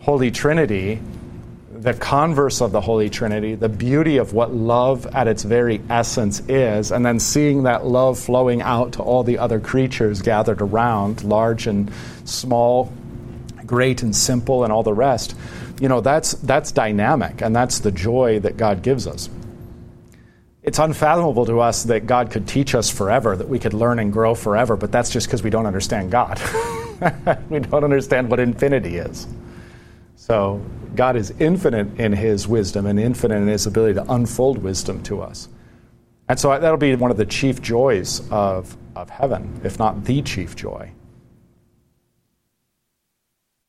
Holy 0.00 0.30
Trinity, 0.30 1.00
the 1.72 1.94
converse 1.94 2.60
of 2.60 2.72
the 2.72 2.80
Holy 2.80 3.08
Trinity, 3.08 3.54
the 3.54 3.70
beauty 3.70 4.18
of 4.18 4.34
what 4.34 4.52
love 4.52 5.06
at 5.14 5.26
its 5.28 5.44
very 5.44 5.80
essence 5.88 6.40
is, 6.40 6.92
and 6.92 7.06
then 7.06 7.18
seeing 7.18 7.62
that 7.62 7.86
love 7.86 8.18
flowing 8.18 8.60
out 8.60 8.92
to 8.92 9.02
all 9.02 9.24
the 9.24 9.38
other 9.38 9.60
creatures 9.60 10.20
gathered 10.20 10.60
around, 10.60 11.24
large 11.24 11.66
and 11.66 11.90
small, 12.26 12.92
great 13.64 14.02
and 14.02 14.14
simple, 14.14 14.62
and 14.64 14.72
all 14.72 14.82
the 14.82 14.92
rest. 14.92 15.34
You 15.80 15.88
know, 15.88 16.00
that's, 16.00 16.32
that's 16.32 16.72
dynamic, 16.72 17.40
and 17.40 17.54
that's 17.54 17.78
the 17.78 17.92
joy 17.92 18.40
that 18.40 18.56
God 18.56 18.82
gives 18.82 19.06
us 19.06 19.28
it's 20.68 20.78
unfathomable 20.78 21.46
to 21.46 21.60
us 21.60 21.84
that 21.84 22.06
God 22.06 22.30
could 22.30 22.46
teach 22.46 22.74
us 22.74 22.90
forever, 22.90 23.34
that 23.34 23.48
we 23.48 23.58
could 23.58 23.72
learn 23.72 23.98
and 23.98 24.12
grow 24.12 24.34
forever, 24.34 24.76
but 24.76 24.92
that's 24.92 25.08
just 25.08 25.26
because 25.26 25.42
we 25.42 25.48
don't 25.48 25.64
understand 25.64 26.10
God. 26.10 26.38
we 27.48 27.60
don't 27.60 27.84
understand 27.84 28.30
what 28.30 28.38
infinity 28.38 28.98
is. 28.98 29.26
So, 30.16 30.60
God 30.94 31.16
is 31.16 31.30
infinite 31.38 31.98
in 31.98 32.12
his 32.12 32.46
wisdom 32.46 32.84
and 32.84 33.00
infinite 33.00 33.36
in 33.36 33.48
his 33.48 33.66
ability 33.66 33.94
to 33.94 34.12
unfold 34.12 34.58
wisdom 34.58 35.02
to 35.04 35.22
us. 35.22 35.48
And 36.28 36.38
so 36.38 36.50
that'll 36.50 36.76
be 36.76 36.94
one 36.96 37.10
of 37.10 37.16
the 37.16 37.24
chief 37.24 37.62
joys 37.62 38.20
of, 38.30 38.76
of 38.94 39.08
heaven, 39.08 39.62
if 39.64 39.78
not 39.78 40.04
the 40.04 40.20
chief 40.20 40.54
joy. 40.54 40.92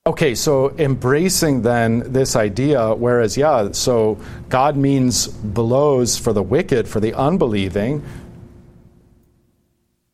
Okay, 0.10 0.34
so 0.34 0.72
embracing 0.80 1.62
then 1.62 1.99
this 2.12 2.36
idea, 2.36 2.95
whereas, 2.95 3.38
yeah, 3.38 3.72
so 3.74 4.18
God 4.49 4.76
means 4.76 5.28
blows 5.28 6.18
for 6.18 6.34
the 6.34 6.41
wicked, 6.41 6.88
for 6.88 6.99
the 6.99 7.14
unbelieving, 7.14 8.03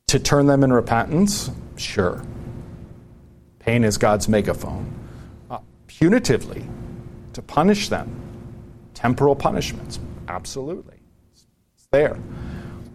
to 0.08 0.20
turn 0.20 0.48
them 0.48 0.66
in 0.66 0.74
repentance, 0.74 1.50
sure. 1.78 2.22
Pain 3.60 3.86
is 3.86 3.98
God's 3.98 4.28
megaphone. 4.28 4.94
Uh, 5.50 5.60
punitively, 5.88 6.68
to 7.32 7.42
punish 7.42 7.88
them, 7.88 8.14
temporal 8.96 9.34
punishments, 9.34 9.98
absolutely. 10.28 10.98
It's 11.34 11.88
there. 11.92 12.20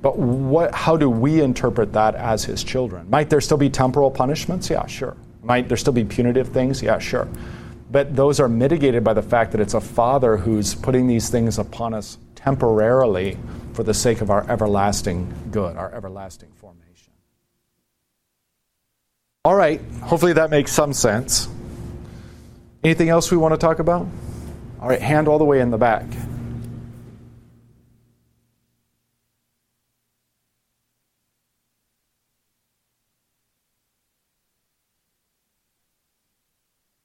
But 0.02 0.18
what, 0.18 0.74
how 0.74 0.98
do 0.98 1.08
we 1.08 1.40
interpret 1.40 1.94
that 1.94 2.14
as 2.14 2.44
his 2.44 2.62
children? 2.62 3.08
Might 3.08 3.30
there 3.30 3.40
still 3.40 3.56
be 3.56 3.70
temporal 3.70 4.10
punishments? 4.10 4.68
Yeah, 4.68 4.84
sure. 4.84 5.16
Might 5.42 5.68
there 5.68 5.76
still 5.76 5.92
be 5.92 6.04
punitive 6.04 6.48
things? 6.48 6.82
Yeah, 6.82 6.98
sure. 6.98 7.28
But 7.90 8.14
those 8.14 8.38
are 8.38 8.48
mitigated 8.48 9.02
by 9.02 9.14
the 9.14 9.22
fact 9.22 9.52
that 9.52 9.60
it's 9.60 9.74
a 9.74 9.80
father 9.80 10.36
who's 10.36 10.74
putting 10.74 11.06
these 11.06 11.28
things 11.28 11.58
upon 11.58 11.94
us 11.94 12.18
temporarily 12.34 13.36
for 13.72 13.82
the 13.82 13.94
sake 13.94 14.20
of 14.20 14.30
our 14.30 14.48
everlasting 14.50 15.32
good, 15.50 15.76
our 15.76 15.92
everlasting 15.92 16.50
formation. 16.56 17.12
All 19.44 19.54
right, 19.54 19.80
hopefully 20.02 20.34
that 20.34 20.50
makes 20.50 20.72
some 20.72 20.92
sense. 20.92 21.48
Anything 22.84 23.08
else 23.08 23.30
we 23.30 23.36
want 23.36 23.52
to 23.52 23.58
talk 23.58 23.78
about? 23.78 24.06
All 24.80 24.88
right, 24.88 25.00
hand 25.00 25.28
all 25.28 25.38
the 25.38 25.44
way 25.44 25.60
in 25.60 25.70
the 25.70 25.78
back. 25.78 26.06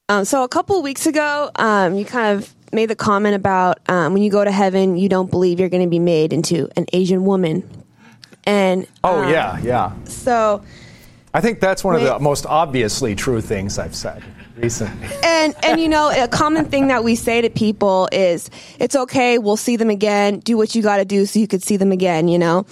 Um, 0.08 0.24
so 0.24 0.44
a 0.44 0.48
couple 0.48 0.82
weeks 0.84 1.08
ago, 1.08 1.50
um, 1.56 1.96
you 1.96 2.06
kind 2.06 2.38
of 2.38 2.54
made 2.72 2.88
the 2.88 2.96
comment 2.96 3.36
about 3.36 3.80
um, 3.90 4.14
when 4.14 4.22
you 4.22 4.30
go 4.30 4.44
to 4.44 4.52
heaven, 4.52 4.98
you 4.98 5.10
don't 5.10 5.32
believe 5.32 5.60
you're 5.60 5.70
going 5.70 5.82
to 5.82 5.90
be 5.90 5.98
made 5.98 6.32
into 6.32 6.70
an 6.76 6.86
Asian 6.94 7.26
woman. 7.26 7.68
And 8.44 8.88
Oh, 9.04 9.24
um, 9.24 9.32
yeah, 9.32 9.58
yeah. 9.64 9.94
So 10.04 10.64
I 11.34 11.42
think 11.42 11.60
that's 11.60 11.84
one 11.84 11.96
of 11.96 12.02
the 12.04 12.20
most 12.20 12.46
obviously 12.46 13.16
true 13.16 13.42
things 13.42 13.80
I've 13.80 13.96
said 13.96 14.22
recently. 14.58 15.08
and 15.24 15.56
and 15.66 15.82
you 15.82 15.90
know 15.90 16.12
a 16.16 16.28
common 16.28 16.66
thing 16.66 16.88
that 16.90 17.04
we 17.04 17.16
say 17.16 17.42
to 17.42 17.50
people 17.50 18.08
is 18.12 18.50
it's 18.80 18.96
okay 18.96 19.38
we'll 19.38 19.58
see 19.58 19.76
them 19.76 19.90
again 19.90 20.40
do 20.40 20.56
what 20.56 20.74
you 20.76 20.82
got 20.82 20.96
to 20.98 21.04
do 21.04 21.26
so 21.26 21.40
you 21.40 21.48
could 21.48 21.62
see 21.62 21.76
them 21.76 21.92
again 21.92 22.30
you 22.30 22.40
know 22.40 22.66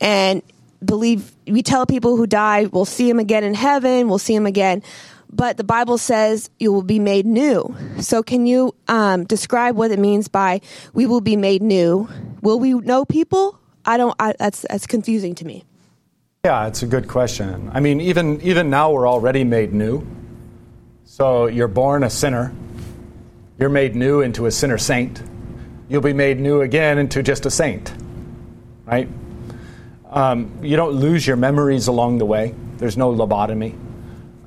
and 0.00 0.40
believe 0.84 1.32
we 1.48 1.64
tell 1.64 1.84
people 1.84 2.16
who 2.16 2.28
die 2.28 2.66
we'll 2.66 2.84
see 2.84 3.08
them 3.08 3.18
again 3.18 3.42
in 3.42 3.54
heaven 3.54 4.08
we'll 4.08 4.20
see 4.20 4.36
them 4.36 4.46
again 4.46 4.84
but 5.32 5.56
the 5.56 5.64
bible 5.64 5.98
says 5.98 6.50
you 6.58 6.72
will 6.72 6.82
be 6.82 6.98
made 6.98 7.26
new 7.26 7.74
so 7.98 8.22
can 8.22 8.46
you 8.46 8.74
um, 8.88 9.24
describe 9.24 9.76
what 9.76 9.90
it 9.90 9.98
means 9.98 10.28
by 10.28 10.60
we 10.94 11.06
will 11.06 11.20
be 11.20 11.36
made 11.36 11.62
new 11.62 12.08
will 12.42 12.58
we 12.58 12.74
know 12.74 13.04
people 13.04 13.58
i 13.84 13.96
don't 13.96 14.14
I, 14.18 14.34
that's 14.38 14.64
that's 14.70 14.86
confusing 14.86 15.34
to 15.36 15.44
me 15.44 15.64
Yeah, 16.44 16.68
it's 16.68 16.82
a 16.84 16.86
good 16.86 17.08
question. 17.08 17.70
I 17.74 17.80
mean, 17.80 18.00
even 18.00 18.40
even 18.42 18.70
now 18.70 18.92
we're 18.92 19.08
already 19.08 19.42
made 19.42 19.72
new. 19.72 20.06
So 21.02 21.48
you're 21.48 21.66
born 21.66 22.04
a 22.04 22.10
sinner. 22.10 22.54
You're 23.58 23.68
made 23.68 23.96
new 23.96 24.20
into 24.22 24.46
a 24.46 24.50
sinner 24.50 24.78
saint. 24.78 25.22
You'll 25.88 26.02
be 26.02 26.12
made 26.12 26.38
new 26.38 26.60
again 26.62 26.98
into 26.98 27.22
just 27.22 27.46
a 27.46 27.50
saint, 27.50 27.92
right? 28.84 29.08
Um, 30.08 30.58
you 30.62 30.76
don't 30.76 30.92
lose 30.92 31.26
your 31.26 31.36
memories 31.36 31.88
along 31.88 32.18
the 32.18 32.26
way. 32.26 32.54
There's 32.78 32.96
no 32.96 33.12
lobotomy. 33.12 33.74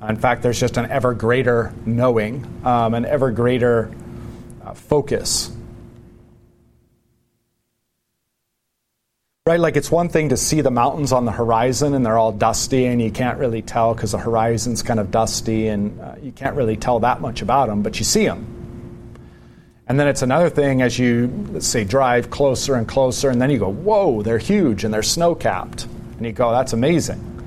In 0.08 0.16
fact, 0.16 0.42
there's 0.42 0.58
just 0.58 0.76
an 0.76 0.90
ever 0.90 1.14
greater 1.14 1.72
knowing, 1.84 2.46
um, 2.64 2.94
an 2.94 3.04
ever 3.04 3.30
greater 3.30 3.90
uh, 4.64 4.74
focus 4.74 5.52
Right, 9.50 9.58
like 9.58 9.76
it's 9.76 9.90
one 9.90 10.10
thing 10.10 10.28
to 10.28 10.36
see 10.36 10.60
the 10.60 10.70
mountains 10.70 11.10
on 11.10 11.24
the 11.24 11.32
horizon 11.32 11.94
and 11.94 12.06
they're 12.06 12.16
all 12.18 12.30
dusty 12.30 12.84
and 12.84 13.02
you 13.02 13.10
can't 13.10 13.36
really 13.36 13.62
tell 13.62 13.94
because 13.94 14.12
the 14.12 14.18
horizon's 14.18 14.80
kind 14.80 15.00
of 15.00 15.10
dusty 15.10 15.66
and 15.66 16.00
uh, 16.00 16.14
you 16.22 16.30
can't 16.30 16.54
really 16.54 16.76
tell 16.76 17.00
that 17.00 17.20
much 17.20 17.42
about 17.42 17.68
them, 17.68 17.82
but 17.82 17.98
you 17.98 18.04
see 18.04 18.26
them. 18.26 18.46
And 19.88 19.98
then 19.98 20.06
it's 20.06 20.22
another 20.22 20.50
thing 20.50 20.82
as 20.82 21.00
you, 21.00 21.48
let's 21.50 21.66
say, 21.66 21.82
drive 21.82 22.30
closer 22.30 22.76
and 22.76 22.86
closer 22.86 23.28
and 23.28 23.42
then 23.42 23.50
you 23.50 23.58
go, 23.58 23.70
whoa, 23.70 24.22
they're 24.22 24.38
huge 24.38 24.84
and 24.84 24.94
they're 24.94 25.02
snow 25.02 25.34
capped. 25.34 25.84
And 26.18 26.24
you 26.24 26.30
go, 26.30 26.52
that's 26.52 26.72
amazing. 26.72 27.39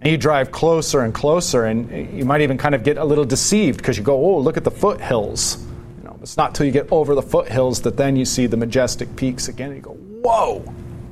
And 0.00 0.10
you 0.10 0.16
drive 0.16 0.50
closer 0.50 1.00
and 1.00 1.12
closer 1.12 1.64
and 1.64 2.16
you 2.16 2.24
might 2.24 2.40
even 2.40 2.56
kind 2.56 2.74
of 2.74 2.84
get 2.84 2.96
a 2.96 3.04
little 3.04 3.24
deceived 3.24 3.78
because 3.78 3.98
you 3.98 4.02
go, 4.02 4.16
oh, 4.16 4.38
look 4.38 4.56
at 4.56 4.64
the 4.64 4.70
foothills. 4.70 5.62
You 5.98 6.04
know, 6.04 6.18
it's 6.22 6.36
not 6.36 6.54
till 6.54 6.64
you 6.64 6.72
get 6.72 6.90
over 6.90 7.14
the 7.14 7.22
foothills 7.22 7.82
that 7.82 7.96
then 7.98 8.16
you 8.16 8.24
see 8.24 8.46
the 8.46 8.56
majestic 8.56 9.14
peaks 9.16 9.48
again 9.48 9.68
and 9.68 9.76
you 9.76 9.82
go, 9.82 9.92
whoa. 9.92 10.64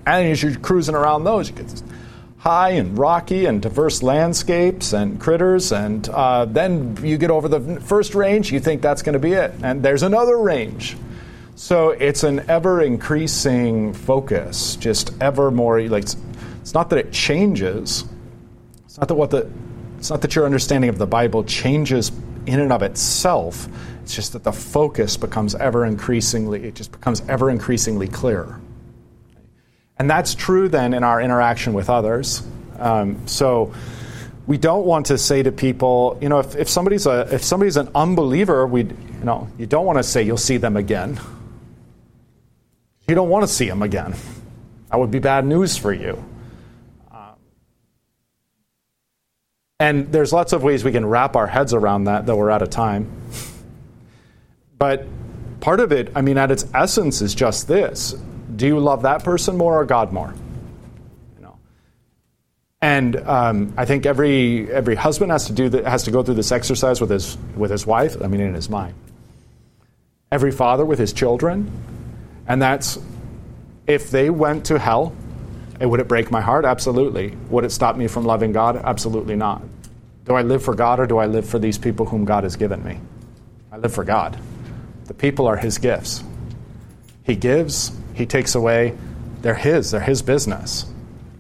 And 0.07 0.29
as 0.29 0.43
you're 0.43 0.57
cruising 0.57 0.95
around 0.95 1.25
those, 1.25 1.51
you 1.51 1.55
get 1.55 1.69
this 1.69 1.83
high 2.39 2.71
and 2.71 2.97
rocky 2.97 3.47
and 3.47 3.61
diverse 3.61 4.03
landscapes 4.03 4.95
and 4.95 5.21
critters. 5.21 5.71
And 5.73 6.09
uh, 6.09 6.47
then 6.47 6.97
you 7.03 7.19
get 7.19 7.31
over 7.31 7.49
the 7.49 7.81
first 7.81 8.15
range, 8.15 8.51
you 8.53 8.61
think 8.61 8.81
that's 8.81 9.03
going 9.03 9.15
to 9.15 9.19
be 9.19 9.33
it. 9.33 9.53
And 9.63 9.83
there's 9.83 10.03
another 10.03 10.39
range. 10.39 10.97
So 11.57 11.91
it's 11.91 12.23
an 12.23 12.49
ever 12.49 12.81
increasing 12.81 13.93
focus, 13.93 14.77
just 14.77 15.13
ever 15.21 15.51
more 15.51 15.83
like 15.83 16.05
it's, 16.05 16.17
it's 16.63 16.73
not 16.73 16.91
that 16.91 17.01
it 17.01 17.13
changes. 17.13 18.05
It's 18.99 19.03
not 19.03 19.09
that 19.09 19.15
what 19.15 19.31
the 19.31 19.49
it's 19.99 20.11
not 20.11 20.23
that 20.23 20.35
your 20.35 20.45
understanding 20.45 20.91
of 20.91 20.99
the 20.99 21.07
Bible 21.07 21.45
changes 21.45 22.11
in 22.47 22.59
and 22.59 22.73
of 22.73 22.83
itself. 22.83 23.69
It's 24.03 24.13
just 24.13 24.33
that 24.33 24.43
the 24.43 24.53
focus 24.53 25.17
becomes 25.17 25.55
ever 25.55 25.87
increasingly 25.87 26.65
it 26.65 26.75
just 26.75 26.91
becomes 26.91 27.23
ever 27.29 27.49
increasingly 27.49 28.09
clearer. 28.09 28.61
And 30.01 30.11
that's 30.11 30.35
true 30.35 30.69
then 30.69 30.95
in 30.95 31.05
our 31.05 31.21
interaction 31.21 31.75
with 31.75 31.89
others. 31.89 32.43
Um, 32.77 33.25
so 33.29 33.73
we 34.49 34.59
don't 34.59 34.85
want 34.85 35.07
to 35.07 35.19
say 35.19 35.45
to 35.45 35.53
people, 35.53 36.19
you 36.21 36.29
know, 36.29 36.41
if, 36.41 36.57
if 36.57 36.69
somebody's 36.69 37.07
a 37.07 37.29
if 37.33 37.45
somebody's 37.45 37.77
an 37.77 37.89
unbeliever, 37.95 38.67
we 38.67 38.83
you 38.83 39.25
know, 39.25 39.49
you 39.59 39.67
don't 39.67 39.87
want 39.87 39.99
to 39.99 40.03
say 40.03 40.25
you'll 40.25 40.37
see 40.39 40.57
them 40.57 40.77
again. 40.77 41.21
You 43.07 43.15
don't 43.15 43.29
want 43.29 43.47
to 43.47 43.49
see 43.49 43.69
them 43.69 43.83
again. 43.83 44.17
That 44.91 44.99
would 44.99 45.13
be 45.13 45.21
bad 45.21 45.47
news 45.47 45.77
for 45.77 45.93
you. 45.93 46.25
Um, 47.13 47.37
and 49.81 50.11
there's 50.11 50.33
lots 50.33 50.53
of 50.53 50.63
ways 50.63 50.85
we 50.85 50.93
can 50.93 51.07
wrap 51.07 51.37
our 51.37 51.47
heads 51.47 51.73
around 51.73 52.05
that, 52.05 52.27
though 52.27 52.37
we're 52.37 52.51
out 52.51 52.63
of 52.63 52.71
time. 52.71 53.11
But 54.79 55.07
part 55.61 55.81
of 55.81 55.93
it, 55.93 56.13
I 56.15 56.21
mean, 56.21 56.39
at 56.39 56.51
its 56.51 56.67
essence, 56.75 57.21
is 57.21 57.35
just 57.35 57.69
this: 57.69 58.15
Do 58.55 58.67
you 58.67 58.79
love 58.79 59.03
that 59.03 59.25
person 59.25 59.57
more 59.57 59.81
or 59.81 59.85
God 59.85 60.13
more? 60.13 60.35
And 62.81 63.17
um, 63.17 63.75
I 63.77 63.85
think 63.87 64.07
every 64.07 64.71
every 64.71 64.95
husband 64.95 65.33
has 65.33 65.47
to 65.47 65.53
do 65.53 65.69
that, 65.71 65.85
has 65.85 66.05
to 66.05 66.11
go 66.13 66.23
through 66.23 66.35
this 66.35 66.53
exercise 66.53 67.01
with 67.01 67.11
his 67.11 67.37
with 67.57 67.71
his 67.71 67.87
wife. 67.87 68.21
I 68.23 68.29
mean, 68.29 68.41
in 68.41 68.55
his 68.55 68.71
mind. 68.71 68.95
Every 70.31 70.53
father 70.53 70.85
with 70.85 70.99
his 70.99 71.13
children, 71.13 71.73
and 72.47 72.63
that's 72.63 72.99
if 73.87 74.11
they 74.11 74.31
went 74.31 74.67
to 74.67 74.79
hell, 74.79 75.13
it 75.81 75.87
would 75.87 76.01
it 76.01 76.09
break 76.09 76.31
my 76.31 76.41
heart? 76.41 76.65
Absolutely. 76.65 77.37
Would 77.51 77.65
it 77.65 77.71
stop 77.71 77.97
me 77.97 78.09
from 78.09 78.25
loving 78.25 78.53
God? 78.53 78.77
Absolutely 78.77 79.37
not. 79.37 79.63
Do 80.25 80.35
I 80.35 80.43
live 80.43 80.63
for 80.63 80.75
God 80.75 81.01
or 81.01 81.07
do 81.07 81.19
I 81.19 81.27
live 81.27 81.49
for 81.49 81.59
these 81.59 81.79
people 81.79 82.07
whom 82.07 82.25
God 82.25 82.45
has 82.45 82.57
given 82.57 82.85
me? 82.85 83.01
I 83.73 83.79
live 83.79 83.95
for 83.95 84.05
God. 84.05 84.39
The 85.07 85.15
people 85.15 85.47
are 85.47 85.57
His 85.57 85.79
gifts. 85.79 86.23
He 87.23 87.35
gives, 87.37 87.93
He 88.15 88.27
takes 88.27 88.55
away. 88.55 88.97
They're 89.41 89.55
His, 89.55 89.91
they're 89.91 90.01
His 90.01 90.21
business. 90.21 90.85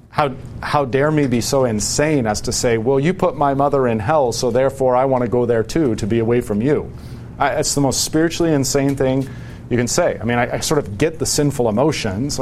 How, 0.09 0.35
how 0.63 0.85
dare 0.85 1.11
me 1.11 1.27
be 1.27 1.41
so 1.41 1.65
insane 1.65 2.27
as 2.27 2.41
to 2.43 2.53
say, 2.53 2.79
well, 2.79 2.99
you 2.99 3.13
put 3.13 3.37
my 3.37 3.55
mother 3.55 3.87
in 3.87 3.99
hell, 3.99 4.33
so 4.33 4.51
therefore 4.51 4.97
I 4.97 5.05
want 5.05 5.23
to 5.23 5.29
go 5.29 5.47
there 5.47 5.63
too 5.63 5.95
to 5.97 6.07
be 6.07 6.19
away 6.19 6.41
from 6.41 6.63
you? 6.63 6.91
I, 7.39 7.51
it's 7.57 7.75
the 7.75 7.81
most 7.81 8.05
spiritually 8.05 8.53
insane 8.53 8.97
thing 8.97 9.29
you 9.69 9.77
can 9.77 9.87
say. 9.87 10.19
I 10.19 10.25
mean, 10.25 10.39
I, 10.39 10.57
I 10.57 10.61
sort 10.61 10.79
of 10.79 10.99
get 10.99 11.19
the 11.19 11.27
sinful 11.27 11.69
emotions, 11.69 12.41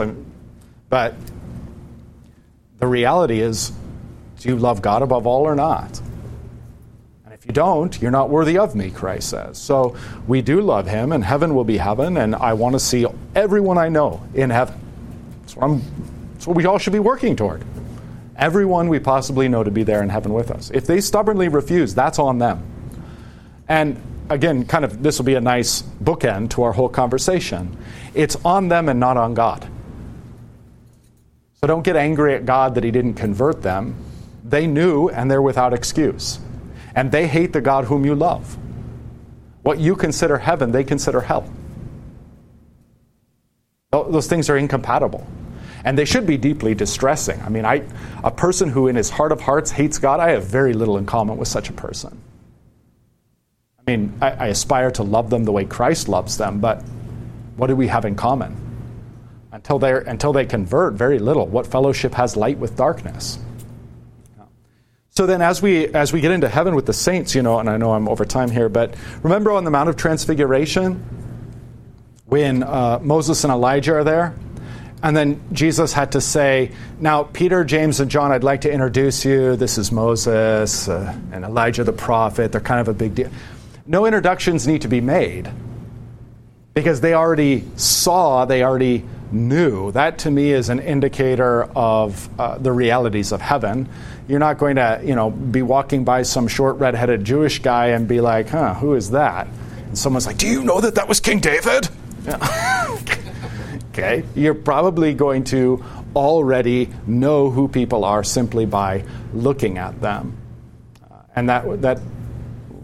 but 0.89 1.15
the 2.79 2.87
reality 2.87 3.41
is 3.41 3.73
do 4.39 4.49
you 4.49 4.57
love 4.57 4.83
God 4.83 5.03
above 5.03 5.27
all 5.27 5.43
or 5.43 5.55
not? 5.55 6.01
And 7.25 7.33
if 7.33 7.47
you 7.47 7.53
don't, 7.53 8.01
you're 8.01 8.11
not 8.11 8.29
worthy 8.29 8.59
of 8.59 8.75
me, 8.75 8.91
Christ 8.91 9.31
says. 9.31 9.59
So 9.59 9.97
we 10.27 10.43
do 10.43 10.61
love 10.61 10.87
him, 10.87 11.13
and 11.13 11.25
heaven 11.25 11.55
will 11.55 11.65
be 11.65 11.79
heaven, 11.79 12.17
and 12.17 12.35
I 12.35 12.53
want 12.53 12.75
to 12.75 12.81
see 12.81 13.07
everyone 13.35 13.79
I 13.79 13.89
know 13.89 14.23
in 14.35 14.51
heaven. 14.51 14.79
That's 15.41 15.57
what, 15.57 15.65
I'm, 15.65 15.83
that's 16.35 16.47
what 16.47 16.57
we 16.57 16.67
all 16.67 16.79
should 16.79 16.93
be 16.93 16.99
working 16.99 17.35
toward. 17.35 17.65
Everyone 18.37 18.89
we 18.89 18.99
possibly 18.99 19.49
know 19.49 19.65
to 19.65 19.71
be 19.71 19.83
there 19.83 20.03
in 20.03 20.11
heaven 20.11 20.35
with 20.35 20.51
us. 20.51 20.71
If 20.71 20.87
they 20.87 21.01
stubbornly 21.01 21.49
refuse, 21.49 21.95
that's 21.95 22.19
on 22.19 22.39
them. 22.39 22.63
And 23.69 24.01
again, 24.29 24.67
kind 24.67 24.85
of 24.85 25.03
this 25.03 25.19
will 25.19 25.25
be 25.25 25.35
a 25.35 25.41
nice 25.41 25.83
bookend 25.83 26.51
to 26.51 26.63
our 26.63 26.73
whole 26.73 26.91
conversation. 26.91 27.77
It's 28.15 28.37
on 28.45 28.69
them 28.69 28.91
and 28.91 29.01
not 29.01 29.17
on 29.17 29.33
God. 29.33 29.67
So 31.61 31.67
don't 31.67 31.83
get 31.83 31.97
angry 31.97 32.35
at 32.35 32.45
God 32.45 32.75
that 32.75 32.85
He 32.85 32.91
didn't 32.91 33.15
convert 33.15 33.63
them. 33.63 33.97
They 34.45 34.67
knew 34.67 35.09
and 35.09 35.31
they're 35.31 35.43
without 35.43 35.73
excuse. 35.73 36.39
And 36.95 37.11
they 37.11 37.27
hate 37.27 37.53
the 37.53 37.61
God 37.61 37.87
whom 37.87 38.05
you 38.05 38.15
love. 38.15 38.57
What 39.63 39.79
you 39.79 39.97
consider 39.97 40.39
heaven, 40.39 40.71
they 40.71 40.85
consider 40.85 41.21
hell. 41.21 41.51
Those 43.91 44.27
things 44.27 44.49
are 44.51 44.57
incompatible. 44.57 45.27
And 45.85 45.97
they 45.97 46.05
should 46.05 46.27
be 46.27 46.37
deeply 46.37 46.75
distressing. 46.75 47.41
I 47.43 47.49
mean, 47.49 47.65
I, 47.65 47.83
a 48.23 48.31
person 48.31 48.69
who 48.69 48.89
in 48.89 48.97
his 48.97 49.11
heart 49.11 49.33
of 49.33 49.41
hearts 49.41 49.71
hates 49.71 49.99
God, 49.99 50.21
I 50.21 50.31
have 50.31 50.45
very 50.45 50.73
little 50.73 50.99
in 50.99 51.07
common 51.07 51.37
with 51.37 51.49
such 51.49 51.71
a 51.71 51.73
person. 51.73 52.21
I 53.79 53.91
mean, 53.91 54.19
I, 54.21 54.31
I 54.31 54.47
aspire 54.49 54.91
to 54.93 55.03
love 55.05 55.31
them 55.31 55.45
the 55.45 55.53
way 55.53 55.65
Christ 55.65 56.09
loves 56.09 56.39
them, 56.39 56.61
but 56.61 56.83
what 57.57 57.69
do 57.69 57.77
we 57.77 57.87
have 57.87 58.05
in 58.05 58.17
common? 58.17 58.66
Until 59.53 59.79
they 59.79 59.93
until 59.93 60.33
they 60.33 60.47
convert, 60.47 60.95
very 60.95 61.19
little. 61.19 61.47
What 61.47 61.67
fellowship 61.67 62.15
has 62.15 62.37
light 62.37 62.59
with 62.59 62.77
darkness? 62.77 63.39
So 65.11 65.25
then, 65.25 65.41
as 65.41 65.63
we 65.63 65.87
as 65.87 66.13
we 66.13 66.21
get 66.21 66.31
into 66.31 66.49
heaven 66.49 66.75
with 66.75 66.85
the 66.85 66.93
saints, 66.93 67.35
you 67.35 67.43
know, 67.43 67.59
and 67.59 67.71
I 67.71 67.79
know 67.79 67.93
I'm 67.93 68.09
over 68.09 68.25
time 68.25 68.51
here, 68.51 68.69
but 68.69 68.95
remember 69.23 69.51
on 69.53 69.65
the 69.65 69.71
Mount 69.71 69.89
of 69.89 69.97
Transfiguration 69.97 71.03
when 72.27 72.63
uh, 72.63 72.99
Moses 73.01 73.43
and 73.45 73.51
Elijah 73.51 73.95
are 73.95 74.05
there, 74.05 74.35
and 75.03 75.17
then 75.17 75.41
Jesus 75.53 75.95
had 75.95 76.13
to 76.13 76.21
say, 76.21 76.73
"Now, 77.01 77.23
Peter, 77.23 77.65
James, 77.65 78.01
and 78.01 78.11
John, 78.11 78.31
I'd 78.31 78.45
like 78.45 78.63
to 78.63 78.71
introduce 78.71 79.25
you. 79.25 79.57
This 79.57 79.79
is 79.79 79.91
Moses 79.91 80.87
uh, 80.87 81.19
and 81.33 81.45
Elijah 81.47 81.85
the 81.85 81.95
prophet. 81.95 82.53
They're 82.53 82.61
kind 82.61 82.81
of 82.81 82.89
a 82.89 82.95
big 82.95 83.15
deal." 83.15 83.31
No 83.87 84.05
introductions 84.05 84.67
need 84.67 84.83
to 84.83 84.89
be 84.89 85.01
made 85.01 85.51
because 86.75 87.01
they 87.01 87.15
already 87.15 87.65
saw, 87.77 88.45
they 88.45 88.63
already 88.63 89.03
knew. 89.33 89.93
That 89.93 90.19
to 90.19 90.31
me 90.31 90.53
is 90.53 90.69
an 90.69 90.81
indicator 90.81 91.65
of 91.77 92.29
uh, 92.39 92.59
the 92.59 92.73
realities 92.73 93.33
of 93.33 93.41
heaven. 93.41 93.89
You're 94.29 94.39
not 94.39 94.59
going 94.59 94.77
to, 94.77 95.01
you 95.05 95.15
know, 95.15 95.31
be 95.31 95.63
walking 95.63 96.05
by 96.05 96.23
some 96.23 96.49
short 96.49 96.77
red-headed 96.77 97.25
Jewish 97.25 97.61
guy 97.61 97.89
and 97.89 98.09
be 98.09 98.21
like, 98.21 98.49
"Huh, 98.49 98.75
who 98.75 98.95
is 98.95 99.11
that?" 99.11 99.47
And 99.87 99.99
someone's 99.99 100.27
like, 100.27 100.39
"Do 100.39 100.47
you 100.47 100.65
know 100.65 100.81
that 100.81 100.97
that 100.97 101.09
was 101.09 101.21
King 101.21 101.41
David?" 101.41 101.89
Yeah. 102.25 102.99
okay, 103.91 104.25
you're 104.35 104.55
probably 104.55 105.15
going 105.15 105.45
to 105.45 105.85
already 106.15 106.89
know 107.07 107.51
who 107.51 107.69
people 107.69 108.05
are 108.05 108.25
simply 108.25 108.67
by 108.67 109.05
looking 109.33 109.79
at 109.79 110.01
them, 110.01 110.37
uh, 111.11 111.15
and 111.37 111.49
that 111.49 111.83
that 111.83 112.01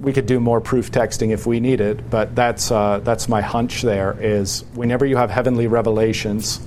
we 0.02 0.12
could 0.12 0.26
do 0.26 0.40
more 0.40 0.60
proof 0.60 0.90
texting 0.90 1.30
if 1.30 1.46
we 1.46 1.60
needed, 1.60 2.10
but 2.10 2.34
that's 2.34 2.70
uh, 2.70 2.98
that's 2.98 3.28
my 3.28 3.40
hunch. 3.40 3.82
There 3.82 4.16
is 4.20 4.64
whenever 4.74 5.06
you 5.06 5.16
have 5.16 5.30
heavenly 5.30 5.68
revelations, 5.68 6.60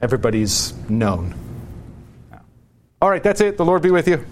everybody's 0.00 0.72
known. 0.88 1.34
All 3.02 3.10
right, 3.10 3.22
that's 3.22 3.40
it. 3.40 3.56
The 3.56 3.64
Lord 3.64 3.82
be 3.82 3.90
with 3.90 4.08
you. 4.08 4.24